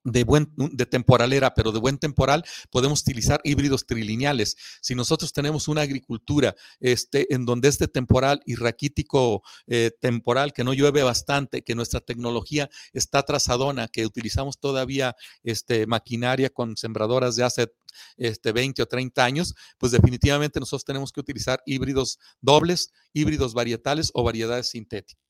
de, 0.04 0.24
buen, 0.24 0.52
de 0.56 0.86
temporalera, 0.86 1.54
pero 1.54 1.72
de 1.72 1.78
buen 1.78 1.98
temporal, 1.98 2.44
podemos 2.70 3.02
utilizar 3.02 3.40
híbridos 3.44 3.86
trilineales. 3.86 4.56
Si 4.80 4.94
nosotros 4.94 5.32
tenemos 5.32 5.68
una 5.68 5.82
agricultura 5.82 6.54
este, 6.80 7.32
en 7.34 7.44
donde 7.44 7.68
este 7.68 7.88
temporal 7.88 8.42
y 8.46 8.54
raquítico 8.54 9.42
eh, 9.66 9.90
temporal, 10.00 10.52
que 10.52 10.64
no 10.64 10.72
llueve 10.72 11.02
bastante, 11.02 11.62
que 11.62 11.74
nuestra 11.74 12.00
tecnología 12.00 12.68
está 12.92 13.22
trazadona, 13.22 13.88
que 13.88 14.06
utilizamos 14.06 14.58
todavía 14.58 15.16
este, 15.42 15.86
maquinaria 15.86 16.50
con 16.50 16.76
sembradoras 16.76 17.36
de 17.36 17.44
hace 17.44 17.72
este, 18.16 18.52
20 18.52 18.82
o 18.82 18.86
30 18.86 19.24
años, 19.24 19.54
pues 19.78 19.92
definitivamente 19.92 20.60
nosotros 20.60 20.84
tenemos 20.84 21.12
que 21.12 21.20
utilizar 21.20 21.62
híbridos 21.66 22.18
dobles, 22.40 22.92
híbridos 23.12 23.54
varietales 23.54 24.10
o 24.14 24.22
variedades 24.22 24.70
sintéticas. 24.70 25.27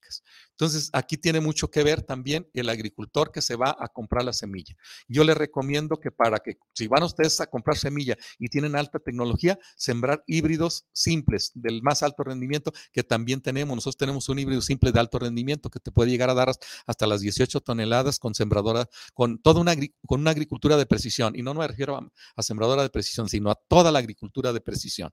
Entonces, 0.50 0.90
aquí 0.92 1.16
tiene 1.16 1.40
mucho 1.40 1.70
que 1.70 1.82
ver 1.82 2.02
también 2.02 2.48
el 2.52 2.68
agricultor 2.68 3.30
que 3.30 3.42
se 3.42 3.56
va 3.56 3.76
a 3.78 3.88
comprar 3.88 4.24
la 4.24 4.32
semilla. 4.32 4.74
Yo 5.06 5.24
le 5.24 5.34
recomiendo 5.34 5.98
que 6.00 6.11
para 6.11 6.38
que, 6.38 6.59
si 6.74 6.88
van 6.88 7.02
ustedes 7.02 7.40
a 7.40 7.46
comprar 7.46 7.76
semilla 7.76 8.16
y 8.38 8.48
tienen 8.48 8.74
alta 8.76 8.98
tecnología, 8.98 9.59
sembrar 9.76 10.24
híbridos 10.26 10.86
simples 10.92 11.52
del 11.54 11.82
más 11.82 12.02
alto 12.02 12.24
rendimiento 12.24 12.72
que 12.92 13.02
también 13.02 13.40
tenemos. 13.40 13.76
Nosotros 13.76 13.96
tenemos 13.96 14.28
un 14.28 14.38
híbrido 14.38 14.61
simple 14.61 14.92
de 14.92 15.00
alto 15.00 15.18
rendimiento 15.18 15.70
que 15.70 15.80
te 15.80 15.92
puede 15.92 16.11
llegar 16.11 16.30
a 16.30 16.34
dar 16.34 16.52
hasta 16.86 17.06
las 17.06 17.20
18 17.20 17.61
toneladas 17.61 18.18
con 18.18 18.34
sembradora, 18.34 18.88
con 19.14 19.38
toda 19.38 19.61
una, 19.61 19.74
con 20.06 20.20
una 20.20 20.30
agricultura 20.30 20.76
de 20.76 20.86
precisión. 20.86 21.36
Y 21.36 21.42
no 21.42 21.54
me 21.54 21.66
refiero 21.66 21.96
a, 21.96 22.12
a 22.36 22.42
sembradora 22.42 22.82
de 22.82 22.90
precisión, 22.90 23.28
sino 23.28 23.50
a 23.50 23.54
toda 23.54 23.92
la 23.92 23.98
agricultura 23.98 24.52
de 24.52 24.61
precisión 24.61 25.12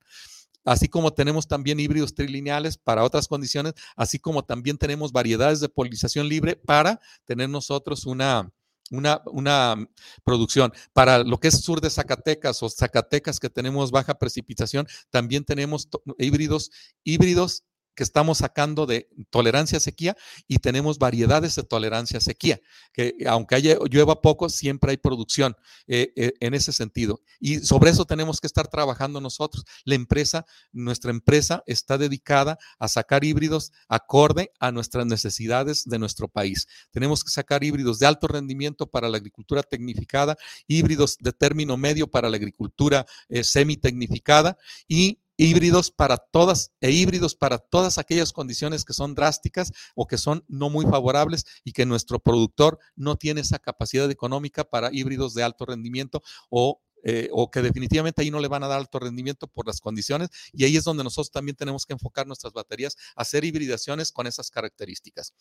así 0.66 0.90
como 0.90 1.14
tenemos 1.14 1.48
también 1.48 1.80
híbridos 1.80 2.14
trilineales 2.14 2.78
para 2.78 3.04
otras 3.04 3.28
condiciones, 3.28 3.74
así 3.96 4.20
como 4.20 4.44
también 4.44 4.78
tenemos 4.78 5.12
variedades 5.12 5.60
de 5.60 5.70
polinización 5.70 6.28
libre 6.28 6.56
para 6.56 7.00
tener 7.26 7.50
nosotros 7.50 8.06
una, 8.06 8.52
una, 8.92 9.22
una, 9.28 9.88
producción. 10.24 10.74
Para 10.94 11.20
lo 11.20 11.40
que 11.40 11.48
es 11.50 11.62
sur 11.62 11.82
de 11.82 11.90
Zacatecas 11.90 12.62
o 12.64 12.70
Zacatecas 12.70 13.40
que 13.40 13.50
tenemos 13.50 13.92
baja 13.92 14.18
precipitación, 14.18 14.88
también 15.10 15.46
tenemos 15.46 15.88
híbridos, 16.18 16.72
híbridos 17.04 17.64
que 17.96 18.04
estamos 18.04 18.40
sacando 18.40 18.86
de 18.86 19.10
tolerancia 19.30 19.78
a 19.78 19.82
sequía 19.82 20.16
y 20.48 20.58
tenemos 20.58 21.00
variedades 21.00 21.56
de 21.56 21.64
tolerancia 21.64 22.18
a 22.18 22.22
sequía, 22.22 22.60
que 22.94 23.16
aunque 23.28 23.56
haya, 23.56 23.78
llueva 23.90 24.22
poco, 24.22 24.50
siempre 24.50 24.92
hay 24.92 24.98
producción 24.98 25.56
eh, 25.88 26.14
eh, 26.16 26.34
en 26.40 26.54
ese 26.54 26.72
sentido. 26.72 27.22
Y 27.40 27.60
sobre 27.60 27.92
eso 27.92 28.06
tenemos 28.06 28.40
que 28.40 28.48
estar 28.48 28.68
trabajando 28.68 29.22
nosotros. 29.22 29.66
La 29.84 29.96
empresa, 29.96 30.46
nuestra 30.72 31.12
empresa 31.12 31.64
está 31.66 31.98
dedicada 31.98 32.58
a 32.80 32.88
sacar 32.88 33.24
híbridos 33.24 33.72
acorde 33.88 34.52
a 34.60 34.72
nuestras 34.72 35.06
necesidades 35.06 35.86
de 35.86 36.00
nuestro 36.00 36.28
país. 36.28 36.68
Tenemos 36.92 37.24
que 37.24 37.30
sacar 37.30 37.64
híbridos 37.64 38.00
de 38.00 38.08
alto 38.08 38.28
rendimiento 38.28 38.88
para 38.88 39.10
la 39.10 39.18
agricultura 39.18 39.64
tecnificada, 39.64 40.38
híbridos 40.68 41.18
de 41.20 41.32
término 41.32 41.78
medio 41.78 42.08
para 42.08 42.30
la 42.30 42.38
agricultura 42.38 43.06
eh, 43.30 43.44
semi-tecnificada 43.44 44.58
y 44.88 45.20
híbridos 45.38 45.92
para 45.92 46.18
todas 46.18 46.72
e 46.82 46.92
híbridos 46.92 47.36
para 47.36 47.58
todas 47.58 47.98
aquellas 47.98 48.32
condiciones 48.34 48.86
que 48.86 48.94
son 48.94 49.16
drásticas 49.16 49.72
o 49.96 50.08
que 50.08 50.18
son 50.18 50.44
no 50.48 50.70
muy 50.70 50.86
favorables 50.86 51.46
y 51.64 51.74
que 51.74 51.86
nuestro 51.86 52.20
productor 52.20 52.80
no 52.96 53.16
tiene 53.18 53.42
esa 53.42 53.60
capacidad 53.60 54.10
económica 54.10 54.64
para 54.64 54.90
híbridos 54.94 55.34
de 55.34 55.44
alto 55.44 55.66
rendimiento 55.66 56.22
o 56.50 56.82
eh, 57.08 57.30
o 57.32 57.52
que 57.52 57.62
definitivamente 57.62 58.24
ahí 58.24 58.32
no 58.32 58.40
le 58.40 58.48
van 58.48 58.64
a 58.64 58.68
dar 58.68 58.80
alto 58.80 58.98
rendimiento 58.98 59.46
por 59.46 59.68
las 59.68 59.80
condiciones 59.80 60.30
y 60.52 60.64
ahí 60.66 60.76
es 60.76 60.84
donde 60.84 61.04
nosotros 61.04 61.30
también 61.30 61.56
tenemos 61.56 61.86
que 61.86 61.94
enfocar 61.94 62.26
nuestras 62.26 62.52
baterías 62.52 62.98
hacer 63.16 63.46
hibridaciones 63.46 64.12
con 64.12 64.26
esas 64.26 64.50
características. 64.50 65.32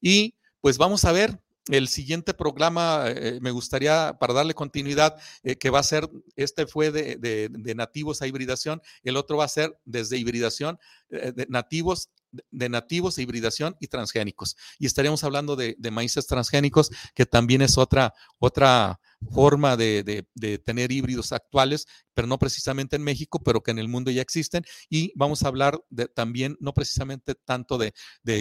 Y 0.00 0.34
pues 0.62 0.78
vamos 0.78 1.04
a 1.04 1.12
ver 1.12 1.38
el 1.68 1.88
siguiente 1.88 2.34
programa, 2.34 3.04
eh, 3.08 3.38
me 3.40 3.50
gustaría, 3.50 4.16
para 4.18 4.34
darle 4.34 4.54
continuidad, 4.54 5.16
eh, 5.42 5.56
que 5.56 5.70
va 5.70 5.80
a 5.80 5.84
ser, 5.84 6.08
este 6.36 6.66
fue 6.66 6.90
de, 6.90 7.50
nativos 7.74 8.22
a 8.22 8.26
hibridación, 8.26 8.80
el 9.02 9.16
otro 9.16 9.36
va 9.36 9.44
a 9.44 9.48
ser 9.48 9.78
desde 9.84 10.18
hibridación 10.18 10.78
eh, 11.10 11.32
de 11.34 11.46
nativos 11.48 12.10
de 12.50 12.68
nativos, 12.68 13.18
hibridación 13.18 13.76
y 13.80 13.88
transgénicos. 13.88 14.56
Y 14.78 14.86
estaríamos 14.86 15.24
hablando 15.24 15.56
de, 15.56 15.76
maíces 15.90 16.26
transgénicos, 16.26 16.90
que 17.14 17.26
también 17.26 17.62
es 17.62 17.76
otra, 17.76 18.14
otra 18.38 19.00
forma 19.32 19.76
de, 19.76 20.26
tener 20.64 20.92
híbridos 20.92 21.32
actuales, 21.32 21.86
pero 22.14 22.26
no 22.26 22.38
precisamente 22.38 22.96
en 22.96 23.02
México, 23.02 23.42
pero 23.42 23.62
que 23.62 23.70
en 23.70 23.78
el 23.78 23.88
mundo 23.88 24.10
ya 24.10 24.22
existen. 24.22 24.64
Y 24.88 25.12
vamos 25.16 25.42
a 25.42 25.48
hablar 25.48 25.80
de, 25.90 26.06
también, 26.08 26.56
no 26.60 26.72
precisamente 26.72 27.34
tanto 27.34 27.78
de, 27.78 27.92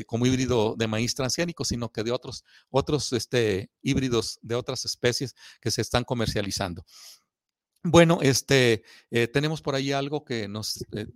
como 0.06 0.26
híbrido 0.26 0.76
de 0.78 0.88
maíz 0.88 1.16
transgénico, 1.16 1.66
sino 1.66 1.92
que 1.92 2.04
de 2.04 2.12
otros, 2.12 2.44
otros 2.70 3.14
este, 3.14 3.72
híbridos 3.82 4.40
de 4.42 4.56
otras 4.56 4.86
especies 4.86 5.36
que 5.62 5.72
se 5.72 5.82
están 5.82 6.04
comercializando. 6.04 6.86
Bueno, 7.84 8.20
este, 8.22 8.84
eh, 9.10 9.28
tenemos 9.28 9.62
por 9.62 9.74
ahí 9.74 9.94
algo 9.94 10.26
que 10.26 10.48
nos, 10.50 10.82
eh, 10.92 11.08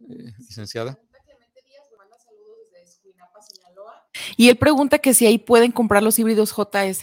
eh, 0.00 0.32
licenciada. 0.38 0.98
Y 4.36 4.48
él 4.48 4.56
pregunta 4.56 4.98
que 4.98 5.14
si 5.14 5.26
ahí 5.26 5.38
pueden 5.38 5.72
comprar 5.72 6.02
los 6.02 6.18
híbridos 6.18 6.52
JS. 6.52 7.02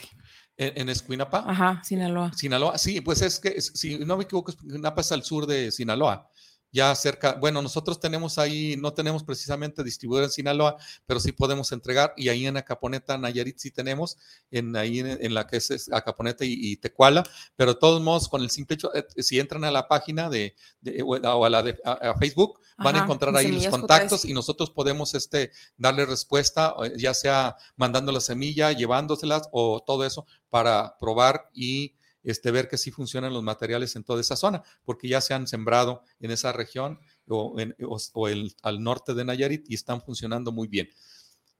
¿En, 0.57 0.81
en 0.81 0.89
Escuinapa? 0.89 1.43
Ajá, 1.47 1.81
Sinaloa. 1.83 2.31
Sinaloa, 2.33 2.77
sí, 2.77 3.01
pues 3.01 3.21
es 3.21 3.39
que, 3.39 3.61
si 3.61 3.99
no 3.99 4.17
me 4.17 4.23
equivoco, 4.23 4.51
Escuinapa 4.51 5.01
es 5.01 5.11
al 5.11 5.23
sur 5.23 5.45
de 5.45 5.71
Sinaloa 5.71 6.29
ya 6.71 6.93
cerca, 6.95 7.33
bueno, 7.33 7.61
nosotros 7.61 7.99
tenemos 7.99 8.37
ahí, 8.37 8.75
no 8.77 8.93
tenemos 8.93 9.23
precisamente 9.23 9.83
distribuidor 9.83 10.25
en 10.25 10.31
Sinaloa, 10.31 10.77
pero 11.05 11.19
sí 11.19 11.31
podemos 11.31 11.71
entregar 11.71 12.13
y 12.17 12.29
ahí 12.29 12.45
en 12.45 12.57
Acaponeta, 12.57 13.17
Nayarit 13.17 13.57
sí 13.57 13.71
tenemos, 13.71 14.17
en 14.51 14.75
ahí 14.75 14.99
en, 14.99 15.33
la 15.33 15.47
que 15.47 15.57
es, 15.57 15.89
Acaponeta 15.91 16.45
y, 16.45 16.77
Tecuala, 16.77 17.23
pero 17.55 17.73
de 17.73 17.79
todos 17.79 18.01
modos, 18.01 18.27
con 18.29 18.41
el 18.41 18.49
simple 18.49 18.75
hecho, 18.75 18.93
eh, 18.93 19.05
si 19.17 19.39
entran 19.39 19.63
a 19.63 19.71
la 19.71 19.87
página 19.87 20.29
de, 20.29 20.55
o 21.03 21.45
a 21.45 21.49
la 21.49 21.63
de 21.63 21.77
Facebook, 22.19 22.59
van 22.77 22.95
a 22.95 23.03
encontrar 23.03 23.35
ahí 23.35 23.51
los 23.51 23.67
contactos 23.67 24.25
y 24.25 24.33
nosotros 24.33 24.69
podemos 24.69 25.15
este, 25.15 25.51
darle 25.77 26.05
respuesta, 26.05 26.75
ya 26.95 27.13
sea 27.13 27.55
mandando 27.75 28.11
la 28.11 28.19
semilla, 28.19 28.71
llevándoselas 28.71 29.49
o 29.51 29.83
todo 29.85 30.05
eso 30.05 30.25
para 30.49 30.97
probar 30.99 31.49
y 31.53 31.96
este, 32.27 32.51
ver 32.51 32.67
que 32.67 32.77
sí 32.77 32.91
funcionan 32.91 33.33
los 33.33 33.41
materiales 33.41 33.95
en 33.95 34.03
toda 34.03 34.21
esa 34.21 34.35
zona, 34.35 34.61
porque 34.83 35.07
ya 35.07 35.21
se 35.21 35.33
han 35.33 35.47
sembrado 35.47 36.03
en 36.19 36.31
esa 36.31 36.51
región 36.51 36.99
o, 37.27 37.59
en, 37.59 37.75
o, 38.13 38.27
el, 38.27 38.55
al 38.61 38.83
norte 38.83 39.13
de 39.13 39.25
Nayarit 39.25 39.69
y 39.69 39.75
están 39.75 40.01
funcionando 40.01 40.51
muy 40.51 40.67
bien. 40.67 40.89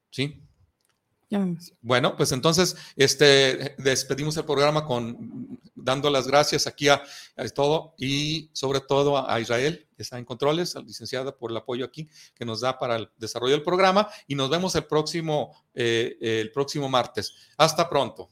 ¿Sí? 0.09 0.43
Bueno, 1.81 2.15
pues 2.15 2.31
entonces 2.31 2.77
este, 2.95 3.75
despedimos 3.77 4.37
el 4.37 4.45
programa 4.45 4.85
con 4.85 5.59
dando 5.75 6.09
las 6.09 6.27
gracias 6.27 6.67
aquí 6.67 6.87
a, 6.87 7.03
todo 7.53 7.95
y 7.97 8.49
sobre 8.53 8.79
todo 8.79 9.29
a, 9.29 9.39
Israel, 9.39 9.87
que 9.95 10.03
está 10.03 10.17
en 10.17 10.25
controles, 10.25 10.75
licenciada 10.85 11.37
por 11.37 11.51
el 11.51 11.57
apoyo 11.57 11.85
aquí 11.85 12.09
que 12.33 12.45
nos 12.45 12.61
da 12.61 12.79
para 12.79 12.95
el 12.95 13.09
desarrollo 13.17 13.53
del 13.53 13.63
programa 13.63 14.09
y 14.25 14.35
nos 14.35 14.49
vemos 14.49 14.75
el 14.75 14.85
próximo, 14.85 15.51
eh, 15.73 16.17
el 16.21 16.51
próximo 16.51 16.87
martes. 16.87 17.33
Hasta 17.57 17.89
pronto. 17.89 18.31